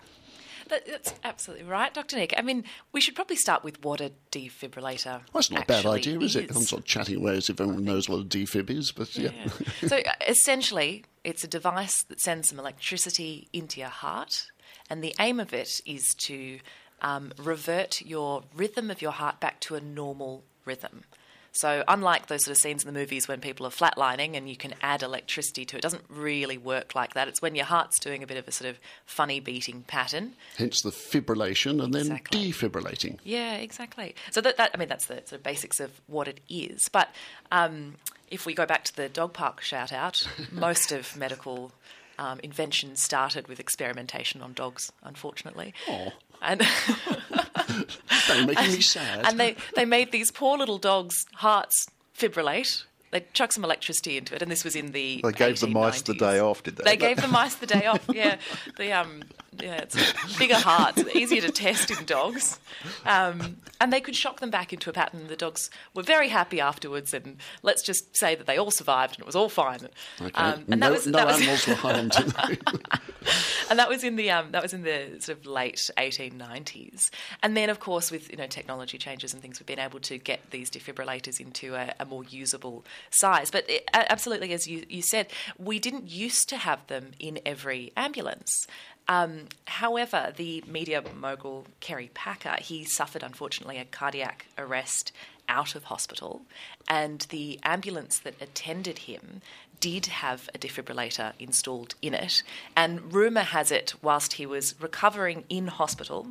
That, 0.69 0.85
that's 0.87 1.15
absolutely 1.23 1.67
right, 1.67 1.95
Dr. 1.95 2.17
Nick. 2.17 2.35
I 2.37 2.43
mean, 2.43 2.65
we 2.93 3.01
should 3.01 3.15
probably 3.15 3.37
start 3.37 3.63
with 3.63 3.85
what 3.85 4.01
a 4.01 4.13
defibrillator 4.33 5.05
Well, 5.05 5.23
that's 5.35 5.51
not 5.51 5.63
a 5.63 5.67
bad 5.67 5.87
idea, 5.87 6.19
is 6.19 6.35
it? 6.35 6.51
I'm 6.51 6.63
sort 6.63 6.81
of 6.81 6.87
chatting 6.87 7.17
away 7.17 7.37
as 7.37 7.49
if 7.49 7.61
everyone 7.61 7.85
knows 7.85 8.09
what 8.09 8.21
a 8.21 8.25
defib 8.25 8.71
is, 8.71 8.91
but 8.91 9.17
yeah. 9.17 9.31
Yeah. 9.35 9.89
so 9.89 9.99
uh, 9.99 10.13
essentially, 10.27 11.05
it's 11.23 11.45
a 11.45 11.49
device 11.49 12.03
that 12.05 12.21
sends 12.21 12.49
some 12.49 12.59
electricity 12.59 13.49
into 13.53 13.79
your 13.81 13.91
heart, 13.91 14.49
and 14.91 15.05
the 15.05 15.15
aim 15.21 15.39
of 15.39 15.53
it 15.53 15.81
is 15.87 16.15
to 16.19 16.59
um, 17.03 17.33
revert 17.39 18.01
your 18.03 18.43
rhythm 18.55 18.91
of 18.91 19.03
your 19.03 19.13
heart 19.13 19.41
back 19.41 19.61
to 19.61 19.75
a 19.75 19.81
normal 19.81 20.43
rhythm. 20.65 21.05
So, 21.53 21.85
unlike 21.89 22.27
those 22.27 22.45
sort 22.45 22.55
of 22.55 22.61
scenes 22.61 22.85
in 22.85 22.93
the 22.93 22.99
movies 23.01 23.29
when 23.29 23.41
people 23.41 23.67
are 23.67 23.71
flatlining 23.71 24.37
and 24.37 24.47
you 24.47 24.57
can 24.59 24.75
add 24.83 25.03
electricity 25.03 25.65
to 25.65 25.77
it, 25.77 25.79
it 25.79 25.83
doesn't 25.83 26.05
really 26.11 26.59
work 26.59 26.95
like 26.95 27.15
that. 27.15 27.29
It's 27.29 27.41
when 27.41 27.55
your 27.55 27.65
heart's 27.65 27.99
doing 27.99 28.23
a 28.23 28.27
bit 28.27 28.37
of 28.37 28.47
a 28.47 28.53
sort 28.53 28.69
of 28.69 28.79
funny 29.07 29.41
beating 29.41 29.81
pattern. 29.87 30.35
Hence 30.59 30.83
the 30.83 30.91
fibrillation 30.91 31.83
and 31.83 31.95
Exactly. 31.97 32.43
then 32.43 32.53
defibrillating. 32.53 33.19
Yeah, 33.25 33.55
exactly. 33.55 34.15
So 34.33 34.43
that, 34.43 34.59
that 34.59 34.73
I 34.75 34.77
mean, 34.77 34.89
that's 34.89 35.07
the 35.07 35.15
sort 35.25 35.33
of 35.33 35.43
basics 35.43 35.81
of 35.81 35.93
what 36.09 36.29
it 36.29 36.41
is. 36.51 36.83
But 36.93 37.09
um, 37.51 37.95
if 38.31 38.45
we 38.45 38.53
go 38.53 38.67
back 38.67 38.85
to 38.85 38.95
the 38.95 39.09
dog 39.09 39.33
park 39.33 39.63
shout 39.63 39.95
out, 39.95 40.29
most 40.53 40.93
of 40.93 41.17
medical 41.17 41.73
um, 42.19 42.39
invention 42.43 42.97
started 42.97 43.49
with 43.49 43.61
experimentation 43.61 44.43
on 44.43 44.53
dogs, 44.53 44.93
unfortunately. 45.03 45.73
Oh. 45.89 46.13
And, 46.43 46.61
They're 48.29 48.47
making 48.47 48.73
me 48.73 48.81
sad. 48.81 49.27
and 49.27 49.39
they, 49.39 49.57
they 49.75 49.85
made 49.85 50.13
these 50.13 50.31
poor 50.31 50.59
little 50.59 50.79
dogs' 50.79 51.27
hearts 51.35 51.87
fibrillate. 52.17 52.85
They 53.13 53.25
chucked 53.33 53.55
some 53.55 53.65
electricity 53.65 54.17
into 54.17 54.35
it, 54.35 54.43
and 54.43 54.51
this 54.51 54.65
was 54.65 54.75
in 54.75 54.93
the. 54.93 55.21
They 55.23 55.33
gave 55.33 55.61
the 55.61 55.69
mice 55.69 56.03
the 56.03 56.15
day 56.15 56.39
off, 56.39 56.63
did 56.63 56.77
they? 56.77 56.85
They 56.85 56.97
gave 56.97 57.21
the 57.21 57.29
mice 57.29 57.55
the 57.55 57.67
day 57.67 57.87
off. 57.87 58.05
Yeah, 58.13 58.37
the 58.77 58.93
um, 58.93 59.23
yeah, 59.63 59.83
it's 59.83 60.39
bigger 60.39 60.57
hearts, 60.57 61.03
easier 61.15 61.41
to 61.43 61.51
test 61.51 61.91
in 61.91 62.05
dogs, 62.05 62.59
um, 63.05 63.57
and 63.81 63.93
they 63.93 64.01
could 64.01 64.17
shock 64.17 64.41
them 64.41 64.51
back 64.51 64.73
into 64.73 64.91
a 64.91 64.93
pattern. 64.93 65.27
The 65.29 65.37
dogs 65.37 65.71
were 65.95 66.03
very 66.03 66.29
happy 66.29 66.61
afterwards, 66.61 67.13
and 67.15 67.37
let's 67.63 67.83
just 67.83 68.17
say 68.17 68.35
that 68.35 68.47
they 68.47 68.57
all 68.57 68.71
survived 68.71 69.15
and 69.15 69.21
it 69.21 69.27
was 69.27 69.37
all 69.37 69.49
fine. 69.49 69.89
Okay. 70.21 70.31
Um, 70.35 70.65
and 70.69 70.81
no 70.81 70.87
that 70.87 70.93
was 70.93 71.07
no 71.07 71.19
that 71.19 71.27
was, 71.27 71.37
animals 71.37 71.67
were 71.67 71.75
harmed. 71.75 72.17
and 73.71 73.79
that 73.79 73.89
was 73.89 74.05
in 74.05 74.17
the 74.17 74.31
um, 74.31 74.53
that 74.53 74.63
was 74.63 74.73
in 74.73 74.83
the 74.83 75.17
sort 75.21 75.39
of 75.39 75.47
late 75.47 75.81
1890s. 75.97 77.11
And 77.43 77.57
then, 77.57 77.71
of 77.71 77.81
course, 77.81 78.11
with 78.11 78.31
you 78.31 78.37
know 78.37 78.47
technology 78.47 78.99
changes 78.99 79.33
and 79.33 79.43
things, 79.43 79.61
we've 79.61 79.67
been 79.67 79.79
able 79.79 80.01
to 80.01 80.19
get 80.19 80.51
these 80.51 80.71
defibrillators 80.71 81.41
into 81.41 81.75
a, 81.75 81.95
a 82.01 82.05
more 82.05 82.25
usable 82.25 82.85
size. 83.11 83.51
But 83.51 83.69
it, 83.69 83.89
absolutely, 83.93 84.53
as 84.53 84.67
you, 84.67 84.85
you 84.89 85.03
said, 85.03 85.29
we 85.59 85.79
didn't 85.79 86.09
used 86.09 86.49
to 86.51 86.57
have 86.57 86.87
them 86.87 87.13
in 87.19 87.41
every 87.45 87.93
ambulance. 87.97 88.67
Um, 89.09 89.47
however, 89.67 90.33
the 90.37 90.65
media 90.67 91.03
mogul 91.15 91.67
Kerry 91.81 92.11
Packer, 92.13 92.57
he 92.61 92.85
suffered 92.85 93.23
unfortunately 93.23 93.79
a 93.79 93.85
cardiac 93.85 94.47
arrest 94.59 95.13
out 95.49 95.77
of 95.77 95.85
hospital, 95.85 96.43
and 96.89 97.21
the 97.31 97.61
ambulance 97.63 98.19
that 98.19 98.41
attended 98.41 98.99
him 99.01 99.43
did 99.79 100.07
have 100.07 100.49
a 100.55 100.59
defibrillator 100.59 101.33
installed 101.39 101.95
in 102.03 102.15
it. 102.15 102.43
And 102.75 103.13
rumour 103.13 103.43
has 103.43 103.71
it, 103.71 103.95
whilst 104.03 104.35
he 104.35 104.47
was 104.47 104.75
recovering 104.81 105.45
in 105.49 105.69
hospital, 105.69 106.29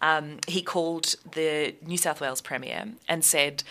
um, 0.00 0.38
he 0.46 0.62
called 0.62 1.16
the 1.32 1.74
New 1.84 1.98
South 1.98 2.20
Wales 2.20 2.40
Premier 2.40 2.88
and 3.08 3.24
said 3.24 3.62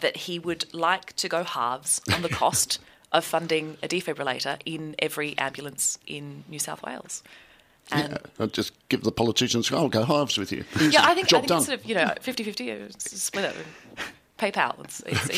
that 0.00 0.16
he 0.16 0.38
would 0.38 0.72
like 0.72 1.14
to 1.16 1.28
go 1.28 1.44
halves 1.44 2.00
on 2.12 2.22
the 2.22 2.28
cost 2.42 2.78
of 3.10 3.24
funding 3.24 3.76
a 3.82 3.88
defibrillator 3.88 4.60
in 4.64 4.94
every 4.98 5.36
ambulance 5.38 5.98
in 6.06 6.44
New 6.48 6.58
South 6.58 6.82
Wales. 6.82 7.22
And 7.92 8.12
Yeah, 8.12 8.18
I'll 8.38 8.46
just 8.48 8.72
give 8.88 9.02
the 9.02 9.12
politicians, 9.12 9.72
I'll 9.72 9.88
go 9.88 10.04
halves 10.04 10.36
with 10.38 10.52
you. 10.52 10.64
yeah, 10.80 11.02
I 11.04 11.14
think, 11.14 11.26
I 11.32 11.38
think 11.38 11.46
done. 11.46 11.56
it's 11.58 11.66
sort 11.66 11.80
of, 11.80 11.84
you 11.86 11.94
know, 11.94 12.12
50 12.20 12.44
50, 12.44 12.86
split 12.98 13.44
it. 13.46 13.56
PayPal, 14.38 14.78
it's, 14.84 15.02
it's, 15.06 15.28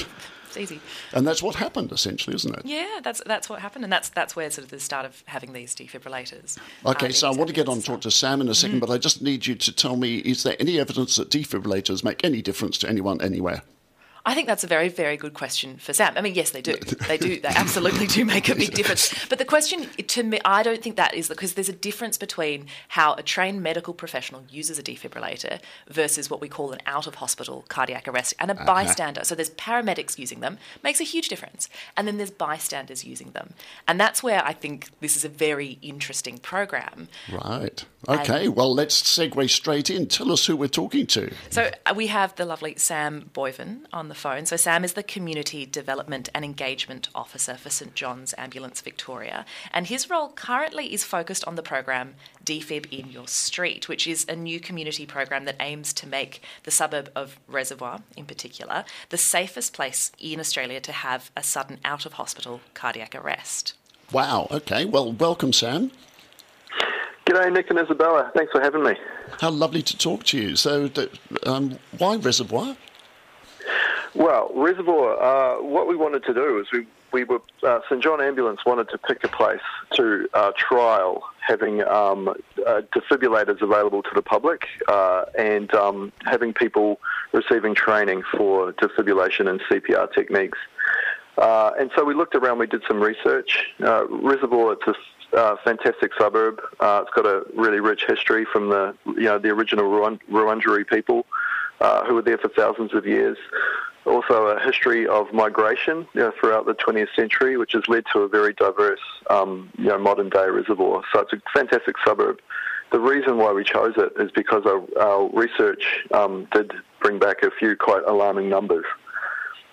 it's 0.48 0.56
easy. 0.56 0.80
And 1.14 1.26
that's 1.26 1.42
what 1.42 1.54
happened, 1.54 1.90
essentially, 1.92 2.34
isn't 2.36 2.54
it? 2.58 2.62
Yeah, 2.66 3.00
that's 3.02 3.22
that's 3.24 3.48
what 3.48 3.60
happened, 3.60 3.84
and 3.84 3.92
that's 3.92 4.08
that's 4.10 4.34
where 4.36 4.50
sort 4.50 4.64
of 4.64 4.70
the 4.70 4.80
start 4.80 5.06
of 5.06 5.22
having 5.26 5.52
these 5.54 5.74
defibrillators. 5.74 6.58
Okay, 6.84 7.08
uh, 7.08 7.12
so 7.12 7.28
I 7.28 7.30
want 7.30 7.48
to 7.48 7.54
get 7.54 7.68
on 7.68 7.76
ambulance 7.78 7.86
talk 7.86 8.00
to 8.02 8.10
Sam 8.10 8.40
in 8.42 8.48
a 8.48 8.50
Mm. 8.50 8.56
second, 8.56 8.80
but 8.80 8.90
I 8.90 8.98
just 8.98 9.22
need 9.22 9.46
you 9.46 9.54
to 9.54 9.72
tell 9.72 9.96
me 9.96 10.16
is 10.18 10.42
there 10.42 10.56
any 10.60 10.78
evidence 10.78 11.16
that 11.16 11.30
defibrillators 11.30 12.04
make 12.04 12.22
any 12.24 12.42
difference 12.42 12.76
to 12.78 12.88
anyone 12.88 13.20
anywhere? 13.22 13.62
I 14.26 14.34
think 14.34 14.46
that's 14.46 14.64
a 14.64 14.66
very, 14.66 14.88
very 14.88 15.16
good 15.16 15.34
question 15.34 15.76
for 15.78 15.92
Sam. 15.92 16.14
I 16.16 16.20
mean, 16.20 16.34
yes, 16.34 16.50
they 16.50 16.62
do. 16.62 16.76
They 17.10 17.16
do. 17.18 17.40
They 17.40 17.48
absolutely 17.48 18.06
do 18.06 18.24
make 18.24 18.48
a 18.48 18.54
big 18.54 18.72
difference. 18.74 19.12
But 19.28 19.38
the 19.38 19.44
question 19.44 19.88
to 20.06 20.22
me, 20.22 20.38
I 20.44 20.62
don't 20.62 20.82
think 20.82 20.96
that 20.96 21.14
is 21.14 21.28
because 21.28 21.54
there's 21.54 21.68
a 21.68 21.72
difference 21.72 22.18
between 22.18 22.66
how 22.88 23.14
a 23.14 23.22
trained 23.22 23.62
medical 23.62 23.94
professional 23.94 24.44
uses 24.48 24.78
a 24.78 24.82
defibrillator 24.82 25.60
versus 25.88 26.30
what 26.30 26.40
we 26.40 26.48
call 26.48 26.70
an 26.72 26.78
out 26.86 27.06
of 27.06 27.16
hospital 27.16 27.64
cardiac 27.68 28.06
arrest 28.06 28.34
and 28.38 28.50
a 28.50 28.54
bystander. 28.54 29.24
So 29.24 29.34
there's 29.34 29.50
paramedics 29.50 30.18
using 30.18 30.40
them, 30.40 30.58
makes 30.84 31.00
a 31.00 31.04
huge 31.04 31.28
difference. 31.28 31.68
And 31.96 32.06
then 32.06 32.16
there's 32.18 32.30
bystanders 32.30 33.04
using 33.04 33.30
them. 33.32 33.54
And 33.88 33.98
that's 33.98 34.22
where 34.22 34.44
I 34.44 34.52
think 34.52 34.90
this 35.00 35.16
is 35.16 35.24
a 35.24 35.28
very 35.28 35.78
interesting 35.82 36.38
program. 36.38 37.08
Right. 37.32 37.84
Okay, 38.08 38.48
well, 38.48 38.72
let's 38.72 39.02
segue 39.02 39.50
straight 39.50 39.90
in. 39.90 40.06
Tell 40.06 40.30
us 40.30 40.46
who 40.46 40.56
we're 40.56 40.68
talking 40.68 41.06
to. 41.08 41.32
So 41.50 41.70
uh, 41.86 41.94
we 41.94 42.06
have 42.06 42.36
the 42.36 42.44
lovely 42.44 42.74
Sam 42.76 43.30
Boyven 43.34 43.84
on 43.92 44.08
the 44.10 44.14
phone. 44.14 44.44
So 44.44 44.56
Sam 44.56 44.84
is 44.84 44.92
the 44.92 45.02
Community 45.02 45.64
Development 45.64 46.28
and 46.34 46.44
Engagement 46.44 47.08
Officer 47.14 47.54
for 47.54 47.70
St 47.70 47.94
John's 47.94 48.34
Ambulance 48.36 48.82
Victoria, 48.82 49.46
and 49.72 49.86
his 49.86 50.10
role 50.10 50.28
currently 50.28 50.92
is 50.92 51.02
focused 51.04 51.46
on 51.46 51.54
the 51.54 51.62
program 51.62 52.16
Defib 52.44 52.86
in 52.92 53.10
Your 53.10 53.26
Street, 53.26 53.88
which 53.88 54.06
is 54.06 54.26
a 54.28 54.36
new 54.36 54.60
community 54.60 55.06
program 55.06 55.46
that 55.46 55.56
aims 55.60 55.94
to 55.94 56.06
make 56.06 56.42
the 56.64 56.70
suburb 56.70 57.10
of 57.16 57.38
Reservoir, 57.48 58.00
in 58.16 58.26
particular, 58.26 58.84
the 59.08 59.16
safest 59.16 59.72
place 59.72 60.12
in 60.18 60.38
Australia 60.38 60.80
to 60.80 60.92
have 60.92 61.30
a 61.34 61.42
sudden 61.42 61.78
out 61.84 62.04
of 62.04 62.14
hospital 62.14 62.60
cardiac 62.74 63.14
arrest. 63.14 63.74
Wow, 64.12 64.48
okay, 64.50 64.84
well, 64.84 65.12
welcome, 65.12 65.52
Sam. 65.52 65.92
G'day, 67.26 67.52
Nick 67.52 67.70
and 67.70 67.78
Isabella. 67.78 68.32
Thanks 68.34 68.50
for 68.50 68.60
having 68.60 68.82
me. 68.82 68.94
How 69.40 69.50
lovely 69.50 69.82
to 69.82 69.96
talk 69.96 70.24
to 70.24 70.38
you. 70.38 70.56
So, 70.56 70.90
um, 71.46 71.78
why 71.96 72.16
Reservoir? 72.16 72.76
Well, 74.14 74.50
Reservoir, 74.54 75.22
uh, 75.22 75.62
what 75.62 75.86
we 75.86 75.94
wanted 75.94 76.24
to 76.24 76.34
do 76.34 76.58
is 76.58 76.66
we 76.72 76.86
we 77.12 77.24
were 77.24 77.40
uh, 77.64 77.80
St 77.88 78.02
John 78.02 78.20
Ambulance 78.20 78.64
wanted 78.64 78.88
to 78.90 78.98
pick 78.98 79.24
a 79.24 79.28
place 79.28 79.60
to 79.94 80.28
uh, 80.32 80.52
trial 80.56 81.24
having 81.40 81.82
um, 81.82 82.28
uh, 82.28 82.82
defibrillators 82.94 83.60
available 83.62 84.02
to 84.02 84.10
the 84.14 84.22
public 84.22 84.66
uh, 84.86 85.24
and 85.36 85.74
um, 85.74 86.12
having 86.24 86.52
people 86.52 87.00
receiving 87.32 87.74
training 87.74 88.22
for 88.36 88.72
defibrillation 88.74 89.48
and 89.48 89.60
CPR 89.62 90.12
techniques. 90.12 90.58
Uh, 91.36 91.72
and 91.78 91.90
so 91.96 92.04
we 92.04 92.14
looked 92.14 92.36
around, 92.36 92.58
we 92.58 92.66
did 92.68 92.82
some 92.86 93.00
research. 93.00 93.66
Reservoir, 93.80 94.74
it's 94.74 94.98
a 95.32 95.56
fantastic 95.64 96.12
suburb. 96.16 96.60
It's 96.80 97.10
got 97.10 97.26
a 97.26 97.44
really 97.54 97.80
rich 97.80 98.04
history 98.06 98.44
from 98.44 98.68
the, 98.68 98.94
you 99.06 99.24
know, 99.24 99.38
the 99.38 99.48
original 99.48 99.90
Wurundjeri 99.90 100.86
people 100.86 101.26
who 102.06 102.14
were 102.14 102.22
there 102.22 102.38
for 102.38 102.50
thousands 102.50 102.94
of 102.94 103.04
years. 103.06 103.38
Also, 104.06 104.46
a 104.46 104.60
history 104.60 105.06
of 105.06 105.32
migration 105.32 106.06
you 106.14 106.20
know, 106.20 106.32
throughout 106.40 106.64
the 106.64 106.74
20th 106.74 107.14
century, 107.14 107.56
which 107.56 107.72
has 107.72 107.86
led 107.86 108.04
to 108.12 108.20
a 108.20 108.28
very 108.28 108.54
diverse, 108.54 109.00
um, 109.28 109.70
you 109.76 109.84
know, 109.84 109.98
modern-day 109.98 110.48
reservoir. 110.48 111.02
So 111.12 111.20
it's 111.20 111.32
a 111.34 111.40
fantastic 111.52 111.96
suburb. 112.04 112.40
The 112.92 112.98
reason 112.98 113.36
why 113.36 113.52
we 113.52 113.62
chose 113.62 113.94
it 113.96 114.12
is 114.18 114.30
because 114.32 114.64
our, 114.66 114.82
our 115.00 115.28
research 115.32 116.04
um, 116.12 116.48
did 116.52 116.72
bring 117.00 117.18
back 117.18 117.42
a 117.42 117.50
few 117.50 117.76
quite 117.76 118.02
alarming 118.06 118.48
numbers. 118.48 118.86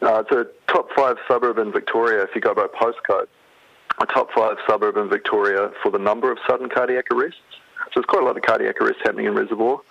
Uh, 0.02 0.24
it's 0.24 0.32
a 0.32 0.46
top 0.72 0.90
five 0.96 1.18
suburb 1.28 1.58
in 1.58 1.72
Victoria 1.72 2.22
if 2.24 2.30
you 2.36 2.42
go 2.42 2.54
by 2.54 2.68
postcode. 2.68 3.28
A 4.00 4.06
top 4.06 4.30
five 4.36 4.58
suburb 4.70 4.98
in 4.98 5.10
Victoria 5.10 5.72
for 5.82 5.90
the 5.90 5.98
number 5.98 6.32
of 6.32 6.38
sudden 6.48 6.70
cardiac 6.70 7.06
arrests. 7.12 7.40
So 7.86 7.92
there's 7.96 8.06
quite 8.06 8.22
a 8.22 8.26
lot 8.26 8.38
of 8.38 8.44
cardiac 8.44 8.80
arrests 8.80 9.02
happening 9.04 9.26
in 9.26 9.34
Reservoir. 9.34 9.82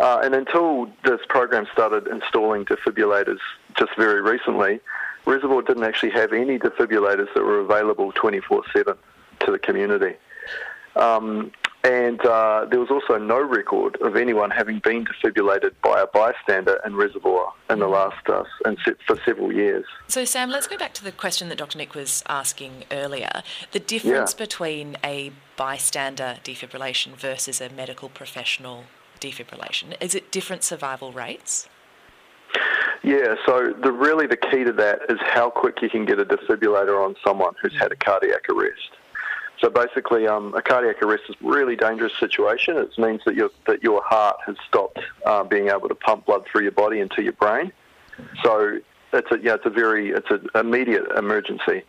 Uh, 0.00 0.20
and 0.22 0.34
until 0.34 0.90
this 1.04 1.20
program 1.28 1.66
started 1.72 2.06
installing 2.06 2.64
defibrillators 2.64 3.38
just 3.76 3.94
very 3.96 4.22
recently, 4.22 4.80
Reservoir 5.26 5.60
didn't 5.60 5.84
actually 5.84 6.12
have 6.12 6.32
any 6.32 6.58
defibrillators 6.58 7.32
that 7.34 7.44
were 7.44 7.60
available 7.60 8.10
24 8.12 8.62
7 8.72 8.96
to 9.40 9.50
the 9.52 9.58
community. 9.58 10.14
Um, 10.96 11.52
and 11.84 12.24
uh, 12.26 12.66
there 12.70 12.80
was 12.80 12.90
also 12.90 13.18
no 13.18 13.40
record 13.40 13.96
of 14.02 14.16
anyone 14.16 14.50
having 14.50 14.80
been 14.80 15.04
defibrillated 15.04 15.72
by 15.82 16.00
a 16.00 16.06
bystander 16.06 16.80
in 16.84 16.94
Reservoir 16.94 17.52
in 17.68 17.78
the 17.78 17.88
last 17.88 18.28
uh, 18.28 18.44
in 18.66 18.76
se- 18.84 18.96
for 19.06 19.18
several 19.24 19.52
years. 19.52 19.84
So, 20.08 20.24
Sam, 20.26 20.50
let's 20.50 20.66
go 20.66 20.76
back 20.76 20.92
to 20.94 21.04
the 21.04 21.12
question 21.12 21.48
that 21.48 21.56
Dr. 21.58 21.78
Nick 21.78 21.94
was 21.94 22.22
asking 22.28 22.84
earlier: 22.90 23.42
the 23.72 23.80
difference 23.80 24.34
yeah. 24.34 24.44
between 24.44 24.96
a 25.02 25.32
bystander 25.56 26.38
defibrillation 26.44 27.16
versus 27.16 27.60
a 27.62 27.70
medical 27.70 28.10
professional 28.10 28.84
defibrillation. 29.20 29.96
Is 30.00 30.14
it 30.14 30.32
different 30.32 30.62
survival 30.62 31.12
rates? 31.12 31.68
Yeah, 33.02 33.34
so 33.46 33.72
the 33.72 33.92
really 33.92 34.26
the 34.26 34.36
key 34.36 34.64
to 34.64 34.72
that 34.72 35.00
is 35.08 35.18
how 35.22 35.48
quick 35.48 35.80
you 35.80 35.88
can 35.88 36.04
get 36.04 36.18
a 36.18 36.24
defibrillator 36.24 37.02
on 37.02 37.16
someone 37.24 37.54
who's 37.62 37.74
had 37.78 37.92
a 37.92 37.96
cardiac 37.96 38.48
arrest. 38.50 38.90
So 39.60 39.68
basically, 39.68 40.26
um, 40.26 40.54
a 40.54 40.62
cardiac 40.62 41.02
arrest 41.02 41.24
is 41.28 41.36
a 41.42 41.46
really 41.46 41.76
dangerous 41.76 42.12
situation. 42.18 42.76
It 42.76 42.96
means 42.98 43.20
that 43.26 43.34
your 43.34 43.50
that 43.66 43.82
your 43.82 44.02
heart 44.04 44.36
has 44.46 44.56
stopped 44.68 45.00
uh, 45.24 45.44
being 45.44 45.68
able 45.68 45.88
to 45.88 45.94
pump 45.94 46.26
blood 46.26 46.44
through 46.50 46.62
your 46.62 46.72
body 46.72 47.00
into 47.00 47.22
your 47.22 47.34
brain. 47.34 47.72
So 48.42 48.78
it's 49.12 49.30
a 49.30 49.38
yeah, 49.42 49.54
it's 49.54 49.66
a 49.66 49.70
very 49.70 50.10
it's 50.10 50.30
an 50.30 50.48
immediate 50.54 51.04
emergency. 51.16 51.84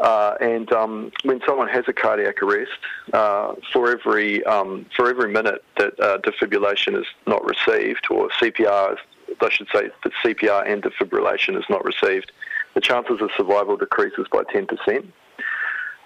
Uh, 0.00 0.34
and 0.40 0.72
um, 0.72 1.12
when 1.24 1.42
someone 1.46 1.68
has 1.68 1.84
a 1.86 1.92
cardiac 1.92 2.42
arrest, 2.42 2.72
uh, 3.12 3.54
for 3.70 3.90
every 3.90 4.42
um, 4.44 4.86
for 4.96 5.10
every 5.10 5.30
minute 5.30 5.62
that 5.76 6.00
uh, 6.00 6.16
defibrillation 6.18 6.98
is 6.98 7.06
not 7.26 7.44
received, 7.44 8.06
or 8.10 8.30
CPR, 8.30 8.96
I 9.40 9.50
should 9.50 9.68
say, 9.74 9.90
that 10.02 10.12
CPR 10.24 10.66
and 10.66 10.82
defibrillation 10.82 11.58
is 11.58 11.64
not 11.68 11.84
received, 11.84 12.32
the 12.72 12.80
chances 12.80 13.20
of 13.20 13.30
survival 13.36 13.76
decreases 13.76 14.26
by 14.32 14.42
10%. 14.44 15.06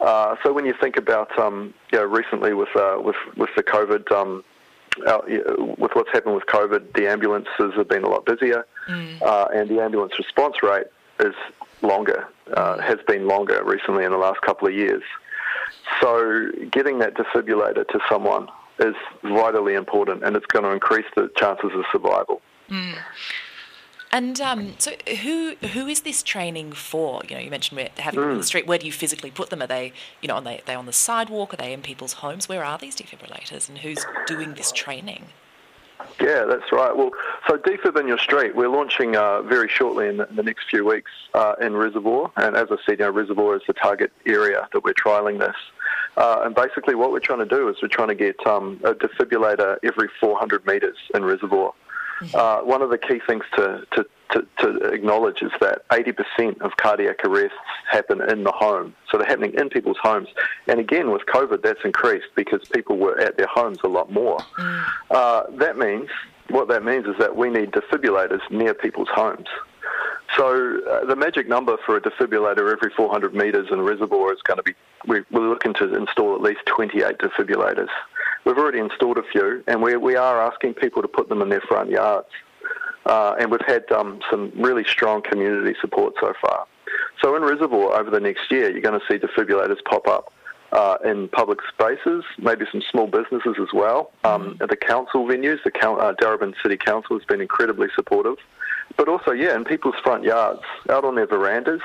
Uh, 0.01 0.35
so 0.43 0.53
when 0.53 0.67
you 0.67 0.75
think 0.81 0.97
about 0.97 1.39
um, 1.39 1.73
you 1.93 1.99
know, 1.99 2.05
recently 2.05 2.53
with 2.53 2.75
uh, 2.75 2.99
with 3.01 3.17
with 3.37 3.51
the 3.57 3.63
COVID, 3.63 4.11
um, 4.11 4.43
with 5.79 5.95
what's 5.95 6.11
happened 6.11 6.35
with 6.35 6.47
COVID, 6.47 6.95
the 6.95 7.09
ambulances 7.09 7.75
have 7.77 7.89
been 7.89 8.03
a 8.03 8.09
lot 8.09 8.27
busier, 8.27 8.67
mm. 8.89 9.23
uh, 9.23 9.47
and 9.55 9.71
the 9.71 9.81
ambulance 9.81 10.19
response 10.19 10.57
rate 10.65 10.89
is 11.21 11.35
longer, 11.83 12.29
uh, 12.55 12.79
has 12.79 12.99
been 13.07 13.27
longer 13.27 13.63
recently 13.65 14.05
in 14.05 14.11
the 14.11 14.19
last 14.19 14.41
couple 14.43 14.69
of 14.69 14.75
years. 14.75 15.03
So 16.01 16.51
getting 16.71 16.99
that 17.01 17.15
defibrillator 17.15 17.87
to 17.89 18.01
someone 18.09 18.49
is 18.81 18.95
vitally 19.23 19.75
important, 19.75 20.25
and 20.25 20.37
it's 20.37 20.47
going 20.47 20.65
to 20.65 20.71
increase 20.71 21.07
the 21.15 21.31
chances 21.37 21.71
of 21.75 21.85
survival. 21.93 22.41
Mm. 22.69 22.97
And 24.11 24.41
um, 24.41 24.75
so, 24.79 24.93
who 25.23 25.57
who 25.57 25.87
is 25.87 26.03
this 26.03 26.23
training 26.23 26.73
for? 26.73 27.23
You 27.29 27.37
know, 27.37 27.43
you 27.43 27.51
mentioned 27.51 27.79
we're 27.79 28.03
having 28.03 28.21
them 28.21 28.29
mm. 28.29 28.33
on 28.33 28.39
the 28.39 28.45
street. 28.45 28.67
Where 28.67 28.79
do 28.79 28.87
you 28.87 28.93
physically 28.93 29.31
put 29.31 29.51
them? 29.51 29.61
Are 29.61 29.67
they, 29.67 29.93
you 30.23 30.29
know, 30.29 30.35
are 30.35 30.41
they, 30.41 30.59
are 30.59 30.63
they 30.67 30.75
on 30.75 30.87
the 30.87 30.93
sidewalk? 30.93 31.53
Are 31.53 31.57
they 31.57 31.73
in 31.73 31.83
people's 31.83 32.15
homes? 32.15 32.49
Where 32.49 32.65
are 32.65 32.79
these 32.79 32.95
defibrillators, 32.95 33.69
and 33.69 33.79
who's 33.79 34.07
doing 34.27 34.55
this 34.55 34.71
training? 34.71 35.27
Yeah, 36.21 36.45
that's 36.45 36.71
right. 36.73 36.97
Well, 36.97 37.11
so 37.49 37.57
Defib 37.57 37.99
in 37.99 38.07
your 38.07 38.19
street, 38.19 38.55
we're 38.55 38.69
launching 38.69 39.17
uh, 39.17 39.43
very 39.43 39.69
shortly 39.69 40.09
in 40.09 40.19
the, 40.19 40.29
in 40.29 40.37
the, 40.37 40.43
next 40.43 40.69
few 40.71 40.85
weeks 40.85 41.11
uh, 41.35 41.55
in 41.61 41.75
Reservoir, 41.75 42.31
and 42.37 42.57
as 42.57 42.69
I 42.71 42.77
said, 42.87 42.99
you 42.99 43.05
know, 43.05 43.11
Reservoir 43.11 43.57
is 43.57 43.63
the 43.67 43.73
target 43.73 44.13
area 44.27 44.69
that 44.73 44.85
we're 44.85 44.95
trialling 44.95 45.39
this. 45.39 45.57
Uh, 46.17 46.43
and 46.45 46.55
basically, 46.55 46.95
what 46.95 47.11
we're 47.11 47.21
trying 47.21 47.41
to 47.41 47.47
do 47.47 47.69
is 47.69 47.77
we're 47.83 47.89
trying 47.89 48.09
to 48.09 48.15
get 48.15 48.45
um, 48.47 48.81
a 48.85 48.95
defibrillator 48.95 49.79
every 49.83 50.09
400 50.21 50.65
metres 50.67 50.97
in 51.15 51.25
Reservoir. 51.25 51.75
Uh, 52.35 52.61
one 52.61 52.83
of 52.83 52.91
the 52.91 52.99
key 52.99 53.21
things 53.27 53.45
to, 53.57 53.85
to, 53.93 54.07
to, 54.31 54.47
to, 54.59 54.89
acknowledge 54.89 55.43
is 55.43 55.53
that 55.61 55.87
80% 55.89 56.61
of 56.61 56.77
cardiac 56.77 57.25
arrests 57.25 57.57
happen 57.91 58.21
in 58.23 58.45
the 58.45 58.53
home. 58.53 58.95
So 59.11 59.19
they're 59.19 59.27
happening 59.27 59.55
in 59.55 59.69
people's 59.69 59.99
homes. 60.03 60.29
And 60.67 60.81
again, 60.81 61.11
with 61.11 61.23
COVID, 61.27 61.63
that's 61.63 61.85
increased 61.85 62.29
because 62.35 62.67
people 62.69 62.97
were 62.97 63.19
at 63.21 63.37
their 63.37 63.49
homes 63.49 63.79
a 63.85 63.89
lot 63.89 64.13
more. 64.13 64.39
Mm. 64.59 64.85
Uh, 65.11 65.43
that 65.59 65.77
means, 65.77 66.09
what 66.51 66.69
that 66.69 66.85
means 66.85 67.07
is 67.07 67.15
that 67.19 67.37
we 67.37 67.51
need 67.51 67.73
defibrillators 67.73 68.41
near 68.51 68.75
people's 68.75 69.09
homes. 69.09 69.49
So 70.37 70.81
uh, 70.91 71.05
the 71.05 71.15
magic 71.15 71.49
number 71.49 71.77
for 71.87 71.97
a 71.97 72.01
defibrillator 72.01 72.73
every 72.73 72.91
400 72.97 73.35
metres 73.35 73.69
in 73.71 73.79
a 73.79 73.83
reservoir 73.83 74.33
is 74.33 74.41
going 74.43 74.57
to 74.57 74.63
be, 74.63 74.75
we're 75.07 75.25
looking 75.31 75.75
to 75.75 75.95
install 75.95 76.35
at 76.35 76.41
least 76.41 76.61
28 76.67 77.19
defibrillators. 77.19 77.89
We've 78.45 78.59
already 78.59 78.79
installed 78.79 79.19
a 79.19 79.23
few, 79.23 79.65
and 79.67 79.83
we, 79.83 79.97
we 79.97 80.17
are 80.17 80.41
asking 80.41 80.75
people 80.75 81.03
to 81.03 81.09
put 81.09 81.29
them 81.29 81.41
in 81.41 81.49
their 81.49 81.63
front 81.63 81.91
yards. 81.91 82.29
Uh, 83.07 83.35
and 83.39 83.51
we've 83.51 83.61
had 83.67 83.91
um, 83.93 84.21
some 84.31 84.53
really 84.57 84.85
strong 84.85 85.23
community 85.23 85.75
support 85.81 86.15
so 86.21 86.33
far. 86.41 86.67
So 87.23 87.37
in 87.37 87.43
Reservoir 87.43 87.99
over 87.99 88.11
the 88.11 88.21
next 88.21 88.51
year, 88.51 88.71
you're 88.71 88.81
going 88.81 88.99
to 88.99 89.07
see 89.07 89.19
defibrillators 89.19 89.83
pop 89.85 90.07
up 90.07 90.33
uh, 90.73 90.99
in 91.05 91.29
public 91.29 91.61
spaces, 91.73 92.25
maybe 92.39 92.67
some 92.71 92.83
small 92.91 93.07
businesses 93.07 93.57
as 93.61 93.69
well. 93.73 94.11
Um, 94.25 94.57
at 94.61 94.69
the 94.69 94.77
council 94.77 95.25
venues, 95.27 95.63
the 95.65 95.71
uh, 95.79 96.15
Darebin 96.15 96.55
City 96.63 96.77
Council 96.77 97.19
has 97.19 97.25
been 97.27 97.41
incredibly 97.41 97.89
supportive. 97.95 98.37
But 98.97 99.09
also, 99.09 99.33
yeah, 99.33 99.55
in 99.55 99.65
people's 99.65 99.95
front 100.03 100.25
yards, 100.25 100.61
out 100.91 101.05
on 101.05 101.15
their 101.15 101.27
verandas, 101.27 101.81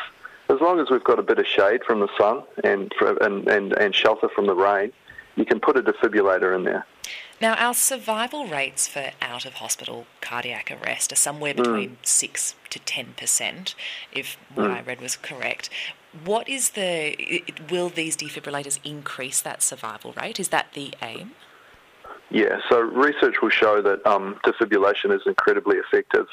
as 0.50 0.60
long 0.62 0.80
as 0.80 0.90
we've 0.90 1.04
got 1.04 1.20
a 1.20 1.24
bit 1.24 1.38
of 1.38 1.46
shade 1.46 1.84
from 1.84 2.00
the 2.00 2.10
sun 2.18 2.44
and, 2.64 2.92
and, 3.22 3.48
and, 3.48 3.74
and 3.74 3.96
shelter 3.96 4.30
from 4.30 4.48
the 4.48 4.56
rain, 4.56 4.92
you 5.36 5.46
can 5.46 5.60
put 5.60 5.78
a 5.78 5.82
defibrillator 5.82 6.56
in 6.56 6.64
there. 6.64 6.86
Now, 7.42 7.56
our 7.56 7.74
survival 7.74 8.46
rates 8.48 8.88
for 8.88 9.12
out 9.22 9.46
of 9.46 9.54
hospital 9.54 10.06
cardiac 10.20 10.72
arrest 10.72 11.12
are 11.14 11.16
somewhere 11.16 11.54
between 11.54 11.92
mm. 11.92 12.06
6 12.06 12.56
to 12.70 12.80
10%, 12.80 13.76
if 14.12 14.38
what 14.54 14.70
mm. 14.70 14.74
I 14.76 14.82
read 14.82 15.00
was 15.00 15.16
correct. 15.16 15.70
What 16.26 16.50
is 16.50 16.72
the, 16.72 17.44
will 17.70 17.90
these 17.90 18.18
defibrillators 18.18 18.80
increase 18.84 19.42
that 19.42 19.62
survival 19.62 20.14
rate? 20.22 20.40
Is 20.40 20.50
that 20.50 20.74
the 20.74 20.94
aim? 21.02 21.32
Yeah, 22.30 22.60
so 22.70 22.82
research 22.82 23.36
will 23.42 23.50
show 23.50 23.82
that 23.82 24.06
um, 24.06 24.38
defibrillation 24.46 25.16
is 25.16 25.22
incredibly 25.26 25.78
effective 25.78 26.28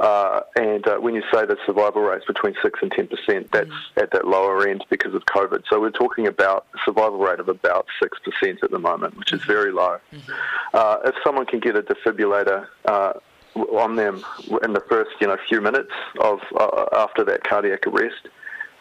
uh, 0.00 0.40
and 0.56 0.86
uh, 0.86 0.98
when 0.98 1.14
you 1.14 1.22
say 1.32 1.46
the 1.46 1.56
survival 1.64 2.02
rate's 2.02 2.26
between 2.26 2.54
6 2.62 2.80
and 2.82 2.90
10%, 2.90 3.50
that's 3.50 3.68
mm. 3.68 3.72
at 3.96 4.10
that 4.10 4.26
lower 4.26 4.68
end 4.68 4.84
because 4.90 5.14
of 5.14 5.24
COVID. 5.26 5.62
So 5.70 5.80
we're 5.80 5.90
talking 5.90 6.26
about 6.26 6.66
a 6.74 6.78
survival 6.84 7.18
rate 7.18 7.40
of 7.40 7.48
about 7.48 7.86
6% 8.02 8.62
at 8.62 8.70
the 8.70 8.78
moment, 8.78 9.16
which 9.16 9.32
is 9.32 9.40
mm-hmm. 9.40 9.52
very 9.52 9.72
low. 9.72 9.98
Mm-hmm. 10.12 10.32
Uh, 10.74 10.96
if 11.04 11.14
someone 11.24 11.46
can 11.46 11.60
get 11.60 11.76
a 11.76 11.82
defibrillator 11.82 12.66
uh, 12.84 13.14
on 13.54 13.96
them 13.96 14.22
in 14.62 14.74
the 14.74 14.82
first 14.88 15.10
you 15.20 15.26
know, 15.26 15.36
few 15.48 15.62
minutes 15.62 15.92
of 16.20 16.40
uh, 16.58 16.86
after 16.92 17.24
that 17.24 17.44
cardiac 17.44 17.86
arrest, 17.86 18.28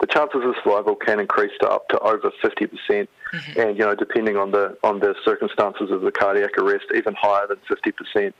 the 0.01 0.07
chances 0.07 0.41
of 0.43 0.53
survival 0.63 0.95
can 0.95 1.21
increase 1.21 1.53
to 1.61 1.69
up 1.69 1.87
to 1.89 1.99
over 1.99 2.29
50%, 2.43 2.67
mm-hmm. 2.67 3.59
and 3.59 3.77
you 3.77 3.85
know, 3.85 3.95
depending 3.95 4.35
on 4.35 4.51
the 4.51 4.77
on 4.83 4.99
the 4.99 5.15
circumstances 5.23 5.89
of 5.91 6.01
the 6.01 6.11
cardiac 6.11 6.57
arrest, 6.57 6.85
even 6.93 7.15
higher 7.15 7.47
than 7.47 7.57
50%. 7.69 8.33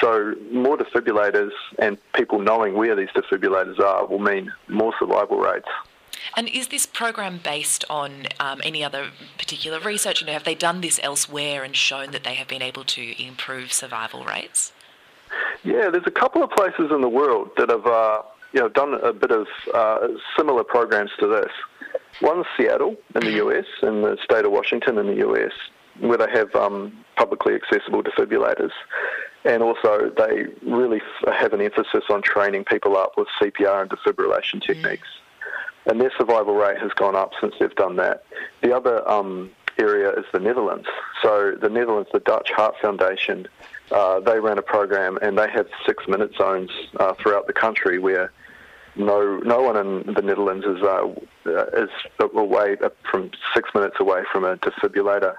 So 0.00 0.34
more 0.52 0.76
defibrillators 0.76 1.52
and 1.78 1.98
people 2.12 2.38
knowing 2.38 2.74
where 2.74 2.94
these 2.94 3.08
defibrillators 3.08 3.80
are 3.80 4.06
will 4.06 4.18
mean 4.18 4.52
more 4.68 4.92
survival 4.98 5.38
rates. 5.38 5.68
And 6.36 6.48
is 6.48 6.68
this 6.68 6.86
program 6.86 7.40
based 7.42 7.84
on 7.88 8.26
um, 8.40 8.60
any 8.64 8.82
other 8.82 9.10
particular 9.38 9.78
research? 9.78 10.20
You 10.20 10.26
know, 10.26 10.32
have 10.32 10.44
they 10.44 10.54
done 10.54 10.80
this 10.80 10.98
elsewhere 11.02 11.62
and 11.62 11.76
shown 11.76 12.10
that 12.12 12.24
they 12.24 12.34
have 12.34 12.48
been 12.48 12.62
able 12.62 12.84
to 12.84 13.22
improve 13.22 13.72
survival 13.72 14.24
rates? 14.24 14.72
Yeah, 15.62 15.90
there's 15.90 16.06
a 16.06 16.10
couple 16.10 16.42
of 16.42 16.50
places 16.50 16.90
in 16.90 17.00
the 17.00 17.08
world 17.08 17.50
that 17.56 17.70
have 17.70 17.86
uh, 17.86 18.22
you 18.52 18.60
know 18.60 18.68
done 18.68 18.94
a 18.94 19.12
bit 19.12 19.30
of 19.30 19.46
uh, 19.72 20.08
similar 20.36 20.64
programs 20.64 21.10
to 21.20 21.26
this. 21.26 21.50
One's 22.22 22.46
Seattle 22.56 22.96
in 23.14 23.22
the 23.22 23.44
US, 23.44 23.64
in 23.82 24.02
the 24.02 24.16
state 24.22 24.44
of 24.44 24.52
Washington 24.52 24.98
in 24.98 25.06
the 25.06 25.28
US, 25.28 25.52
where 26.00 26.18
they 26.18 26.30
have 26.30 26.54
um, 26.54 27.04
publicly 27.16 27.54
accessible 27.54 28.02
defibrillators, 28.02 28.72
and 29.44 29.62
also 29.62 30.10
they 30.16 30.46
really 30.62 31.00
have 31.26 31.52
an 31.52 31.60
emphasis 31.60 32.04
on 32.10 32.22
training 32.22 32.64
people 32.64 32.96
up 32.96 33.12
with 33.16 33.28
CPR 33.40 33.82
and 33.82 33.90
defibrillation 33.90 34.62
techniques. 34.62 35.08
And 35.86 36.00
their 36.00 36.12
survival 36.16 36.54
rate 36.54 36.78
has 36.78 36.92
gone 36.92 37.14
up 37.14 37.32
since 37.40 37.54
they've 37.60 37.74
done 37.74 37.96
that. 37.96 38.24
The 38.62 38.74
other 38.74 39.06
um, 39.08 39.50
area 39.78 40.10
is 40.12 40.24
the 40.32 40.40
Netherlands. 40.40 40.86
So 41.22 41.56
the 41.60 41.68
Netherlands, 41.68 42.08
the 42.12 42.20
Dutch 42.20 42.50
Heart 42.52 42.76
Foundation, 42.80 43.46
uh, 43.90 44.20
they 44.20 44.40
ran 44.40 44.56
a 44.56 44.62
program 44.62 45.18
and 45.20 45.38
they 45.38 45.50
have 45.50 45.68
six-minute 45.84 46.34
zones 46.36 46.70
uh, 46.98 47.12
throughout 47.14 47.46
the 47.46 47.52
country 47.52 47.98
where 47.98 48.32
no 48.96 49.38
no 49.38 49.60
one 49.60 49.76
in 49.76 50.14
the 50.14 50.22
Netherlands 50.22 50.64
is 50.64 50.82
uh, 50.82 51.12
is 51.76 51.90
away 52.20 52.76
from 53.10 53.30
six 53.52 53.70
minutes 53.74 53.96
away 53.98 54.22
from 54.30 54.44
a 54.44 54.56
defibrillator, 54.56 55.34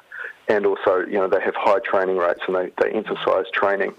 and 0.47 0.65
also 0.65 0.99
you 1.07 1.13
know 1.17 1.27
they 1.27 1.41
have 1.41 1.55
high 1.55 1.79
training 1.79 2.17
rates 2.17 2.41
and 2.47 2.55
they, 2.55 2.71
they 2.81 2.91
emphasise 2.91 3.45
training. 3.53 3.93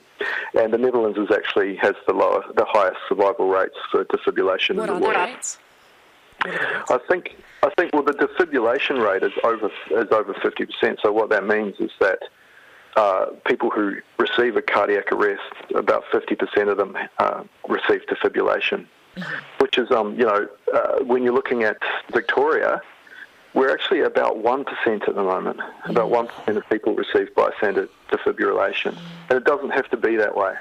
And 0.54 0.72
the 0.72 0.78
Netherlands 0.78 1.18
is 1.18 1.30
actually 1.30 1.76
has 1.76 1.94
the 2.06 2.14
lower 2.14 2.42
the 2.56 2.64
highest 2.66 2.98
survival 3.08 3.48
rates 3.48 3.76
for 3.90 4.04
defibrillation 4.04 4.76
What 4.76 4.88
in 4.88 5.00
the 5.00 5.06
world. 5.06 5.16
rates? 5.16 5.58
I 6.44 6.98
think 7.08 7.36
I 7.62 7.70
think 7.76 7.92
well 7.92 8.02
the 8.02 8.12
defibrillation 8.12 9.04
rate 9.04 9.22
is 9.22 9.32
over 9.44 9.70
is 9.90 10.10
over 10.10 10.34
fifty 10.42 10.66
percent. 10.66 11.00
So 11.02 11.12
what 11.12 11.28
that 11.30 11.46
means 11.46 11.74
is 11.80 11.90
that 12.00 12.20
uh, 12.96 13.26
people 13.46 13.68
who 13.70 13.96
receive 14.18 14.56
a 14.56 14.62
cardiac 14.62 15.12
arrest, 15.12 15.42
about 15.74 16.04
fifty 16.12 16.34
percent 16.34 16.68
of 16.70 16.78
them 16.78 16.96
uh, 17.18 17.42
receive 17.68 18.06
defibrillation, 18.06 18.86
which 19.58 19.76
is 19.76 19.90
um 19.90 20.14
you 20.18 20.24
know 20.24 20.48
uh, 20.72 20.98
when 21.04 21.22
you're 21.22 21.34
looking 21.34 21.64
at 21.64 21.78
Victoria. 22.12 22.80
We're 23.56 23.72
actually 23.72 24.02
about 24.02 24.36
1% 24.36 25.08
at 25.08 25.14
the 25.14 25.22
moment. 25.22 25.58
About 25.86 26.10
1% 26.10 26.56
of 26.56 26.68
people 26.68 26.94
receive 26.94 27.34
bystander 27.34 27.88
defibrillation. 28.12 28.96
And 29.30 29.38
it 29.38 29.44
doesn't 29.44 29.70
have 29.70 29.88
to 29.90 29.96
be 29.96 30.14
that 30.16 30.36
way. 30.36 30.54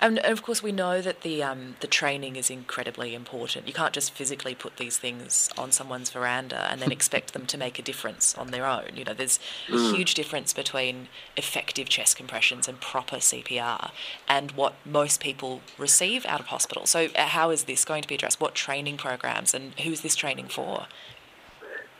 And, 0.00 0.18
and 0.18 0.32
of 0.32 0.42
course, 0.42 0.62
we 0.62 0.72
know 0.72 1.00
that 1.00 1.22
the 1.22 1.42
um, 1.42 1.76
the 1.80 1.86
training 1.86 2.36
is 2.36 2.50
incredibly 2.50 3.14
important. 3.14 3.66
You 3.66 3.72
can't 3.72 3.92
just 3.92 4.12
physically 4.12 4.54
put 4.54 4.76
these 4.76 4.98
things 4.98 5.48
on 5.56 5.72
someone's 5.72 6.10
veranda 6.10 6.68
and 6.70 6.82
then 6.82 6.92
expect 6.92 7.32
them 7.32 7.46
to 7.46 7.56
make 7.56 7.78
a 7.78 7.82
difference 7.82 8.36
on 8.36 8.50
their 8.50 8.66
own. 8.66 8.90
You 8.94 9.04
know, 9.04 9.14
there's 9.14 9.40
a 9.72 9.78
huge 9.94 10.14
difference 10.14 10.52
between 10.52 11.08
effective 11.36 11.88
chest 11.88 12.16
compressions 12.16 12.68
and 12.68 12.80
proper 12.80 13.16
CPR 13.16 13.92
and 14.28 14.50
what 14.52 14.74
most 14.84 15.20
people 15.20 15.62
receive 15.78 16.26
out 16.26 16.40
of 16.40 16.46
hospital. 16.46 16.86
So, 16.86 17.08
uh, 17.16 17.26
how 17.28 17.50
is 17.50 17.64
this 17.64 17.84
going 17.84 18.02
to 18.02 18.08
be 18.08 18.16
addressed? 18.16 18.40
What 18.40 18.54
training 18.54 18.98
programs 18.98 19.54
and 19.54 19.72
who's 19.80 20.02
this 20.02 20.16
training 20.16 20.48
for? 20.48 20.86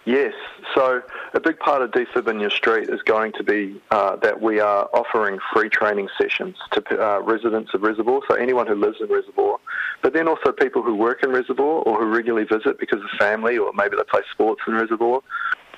Yes. 0.05 0.35
So 0.75 1.03
a 1.33 1.41
big 1.41 1.59
part 1.59 1.81
of 1.81 1.91
Defib 1.91 2.29
in 2.29 2.39
Your 2.39 2.51
Street 2.51 2.91
is 2.91 3.01
going 3.03 3.33
to 3.33 3.43
be 3.43 3.81
uh, 3.91 4.17
that 4.17 4.41
we 4.41 4.61
are 4.61 4.89
offering 4.93 5.39
free 5.53 5.71
training 5.71 6.09
sessions 6.21 6.57
to 6.73 6.83
uh, 7.03 7.21
residents 7.21 7.73
of 7.73 7.83
Reservoir, 7.83 8.21
so 8.29 8.35
anyone 8.35 8.67
who 8.67 8.75
lives 8.75 8.99
in 9.01 9.09
Reservoir, 9.09 9.59
but 10.03 10.13
then 10.13 10.29
also 10.29 10.53
people 10.53 10.83
who 10.83 10.95
work 10.95 11.23
in 11.23 11.31
Reservoir 11.31 11.83
or 11.83 12.01
who 12.01 12.07
regularly 12.07 12.47
visit 12.47 12.79
because 12.79 13.01
of 13.03 13.09
family 13.19 13.57
or 13.57 13.73
maybe 13.73 13.97
they 13.97 14.03
play 14.05 14.23
sports 14.31 14.61
in 14.67 14.75
Reservoir 14.75 15.23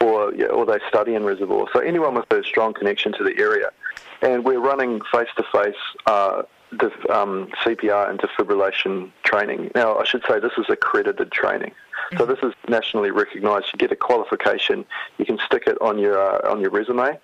or, 0.01 0.35
yeah, 0.35 0.47
or 0.47 0.67
they 0.67 0.79
study 0.89 1.15
in 1.15 1.25
Reservoir. 1.25 1.69
So 1.73 1.81
anyone 1.81 2.15
with 2.15 2.31
a 2.33 2.43
strong 2.43 2.75
connection 2.75 3.13
to 3.13 3.25
the 3.25 3.39
area. 3.39 3.71
And 4.23 4.45
we're 4.45 4.61
running 4.61 5.01
face-to-face 5.13 5.75
uh, 6.07 6.43
def- 6.77 7.11
um, 7.11 7.49
CPR 7.65 8.11
and 8.11 8.19
defibrillation 8.19 9.11
training. 9.23 9.71
Now, 9.75 9.99
I 9.99 10.05
should 10.05 10.23
say 10.29 10.41
this 10.41 10.53
is 10.59 10.67
accredited 10.69 11.31
training. 11.31 11.73
So 12.17 12.25
this 12.25 12.39
is 12.43 12.53
nationally 12.69 13.11
recognised. 13.11 13.67
You 13.73 13.79
get 13.79 13.93
a 13.93 13.97
qualification. 13.97 14.85
You 15.19 15.25
can 15.25 15.39
stick 15.45 15.65
it 15.67 15.77
on 15.81 15.99
your 15.99 16.19
uh, 16.19 16.51
on 16.51 16.61
your 16.61 16.71
resume, 16.71 17.19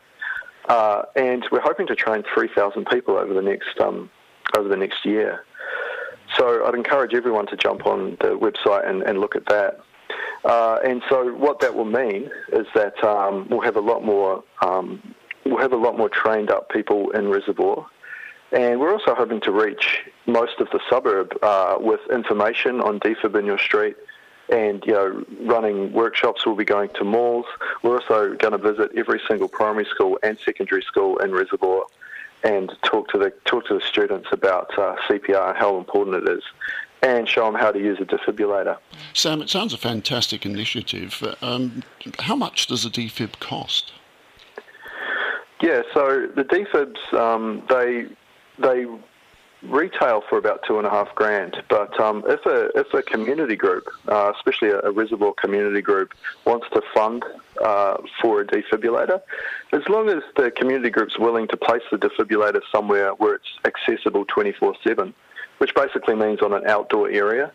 uh, 0.68 1.02
and 1.14 1.46
we're 1.52 1.60
hoping 1.60 1.86
to 1.86 1.94
train 1.94 2.24
3,000 2.34 2.86
people 2.86 3.16
over 3.16 3.32
the 3.32 3.42
next 3.42 3.78
um, 3.80 4.10
over 4.56 4.68
the 4.68 4.76
next 4.76 5.04
year. 5.04 5.44
So 6.36 6.64
I'd 6.66 6.74
encourage 6.74 7.14
everyone 7.14 7.46
to 7.46 7.56
jump 7.56 7.86
on 7.86 8.16
the 8.20 8.38
website 8.38 8.88
and, 8.88 9.02
and 9.02 9.20
look 9.20 9.36
at 9.36 9.46
that. 9.46 9.80
Uh, 10.44 10.78
and 10.84 11.02
so 11.08 11.32
what 11.34 11.60
that 11.60 11.74
will 11.74 11.84
mean 11.84 12.30
is 12.52 12.66
that 12.74 13.02
um, 13.04 13.46
we'll 13.48 13.60
have 13.60 13.76
a 13.76 13.80
lot 13.80 14.04
more 14.04 14.42
um, 14.62 15.14
we'll 15.44 15.58
have 15.58 15.72
a 15.72 15.76
lot 15.76 15.96
more 15.96 16.08
trained 16.08 16.50
up 16.50 16.70
people 16.70 17.10
in 17.10 17.28
Reservoir. 17.28 17.86
And 18.52 18.80
we're 18.80 18.92
also 18.92 19.14
hoping 19.14 19.40
to 19.42 19.52
reach 19.52 20.04
most 20.26 20.60
of 20.60 20.68
the 20.70 20.80
suburb 20.90 21.32
uh, 21.42 21.76
with 21.80 22.00
information 22.12 22.80
on 22.80 23.00
defib 23.00 23.38
in 23.38 23.46
your 23.46 23.58
street 23.58 23.96
and 24.48 24.84
you 24.86 24.92
know 24.92 25.24
running 25.42 25.92
workshops 25.92 26.44
we'll 26.44 26.56
be 26.56 26.64
going 26.64 26.88
to 26.90 27.04
malls 27.04 27.46
we're 27.82 28.00
also 28.00 28.34
going 28.34 28.52
to 28.52 28.58
visit 28.58 28.90
every 28.96 29.20
single 29.28 29.48
primary 29.48 29.84
school 29.84 30.18
and 30.22 30.38
secondary 30.44 30.82
school 30.82 31.16
in 31.18 31.32
reservoir 31.32 31.84
and 32.44 32.72
talk 32.82 33.08
to 33.08 33.18
the 33.18 33.30
talk 33.44 33.66
to 33.66 33.74
the 33.74 33.80
students 33.80 34.28
about 34.32 34.76
uh, 34.78 34.96
CPR 35.08 35.50
and 35.50 35.56
how 35.56 35.76
important 35.78 36.16
it 36.16 36.28
is 36.28 36.42
and 37.02 37.28
show 37.28 37.44
them 37.46 37.54
how 37.54 37.70
to 37.70 37.78
use 37.78 37.98
a 38.00 38.04
defibrillator 38.04 38.76
Sam, 39.12 39.42
it 39.42 39.50
sounds 39.50 39.72
a 39.72 39.78
fantastic 39.78 40.46
initiative. 40.46 41.22
Um, 41.42 41.82
how 42.20 42.36
much 42.36 42.66
does 42.66 42.84
a 42.84 42.90
defib 42.90 43.38
cost? 43.40 43.92
Yeah, 45.60 45.82
so 45.94 46.26
the 46.34 46.42
defibs 46.42 47.12
um, 47.14 47.62
they 47.68 48.06
they 48.58 48.86
retail 49.62 50.22
for 50.28 50.38
about 50.38 50.62
two 50.66 50.78
and 50.78 50.86
a 50.86 50.90
half 50.90 51.14
grand. 51.14 51.62
But 51.68 51.98
um, 52.00 52.24
if 52.26 52.44
a 52.46 52.70
if 52.78 52.92
a 52.94 53.02
community 53.02 53.56
group, 53.56 53.88
uh, 54.08 54.32
especially 54.36 54.70
a, 54.70 54.80
a 54.80 54.90
reservoir 54.90 55.34
community 55.34 55.80
group, 55.80 56.12
wants 56.44 56.66
to 56.72 56.82
fund 56.94 57.24
uh, 57.62 57.98
for 58.20 58.40
a 58.40 58.44
defibrillator, 58.44 59.20
as 59.72 59.88
long 59.88 60.08
as 60.08 60.22
the 60.36 60.50
community 60.50 60.90
group's 60.90 61.18
willing 61.18 61.48
to 61.48 61.56
place 61.56 61.82
the 61.90 61.98
defibrillator 61.98 62.60
somewhere 62.72 63.10
where 63.14 63.34
it's 63.34 63.58
accessible 63.64 64.24
24/7, 64.26 65.12
which 65.58 65.74
basically 65.74 66.14
means 66.14 66.40
on 66.42 66.52
an 66.52 66.66
outdoor 66.66 67.08
area. 67.08 67.52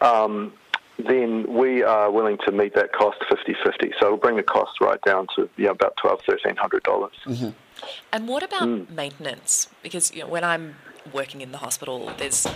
Um, 0.00 0.52
then 0.98 1.46
we 1.52 1.82
are 1.82 2.10
willing 2.10 2.36
to 2.44 2.52
meet 2.52 2.74
that 2.74 2.92
cost 2.92 3.18
50-50. 3.30 3.92
So 3.98 4.06
it'll 4.06 4.16
bring 4.18 4.36
the 4.36 4.42
cost 4.42 4.82
right 4.82 5.00
down 5.00 5.26
to 5.34 5.48
you 5.56 5.64
know, 5.64 5.70
about 5.70 5.96
twelve, 5.96 6.20
thirteen 6.26 6.56
hundred 6.56 6.82
dollars. 6.82 7.12
And 8.12 8.28
what 8.28 8.42
about 8.42 8.68
hmm. 8.68 8.94
maintenance? 8.94 9.68
Because 9.82 10.12
you 10.14 10.22
know, 10.22 10.28
when 10.28 10.44
I'm 10.44 10.76
working 11.12 11.40
in 11.40 11.52
the 11.52 11.58
hospital, 11.58 12.12
there's 12.18 12.46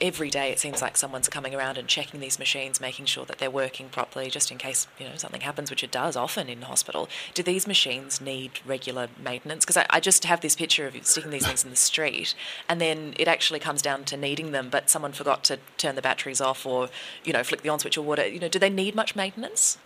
every 0.00 0.30
day 0.30 0.50
it 0.50 0.58
seems 0.58 0.80
like 0.80 0.96
someone's 0.96 1.28
coming 1.28 1.54
around 1.54 1.78
and 1.78 1.88
checking 1.88 2.20
these 2.20 2.38
machines, 2.38 2.80
making 2.80 3.06
sure 3.06 3.24
that 3.24 3.38
they're 3.38 3.50
working 3.50 3.88
properly, 3.88 4.30
just 4.30 4.50
in 4.50 4.58
case 4.58 4.86
you 4.98 5.06
know 5.06 5.16
something 5.16 5.40
happens, 5.40 5.70
which 5.70 5.82
it 5.82 5.90
does 5.90 6.16
often 6.16 6.48
in 6.48 6.60
the 6.60 6.66
hospital. 6.66 7.08
Do 7.34 7.42
these 7.42 7.66
machines 7.66 8.20
need 8.20 8.60
regular 8.64 9.08
maintenance? 9.22 9.64
Because 9.64 9.76
I, 9.76 9.86
I 9.90 10.00
just 10.00 10.24
have 10.24 10.40
this 10.40 10.56
picture 10.56 10.86
of 10.86 10.94
you 10.94 11.02
sticking 11.02 11.30
these 11.30 11.46
things 11.46 11.64
in 11.64 11.70
the 11.70 11.76
street, 11.76 12.34
and 12.68 12.80
then 12.80 13.14
it 13.18 13.28
actually 13.28 13.60
comes 13.60 13.82
down 13.82 14.04
to 14.04 14.16
needing 14.16 14.52
them, 14.52 14.68
but 14.70 14.90
someone 14.90 15.12
forgot 15.12 15.44
to 15.44 15.58
turn 15.78 15.94
the 15.94 16.02
batteries 16.02 16.40
off 16.40 16.66
or 16.66 16.88
you 17.24 17.32
know 17.32 17.42
flick 17.42 17.62
the 17.62 17.68
on 17.68 17.78
switch 17.78 17.98
or 17.98 18.02
whatever. 18.02 18.28
You 18.28 18.40
know, 18.40 18.48
do 18.48 18.58
they 18.58 18.70
need 18.70 18.94
much 18.94 19.16
maintenance? 19.16 19.78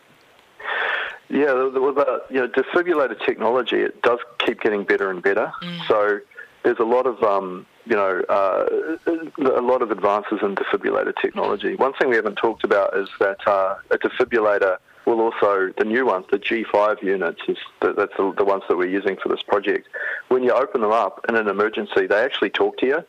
Yeah, 1.31 1.53
the, 1.53 2.23
you 2.31 2.41
know, 2.41 2.49
defibrillator 2.49 3.25
technology 3.25 3.77
it 3.77 4.01
does 4.03 4.19
keep 4.39 4.61
getting 4.61 4.85
better 4.85 5.11
and 5.11 5.23
better. 5.23 5.53
So 5.87 6.21
there's 6.63 6.79
a 6.79 6.85
lot 6.85 7.07
of 7.07 7.23
um, 7.23 7.67
you 7.87 7.97
know 7.97 8.23
uh, 8.29 8.67
a 9.07 9.61
lot 9.61 9.83
of 9.83 9.91
advances 9.91 10.39
in 10.43 10.55
defibrillator 10.55 11.15
technology. 11.21 11.77
One 11.77 11.93
thing 11.95 12.09
we 12.09 12.17
haven't 12.17 12.37
talked 12.37 12.65
about 12.65 12.97
is 12.97 13.09
that 13.21 13.47
uh, 13.47 13.77
a 13.91 13.99
defibrillator 13.99 14.79
will 15.07 15.21
also 15.21 15.73
the 15.79 15.85
new 15.85 16.07
ones, 16.07 16.27
the 16.31 16.39
G5 16.39 17.03
units, 17.03 17.41
is 17.49 17.57
the, 17.81 17.93
that's 17.93 18.13
the, 18.17 18.33
the 18.37 18.45
ones 18.45 18.63
that 18.69 18.77
we're 18.77 18.89
using 18.89 19.17
for 19.23 19.29
this 19.29 19.43
project. 19.43 19.89
When 20.29 20.43
you 20.43 20.53
open 20.53 20.83
them 20.83 20.93
up 20.93 21.25
in 21.29 21.35
an 21.35 21.49
emergency, 21.49 22.07
they 22.07 22.23
actually 22.23 22.51
talk 22.51 22.79
to 22.79 22.87
you. 22.87 23.05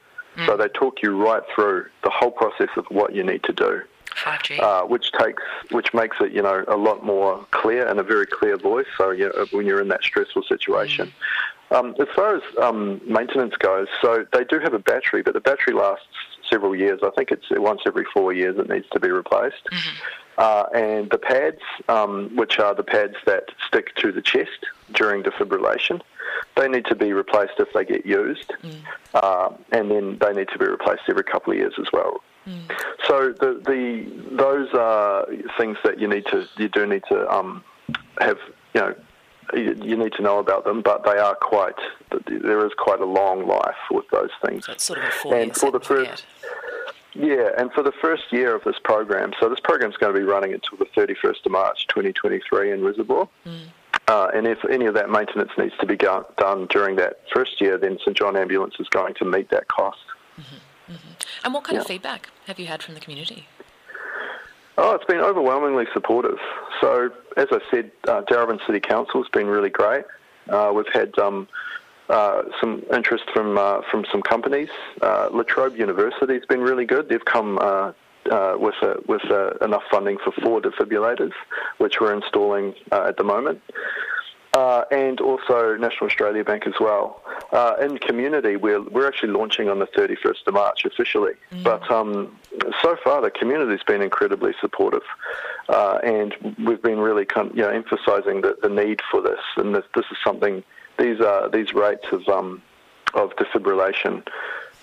So 0.46 0.56
they 0.56 0.70
talk 0.70 1.02
you 1.04 1.22
right 1.22 1.44
through 1.54 1.88
the 2.04 2.10
whole 2.10 2.32
process 2.32 2.70
of 2.78 2.86
what 2.90 3.14
you 3.14 3.24
need 3.24 3.44
to 3.44 3.52
do 3.52 3.82
5G. 4.16 4.60
uh, 4.60 4.84
which 4.86 5.12
takes 5.14 5.44
which 5.72 5.94
makes 5.94 6.18
it 6.20 6.32
you 6.32 6.42
know 6.42 6.64
a 6.68 6.78
lot 6.78 7.06
more 7.06 7.46
clear 7.52 7.88
and 7.88 8.00
a 8.00 8.04
very 8.04 8.26
clear 8.26 8.58
voice. 8.58 8.88
So 8.98 9.12
you 9.12 9.32
know, 9.36 9.46
when 9.52 9.66
you're 9.66 9.82
in 9.82 9.88
that 9.90 10.04
stressful 10.04 10.44
situation. 10.44 11.12
Um, 11.72 11.94
as 12.00 12.08
far 12.16 12.36
as 12.36 12.42
um, 12.60 13.00
maintenance 13.06 13.54
goes, 13.56 13.88
so 14.02 14.26
they 14.34 14.44
do 14.44 14.60
have 14.60 14.74
a 14.74 14.80
battery, 14.80 15.22
but 15.22 15.36
the 15.36 15.40
battery 15.40 15.76
lasts 15.76 16.08
several 16.50 16.76
years. 16.76 17.02
I 17.04 17.12
think 17.12 17.30
it's 17.32 17.46
once 17.52 17.82
every 17.86 18.06
four 18.12 18.34
years 18.34 18.58
it 18.58 18.68
needs 18.68 18.88
to 18.92 19.00
be 19.00 19.10
replaced. 19.10 19.70
Uh, 20.40 20.64
and 20.74 21.12
the 21.12 21.18
pads, 21.20 21.62
um, 21.88 22.36
which 22.36 22.58
are 22.60 22.74
the 22.74 22.84
pads 22.84 23.16
that 23.26 23.44
stick 23.68 23.94
to 23.96 24.12
the 24.12 24.22
chest 24.22 24.66
during 24.94 25.22
defibrillation, 25.22 26.02
they 26.56 26.68
need 26.68 26.86
to 26.86 26.96
be 26.96 27.14
replaced 27.14 27.54
if 27.60 27.72
they 27.74 27.86
get 27.86 28.06
used, 28.06 28.52
uh, 29.14 29.50
and 29.72 29.92
then 29.92 30.18
they 30.20 30.34
need 30.34 30.48
to 30.50 30.58
be 30.58 30.66
replaced 30.66 31.04
every 31.10 31.24
couple 31.24 31.52
of 31.54 31.60
years 31.60 31.74
as 31.80 31.88
well. 31.94 32.24
So 33.08 33.34
the, 33.34 33.62
the 33.66 34.36
those 34.36 34.70
are 34.74 35.26
things 35.58 35.78
that 35.84 36.00
you 36.00 36.08
need 36.08 36.26
to 36.28 36.48
you 36.58 36.70
do 36.70 36.86
need 36.86 37.04
to 37.10 37.30
um, 37.32 37.64
have 38.20 38.38
you 38.74 38.82
know 38.82 38.96
you, 39.54 39.98
need 39.98 40.14
to 40.14 40.22
know 40.22 40.38
about 40.38 40.64
them, 40.64 40.82
but 40.82 41.04
they 41.04 41.18
are 41.18 41.36
quite 41.36 41.74
there 42.28 42.66
is 42.66 42.72
quite 42.78 43.00
a 43.00 43.06
long 43.06 43.48
life 43.48 43.76
with 43.90 44.06
those 44.12 44.30
things. 44.46 44.66
So 44.66 44.76
sort 44.78 45.00
of 45.00 45.06
and 45.34 45.56
for 45.56 45.72
the 45.72 45.80
first 45.80 46.26
Yeah, 47.16 47.50
and 47.58 47.72
for 47.74 47.82
the 47.82 47.92
first 47.94 48.32
year 48.32 48.54
of 48.54 48.64
this 48.64 48.78
program, 48.84 49.34
so 49.40 49.50
this 49.50 49.60
program 49.60 49.90
is 49.90 49.98
going 49.98 50.14
to 50.14 50.20
be 50.20 50.26
running 50.26 50.54
until 50.54 50.78
the 50.78 50.86
31st 50.86 51.46
of 51.48 51.52
March 51.52 51.88
2023 51.88 52.72
in 52.72 52.84
Reservoir. 52.84 53.28
Uh, 54.08 54.28
and 54.34 54.48
if 54.48 54.64
any 54.70 54.86
of 54.86 54.94
that 54.94 55.10
maintenance 55.10 55.52
needs 55.58 55.74
to 55.80 55.86
be 55.88 55.96
go- 55.96 56.26
done 56.38 56.68
during 56.68 56.96
that 56.98 57.22
first 57.34 57.60
year, 57.60 57.78
then 57.78 57.98
St 58.00 58.16
John 58.16 58.36
Ambulance 58.38 58.76
is 58.80 58.88
going 58.90 59.16
to 59.16 59.26
meet 59.26 59.50
that 59.50 59.68
cost. 59.68 59.98
And 61.44 61.54
what 61.54 61.64
kind 61.64 61.78
of 61.78 61.86
feedback 61.86 62.30
have 62.48 62.60
you 62.60 62.68
had 62.68 62.84
from 62.84 62.96
the 62.96 63.00
community? 63.00 63.48
Oh, 64.78 64.96
it's 64.96 65.06
been 65.06 65.20
overwhelmingly 65.20 65.86
supportive. 65.94 66.38
So, 66.80 67.10
as 67.36 67.48
I 67.52 67.60
said, 67.70 67.92
uh, 68.08 68.22
Darebin 68.24 68.66
City 68.66 68.80
Council 68.80 69.22
has 69.22 69.30
been 69.32 69.48
really 69.48 69.70
great. 69.70 70.06
Uh, 70.48 70.72
we've 70.74 70.88
had 70.94 71.18
um, 71.20 71.48
uh, 72.10 72.44
some 72.62 72.84
interest 72.94 73.26
from 73.34 73.58
uh, 73.58 73.82
from 73.92 74.06
some 74.12 74.22
companies. 74.22 74.70
Uh, 75.02 75.30
La 75.32 75.44
Trobe 75.44 75.76
University 75.78 76.34
has 76.34 76.46
been 76.46 76.62
really 76.62 76.86
good. 76.86 77.10
They've 77.10 77.26
come 77.26 77.60
uh, 77.60 77.92
uh, 78.32 78.56
with 78.58 78.76
with 79.08 79.22
uh, 79.30 79.52
enough 79.62 79.84
funding 79.92 80.18
for 80.24 80.32
four 80.42 80.62
defibrillators, 80.62 81.34
which 81.78 81.96
we're 82.00 82.14
installing 82.14 82.74
uh, 82.92 83.06
at 83.08 83.18
the 83.18 83.24
moment. 83.24 83.62
Uh, 84.60 84.84
and 84.92 85.22
also 85.22 85.78
National 85.78 86.08
Australia 86.08 86.44
Bank 86.44 86.68
as 86.68 86.74
well. 86.82 87.22
Uh, 87.54 87.76
in 87.80 87.98
community, 87.98 88.58
we're, 88.58 88.82
we're 88.82 89.08
actually 89.08 89.32
launching 89.32 89.70
on 89.70 89.80
the 89.80 89.86
31st 89.86 90.48
of 90.48 90.54
March 90.54 90.84
officially. 90.84 91.32
But 91.64 91.90
um, 91.90 92.38
so 92.82 92.98
far, 93.02 93.22
the 93.22 93.32
community's 93.32 93.84
been 93.84 94.02
incredibly 94.02 94.52
supportive, 94.60 95.04
uh, 95.70 96.00
and 96.04 96.36
we've 96.66 96.82
been 96.82 97.00
really 97.00 97.26
you 97.54 97.62
know, 97.62 97.70
emphasising 97.70 98.42
the, 98.42 98.58
the 98.62 98.68
need 98.68 99.00
for 99.10 99.22
this. 99.22 99.40
And 99.56 99.74
this, 99.74 99.86
this 99.96 100.04
is 100.12 100.18
something 100.22 100.62
these 100.98 101.22
uh, 101.22 101.48
these 101.54 101.74
rates 101.74 102.08
of 102.12 102.28
um, 102.28 102.62
of 103.14 103.34
defibrillation 103.38 104.28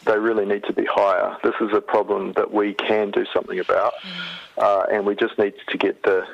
they 0.07 0.19
really 0.19 0.47
need 0.47 0.65
to 0.65 0.73
be 0.73 0.87
higher. 0.87 1.37
This 1.43 1.57
is 1.61 1.75
a 1.75 1.81
problem 1.81 2.33
that 2.35 2.51
we 2.53 2.75
can 2.75 3.11
do 3.11 3.27
something 3.35 3.59
about, 3.59 3.93
uh, 4.57 4.85
and 4.91 5.05
we 5.05 5.17
just 5.17 5.37
need 5.37 5.55
to 5.69 5.77
get 5.77 6.03
the 6.05 6.25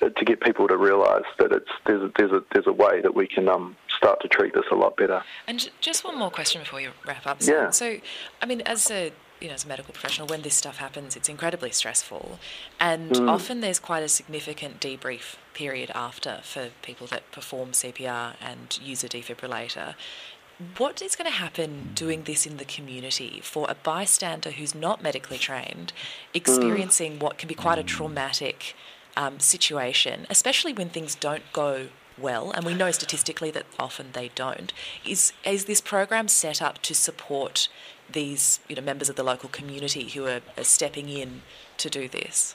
to 0.00 0.24
get 0.24 0.40
people 0.40 0.68
to 0.68 0.76
realise 0.76 1.24
that 1.38 1.52
it's 1.52 1.70
there's 1.86 2.02
a, 2.02 2.12
there's 2.16 2.32
a 2.32 2.42
there's 2.52 2.66
a 2.66 2.72
way 2.72 3.00
that 3.00 3.14
we 3.14 3.26
can 3.26 3.48
um, 3.48 3.76
start 3.96 4.20
to 4.22 4.28
treat 4.28 4.54
this 4.54 4.64
a 4.70 4.74
lot 4.74 4.96
better. 4.96 5.22
And 5.46 5.70
just 5.80 6.04
one 6.04 6.18
more 6.18 6.30
question 6.30 6.60
before 6.62 6.80
you 6.80 6.90
wrap 7.06 7.26
up. 7.26 7.38
Yeah. 7.40 7.70
So, 7.70 7.96
I 8.42 8.46
mean, 8.46 8.60
as 8.62 8.90
a 8.90 9.12
you 9.40 9.48
know, 9.48 9.54
as 9.54 9.64
a 9.64 9.68
medical 9.68 9.92
professional, 9.92 10.26
when 10.28 10.42
this 10.42 10.54
stuff 10.54 10.78
happens, 10.78 11.16
it's 11.16 11.28
incredibly 11.28 11.70
stressful, 11.70 12.38
and 12.80 13.10
Mm. 13.10 13.28
often 13.28 13.60
there's 13.60 13.78
quite 13.80 14.02
a 14.02 14.08
significant 14.08 14.80
debrief 14.80 15.34
period 15.52 15.90
after 15.94 16.40
for 16.42 16.70
people 16.82 17.06
that 17.08 17.30
perform 17.30 17.72
CPR 17.72 18.34
and 18.40 18.78
use 18.82 19.02
a 19.04 19.08
defibrillator. 19.08 19.94
What 20.78 21.02
is 21.02 21.16
going 21.16 21.28
to 21.30 21.36
happen 21.36 21.90
doing 21.94 22.22
this 22.22 22.46
in 22.46 22.58
the 22.58 22.64
community 22.64 23.40
for 23.42 23.66
a 23.68 23.74
bystander 23.74 24.52
who's 24.52 24.72
not 24.74 25.02
medically 25.02 25.36
trained, 25.36 25.92
experiencing 26.32 27.18
what 27.18 27.38
can 27.38 27.48
be 27.48 27.54
quite 27.56 27.78
a 27.78 27.82
traumatic 27.82 28.76
um, 29.16 29.40
situation, 29.40 30.26
especially 30.30 30.72
when 30.72 30.88
things 30.88 31.14
don't 31.14 31.44
go 31.52 31.88
well, 32.16 32.50
and 32.52 32.64
we 32.64 32.74
know 32.74 32.90
statistically 32.90 33.50
that 33.50 33.66
often 33.78 34.10
they 34.12 34.30
don't. 34.34 34.72
Is 35.04 35.32
is 35.44 35.64
this 35.64 35.80
program 35.80 36.28
set 36.28 36.62
up 36.62 36.78
to 36.82 36.94
support 36.94 37.68
these 38.10 38.60
you 38.68 38.76
know 38.76 38.82
members 38.82 39.08
of 39.08 39.16
the 39.16 39.22
local 39.22 39.48
community 39.48 40.08
who 40.10 40.26
are, 40.26 40.40
are 40.56 40.64
stepping 40.64 41.08
in 41.08 41.42
to 41.78 41.90
do 41.90 42.08
this? 42.08 42.54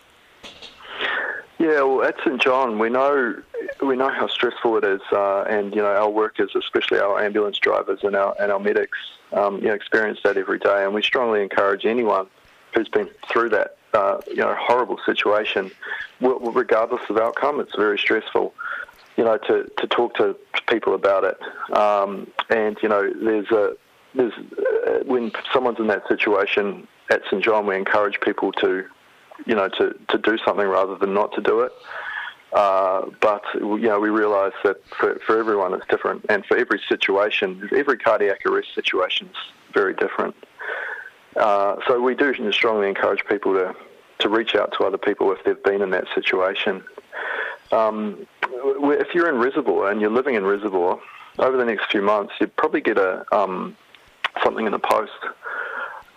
Yeah, 1.60 1.82
well, 1.82 2.04
at 2.04 2.16
St 2.24 2.42
John, 2.42 2.80
we 2.80 2.90
know 2.90 3.36
we 3.84 3.96
know 3.98 4.10
how 4.10 4.28
stressful 4.28 4.78
it 4.78 4.86
is, 4.86 5.02
uh, 5.12 5.42
and 5.42 5.76
you 5.76 5.82
know 5.82 5.94
our 5.94 6.10
workers, 6.10 6.52
especially 6.56 7.00
our 7.00 7.22
ambulance 7.22 7.58
drivers 7.60 8.00
and 8.04 8.16
our 8.16 8.34
and 8.40 8.52
our 8.52 8.60
medics, 8.60 8.98
um, 9.34 9.58
you 9.58 9.68
know, 9.68 9.74
experience 9.74 10.20
that 10.24 10.38
every 10.38 10.60
day. 10.60 10.86
And 10.86 10.94
we 10.94 11.04
strongly 11.04 11.42
encourage 11.44 11.86
anyone 11.86 12.28
who's 12.74 12.88
been 12.88 13.10
through 13.30 13.50
that, 13.50 13.78
uh, 13.94 14.22
you 14.28 14.38
know, 14.38 14.56
horrible 14.58 15.00
situation, 15.06 15.72
regardless 16.20 17.02
of 17.10 17.18
outcome, 17.18 17.60
it's 17.60 17.76
very 17.76 17.98
stressful. 17.98 18.54
You 19.18 19.26
know, 19.26 19.38
to, 19.38 19.70
to 19.78 19.88
talk 19.88 20.16
to 20.16 20.36
people 20.68 20.94
about 20.94 21.26
it, 21.26 21.76
um, 21.76 22.32
and 22.50 22.78
you 22.82 22.88
know, 22.88 23.12
there's 23.22 23.52
a 23.52 23.76
there's 24.16 24.34
uh, 24.34 25.04
when 25.06 25.32
someone's 25.52 25.80
in 25.80 25.88
that 25.88 26.08
situation 26.08 26.88
at 27.10 27.22
St 27.26 27.44
John, 27.44 27.66
we 27.66 27.76
encourage 27.76 28.20
people 28.22 28.52
to 28.54 28.86
you 29.46 29.56
know, 29.56 29.68
to, 29.70 29.98
to 30.10 30.18
do 30.18 30.38
something 30.46 30.68
rather 30.68 30.96
than 30.96 31.14
not 31.14 31.34
to 31.34 31.42
do 31.42 31.62
it. 31.62 31.72
Uh, 32.52 33.06
but 33.22 33.44
you 33.56 33.80
know, 33.80 34.00
we 34.00 34.10
realise 34.10 34.54
that 34.64 34.78
for, 34.88 35.20
for 35.26 35.38
everyone 35.38 35.74
it's 35.74 35.86
different, 35.88 36.26
and 36.30 36.44
for 36.46 36.58
every 36.58 36.82
situation, 36.90 37.70
every 37.76 37.98
cardiac 37.98 38.44
arrest 38.46 38.74
situation 38.74 39.28
is 39.28 39.74
very 39.74 39.94
different. 39.94 40.36
Uh, 41.36 41.76
so 41.88 42.00
we 42.02 42.16
do 42.16 42.34
strongly 42.52 42.88
encourage 42.88 43.24
people 43.26 43.54
to, 43.54 43.76
to 44.20 44.30
reach 44.30 44.56
out 44.56 44.74
to 44.78 44.86
other 44.86 44.98
people 44.98 45.32
if 45.32 45.44
they've 45.44 45.64
been 45.64 45.82
in 45.82 45.92
that 45.92 46.06
situation. 46.16 46.84
Um, 47.72 48.28
if 48.42 49.14
you're 49.14 49.30
in 49.30 49.36
Reservoir 49.36 49.92
and 49.92 50.02
you're 50.02 50.10
living 50.10 50.36
in 50.36 50.46
Reservoir, 50.46 51.00
over 51.38 51.58
the 51.58 51.66
next 51.66 51.90
few 51.92 52.02
months, 52.02 52.34
you'd 52.40 52.56
probably 52.56 52.82
get 52.82 52.98
a 52.98 53.26
um, 53.36 53.76
something 54.44 54.66
in 54.66 54.72
the 54.72 54.80
post, 54.80 55.12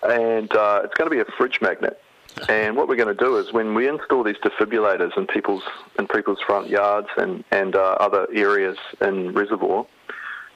and 0.02 0.54
uh, 0.54 0.82
it's 0.84 0.94
going 0.94 1.10
to 1.10 1.14
be 1.14 1.20
a 1.20 1.24
fridge 1.36 1.60
magnet. 1.60 2.00
And 2.48 2.76
what 2.76 2.88
we're 2.88 2.96
going 2.96 3.14
to 3.14 3.24
do 3.24 3.36
is 3.36 3.52
when 3.52 3.74
we 3.74 3.88
install 3.88 4.24
these 4.24 4.36
defibrillators 4.36 5.16
in 5.16 5.26
people's 5.26 5.62
in 5.98 6.08
people's 6.08 6.40
front 6.40 6.68
yards 6.68 7.08
and 7.16 7.44
and 7.50 7.76
uh, 7.76 7.96
other 8.00 8.26
areas 8.32 8.78
in 9.00 9.32
reservoir, 9.32 9.86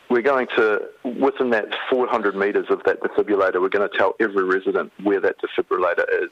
we're 0.08 0.22
going 0.22 0.46
to 0.56 0.88
within 1.04 1.50
that 1.50 1.66
400 1.90 2.36
metres 2.36 2.66
of 2.70 2.82
that 2.84 3.00
defibrillator, 3.00 3.60
we're 3.60 3.68
going 3.68 3.88
to 3.88 3.96
tell 3.96 4.14
every 4.20 4.44
resident 4.44 4.92
where 5.02 5.20
that 5.20 5.36
defibrillator 5.40 6.04
is. 6.22 6.30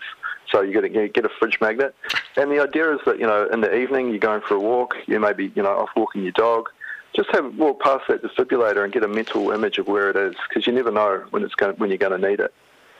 So 0.51 0.61
you're 0.61 0.81
going 0.81 0.93
to 0.93 1.09
get 1.09 1.25
a 1.25 1.31
fridge 1.39 1.61
magnet, 1.61 1.95
and 2.37 2.51
the 2.51 2.61
idea 2.61 2.95
is 2.95 3.01
that 3.07 3.18
you 3.18 3.27
know 3.27 3.49
in 3.53 3.61
the 3.61 3.75
evening 3.75 4.11
you're 4.11 4.18
going 4.18 4.43
for 4.43 4.55
a 4.55 4.61
walk, 4.61 4.95
you 5.07 5.18
may 5.18 5.33
be 5.33 5.53
you 5.55 5.62
know 5.62 5.70
off 5.70 5.91
walking 5.97 6.22
your 6.22 6.33
dog. 6.33 6.68
Just 7.14 7.31
have 7.31 7.57
walk 7.57 7.81
past 7.81 8.05
that 8.09 8.22
defibrillator 8.22 8.83
and 8.83 8.93
get 8.93 9.05
a 9.05 9.09
mental 9.09 9.51
image 9.51 9.79
of 9.79 9.89
where 9.89 10.11
it 10.11 10.16
is, 10.16 10.35
because 10.49 10.66
you 10.66 10.72
never 10.72 10.91
know 10.91 11.25
when 11.31 11.43
it's 11.43 11.55
going 11.55 11.75
when 11.77 11.91
you're 11.91 11.99
going 11.99 12.20
to 12.20 12.29
need 12.29 12.41
it. 12.41 12.53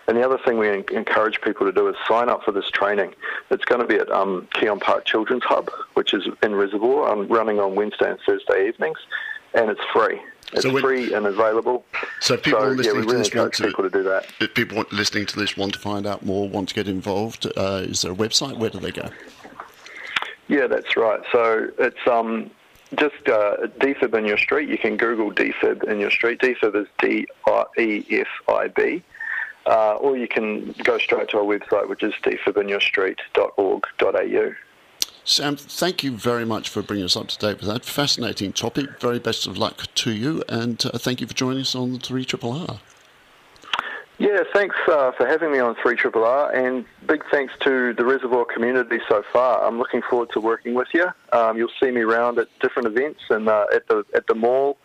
And 0.07 0.17
the 0.19 0.23
other 0.23 0.39
thing 0.45 0.59
we 0.59 0.69
encourage 0.69 1.41
people 1.41 1.67
to 1.67 1.73
do 1.73 1.89
is 1.89 1.97
sign 2.07 2.29
up 2.29 2.43
for 2.45 2.53
this 2.53 2.69
training. 2.71 3.15
It's 3.51 3.65
going 3.65 3.81
to 3.81 3.87
be 3.87 3.97
at 3.97 4.11
um, 4.11 4.49
Keon 4.53 4.79
Park 4.79 5.07
Children's 5.07 5.45
Hub, 5.45 5.71
which 5.95 6.13
is 6.13 6.27
in 6.43 6.55
Reservoir, 6.55 7.09
um, 7.09 7.27
running 7.29 7.59
on 7.59 7.75
Wednesday 7.75 8.11
and 8.11 8.19
Thursday 8.27 8.69
evenings, 8.69 8.99
and 9.55 9.71
it's 9.71 9.81
free. 9.93 10.21
It's 10.55 10.63
So 10.63 10.71
when- 10.73 10.83
free 10.83 11.13
and 11.13 11.27
available. 11.27 11.85
So 12.21 12.37
people 12.37 12.61
yeah, 12.61 12.67
listening 12.69 12.97
we 12.97 13.03
to 13.03 13.07
really 13.09 13.19
this 13.25 13.35
want 13.35 13.53
to- 13.55 13.67
people 13.67 13.85
to 13.85 13.91
do 13.91 14.03
that. 14.05 14.27
If 14.41 14.55
people 14.55 14.85
listening 14.93 15.27
to 15.27 15.37
this 15.39 15.57
want 15.57 15.75
to 15.75 15.79
find 15.81 16.07
out 16.07 16.25
more, 16.25 16.49
want 16.49 16.69
to 16.71 16.75
get 16.75 16.89
involved, 16.89 17.47
uh, 17.57 17.83
is 17.85 18.03
there 18.03 18.13
a 18.13 18.15
website? 18.15 18.57
Where 18.57 18.71
do 18.71 18.79
they 18.79 18.93
go? 18.93 19.11
Yeah, 20.49 20.67
that's 20.67 20.97
right. 20.97 21.21
So 21.33 21.69
it's 21.79 22.07
um, 22.07 22.51
just 22.97 23.29
uh, 23.29 23.57
defib 23.81 24.15
in 24.17 24.25
your 24.27 24.39
street. 24.39 24.69
You 24.69 24.79
can 24.79 24.97
Google 24.97 25.31
defib 25.33 25.83
in 25.85 25.99
your 26.01 26.11
street. 26.11 26.41
Defib 26.41 26.75
is 26.77 26.87
D 26.99 27.27
E 27.79 28.05
F 28.11 28.29
I 28.49 28.69
B. 28.69 29.03
Uh, 29.67 29.95
or 29.95 30.15
you 30.19 30.29
can 30.29 30.73
go 30.85 30.99
straight 30.99 31.29
to 31.31 31.39
our 31.39 31.45
website, 31.45 31.89
which 31.89 32.03
is 32.03 32.13
defibinyourstreet.org.au. 32.23 34.53
Sam, 35.27 35.57
thank 35.57 36.05
you 36.05 36.19
very 36.19 36.45
much 36.45 36.69
for 36.69 36.83
bringing 36.83 37.07
us 37.07 37.17
up 37.17 37.29
to 37.29 37.39
date 37.39 37.59
with 37.61 37.69
that 37.69 37.83
fascinating 37.83 38.53
topic. 38.53 39.01
Very 39.01 39.19
best 39.19 39.47
of 39.47 39.57
luck 39.57 39.87
to 39.95 40.13
you, 40.13 40.45
and 40.51 40.85
uh, 40.85 40.99
thank 40.99 41.23
you 41.23 41.27
for 41.27 41.33
joining 41.33 41.63
us 41.63 41.75
on 41.75 41.95
the 41.95 41.99
3 41.99 42.27
Triple 42.27 42.53
R. 42.53 42.81
Yeah, 44.19 44.43
thanks 44.53 44.77
uh, 44.87 45.13
for 45.13 45.27
having 45.27 45.51
me 45.51 45.61
on 45.61 45.77
Three 45.83 45.97
Triple 45.97 46.25
R, 46.25 46.55
and 46.55 46.85
big 47.07 47.25
thanks 47.31 47.55
to 47.61 47.95
the 47.95 48.05
Reservoir 48.05 48.45
community 48.45 48.99
so 49.09 49.25
far. 49.33 49.67
I'm 49.67 49.79
looking 49.79 50.03
forward 50.03 50.29
to 50.35 50.41
working 50.41 50.75
with 50.75 50.89
you. 50.93 51.09
Um, 51.33 51.57
you'll 51.57 51.73
see 51.83 51.91
me 51.91 52.03
around 52.03 52.39
at 52.39 52.49
different 52.61 52.87
events 52.87 53.21
and 53.31 53.49
uh, 53.49 53.67
at 53.75 53.89
the 53.89 54.05
at 54.15 54.27
the 54.27 54.35
mall, 54.35 54.77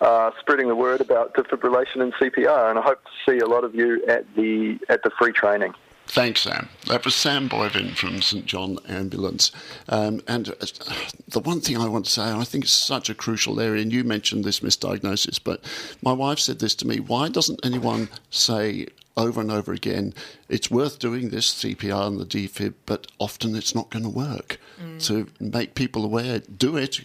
uh, 0.00 0.30
spreading 0.38 0.68
the 0.68 0.76
word 0.76 1.02
about 1.02 1.34
defibrillation 1.34 2.00
and 2.00 2.14
CPR. 2.14 2.70
And 2.70 2.78
I 2.78 2.82
hope 2.82 3.04
to 3.04 3.10
see 3.30 3.38
a 3.40 3.46
lot 3.46 3.64
of 3.64 3.74
you 3.74 4.02
at 4.06 4.24
the 4.34 4.78
at 4.88 5.02
the 5.02 5.10
free 5.10 5.32
training. 5.32 5.74
Thanks, 6.10 6.40
Sam. 6.40 6.68
That 6.88 7.04
was 7.04 7.14
Sam 7.14 7.48
Boyvin 7.48 7.94
from 7.94 8.20
St 8.20 8.44
John 8.44 8.78
Ambulance. 8.88 9.52
Um, 9.88 10.20
and 10.26 10.48
uh, 10.48 10.66
the 11.28 11.38
one 11.38 11.60
thing 11.60 11.76
I 11.76 11.86
want 11.86 12.06
to 12.06 12.10
say, 12.10 12.24
I 12.24 12.42
think 12.42 12.64
it's 12.64 12.72
such 12.72 13.08
a 13.08 13.14
crucial 13.14 13.60
area, 13.60 13.80
and 13.80 13.92
you 13.92 14.02
mentioned 14.02 14.42
this 14.42 14.58
misdiagnosis, 14.58 15.38
but 15.42 15.62
my 16.02 16.12
wife 16.12 16.40
said 16.40 16.58
this 16.58 16.74
to 16.76 16.86
me 16.86 16.98
why 16.98 17.28
doesn't 17.28 17.64
anyone 17.64 18.08
say 18.28 18.88
over 19.16 19.40
and 19.40 19.52
over 19.52 19.72
again, 19.72 20.12
it's 20.48 20.68
worth 20.68 20.98
doing 20.98 21.28
this 21.28 21.52
CPR 21.52 22.08
and 22.08 22.18
the 22.18 22.24
defib, 22.26 22.74
but 22.86 23.06
often 23.20 23.54
it's 23.54 23.74
not 23.74 23.90
going 23.90 24.02
to 24.02 24.08
work. 24.08 24.58
To 25.00 25.28
make 25.38 25.74
people 25.74 26.04
aware, 26.06 26.38
do 26.38 26.76
it, 26.76 27.00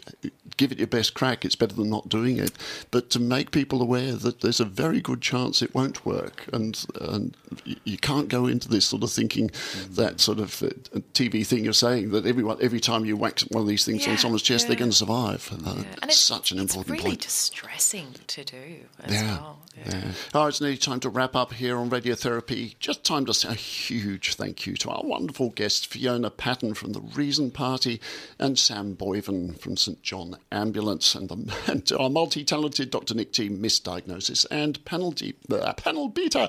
give 0.58 0.72
it 0.72 0.78
your 0.78 0.88
best 0.88 1.14
crack. 1.14 1.44
It's 1.46 1.56
better 1.56 1.76
than 1.76 1.90
not 1.90 2.10
doing 2.10 2.38
it. 2.38 2.52
But 2.92 3.10
to 3.12 3.20
make 3.20 3.52
people 3.52 3.82
aware 3.82 4.14
that 4.14 4.42
there's 4.42 4.60
a 4.60 4.66
very 4.66 5.02
good 5.02 5.22
chance 5.22 5.62
it 5.62 5.74
won't 5.76 6.06
work, 6.06 6.46
and 6.54 6.84
and 7.02 7.36
you 7.84 7.98
can't 7.98 8.28
go 8.30 8.46
into 8.48 8.68
this 8.70 8.86
sort 8.86 9.04
of 9.04 9.12
thinking 9.12 9.52
that 9.90 10.20
sort 10.20 10.40
of 10.40 10.62
uh, 10.64 10.68
TV 11.14 11.46
thing 11.46 11.64
you're 11.64 11.74
saying 11.74 12.12
that 12.12 12.26
everyone 12.26 12.58
every 12.62 12.80
time 12.80 13.06
you 13.06 13.16
whack 13.18 13.40
one 13.52 13.62
of 13.62 13.68
these 13.68 13.86
things 13.86 14.08
on 14.08 14.18
someone's 14.18 14.42
chest, 14.42 14.68
they're 14.68 14.76
going 14.76 14.92
to 14.92 14.96
survive. 14.98 15.50
Uh, 15.66 15.84
And 16.02 16.12
it's 16.12 16.18
such 16.20 16.52
an 16.52 16.60
it's 16.60 16.74
important 16.76 17.00
really 17.00 17.12
point. 17.12 17.22
distressing 17.22 18.08
to 18.28 18.44
do 18.44 18.58
as 19.04 19.14
Yeah. 19.14 19.32
well. 19.38 19.60
Yeah. 19.78 19.96
Yeah. 19.98 20.12
Oh, 20.34 20.46
it's 20.46 20.62
nearly 20.62 20.78
time 20.78 21.02
to 21.02 21.10
wrap 21.10 21.36
up 21.36 21.52
here 21.52 21.78
on 21.78 21.90
Radiotherapy. 21.90 22.76
Just 22.80 23.04
time 23.04 23.26
to 23.26 23.34
say 23.34 23.50
a 23.50 23.54
huge 23.54 24.36
thank 24.36 24.66
you 24.66 24.76
to 24.78 24.90
our 24.90 25.04
wonderful 25.04 25.50
guests, 25.50 25.86
Fiona 25.86 26.30
Patten 26.30 26.74
from 26.74 26.94
the 26.94 27.02
Reason 27.02 27.52
Party 27.52 28.00
and 28.40 28.58
Sam 28.58 28.96
Boyven 28.96 29.60
from 29.60 29.76
St 29.76 30.02
John 30.02 30.38
Ambulance, 30.52 31.16
and, 31.16 31.30
the, 31.30 31.56
and 31.72 31.92
our 32.00 32.10
multi-talented 32.10 32.92
Dr. 32.92 33.16
Nick 33.16 33.34
T, 33.34 33.50
Misdiagnosis 33.50 34.46
and 34.52 34.84
Panel, 34.86 35.12
D, 35.12 35.36
uh, 35.52 35.74
panel 35.74 36.10
Beater. 36.10 36.48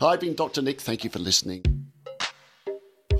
I've 0.00 0.20
been 0.20 0.34
Dr. 0.34 0.62
Nick. 0.62 0.80
Thank 0.80 1.04
you 1.04 1.10
for 1.10 1.18
listening. 1.18 1.64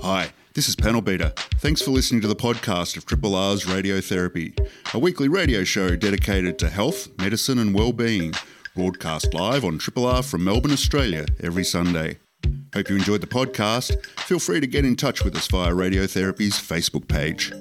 Hi, 0.01 0.31
this 0.53 0.69
is 0.69 0.75
Panel 0.75 1.01
Beater. 1.01 1.33
Thanks 1.57 1.81
for 1.81 1.91
listening 1.91 2.21
to 2.21 2.27
the 2.27 2.35
podcast 2.35 2.95
of 2.95 3.05
Triple 3.05 3.35
R's 3.35 3.65
Radiotherapy, 3.65 4.57
a 4.93 4.99
weekly 4.99 5.27
radio 5.27 5.63
show 5.63 5.95
dedicated 5.95 6.57
to 6.59 6.69
health, 6.69 7.09
medicine, 7.17 7.59
and 7.59 7.75
well-being. 7.75 8.33
Broadcast 8.75 9.33
live 9.33 9.65
on 9.65 9.77
Triple 9.77 10.05
R 10.05 10.23
from 10.23 10.45
Melbourne, 10.45 10.71
Australia, 10.71 11.25
every 11.41 11.65
Sunday. 11.65 12.19
Hope 12.73 12.89
you 12.89 12.95
enjoyed 12.95 13.19
the 13.19 13.27
podcast. 13.27 14.05
Feel 14.21 14.39
free 14.39 14.59
to 14.61 14.67
get 14.67 14.85
in 14.85 14.95
touch 14.95 15.23
with 15.23 15.35
us 15.35 15.47
via 15.47 15.73
Radiotherapy's 15.73 16.53
Facebook 16.53 17.07
page. 17.07 17.51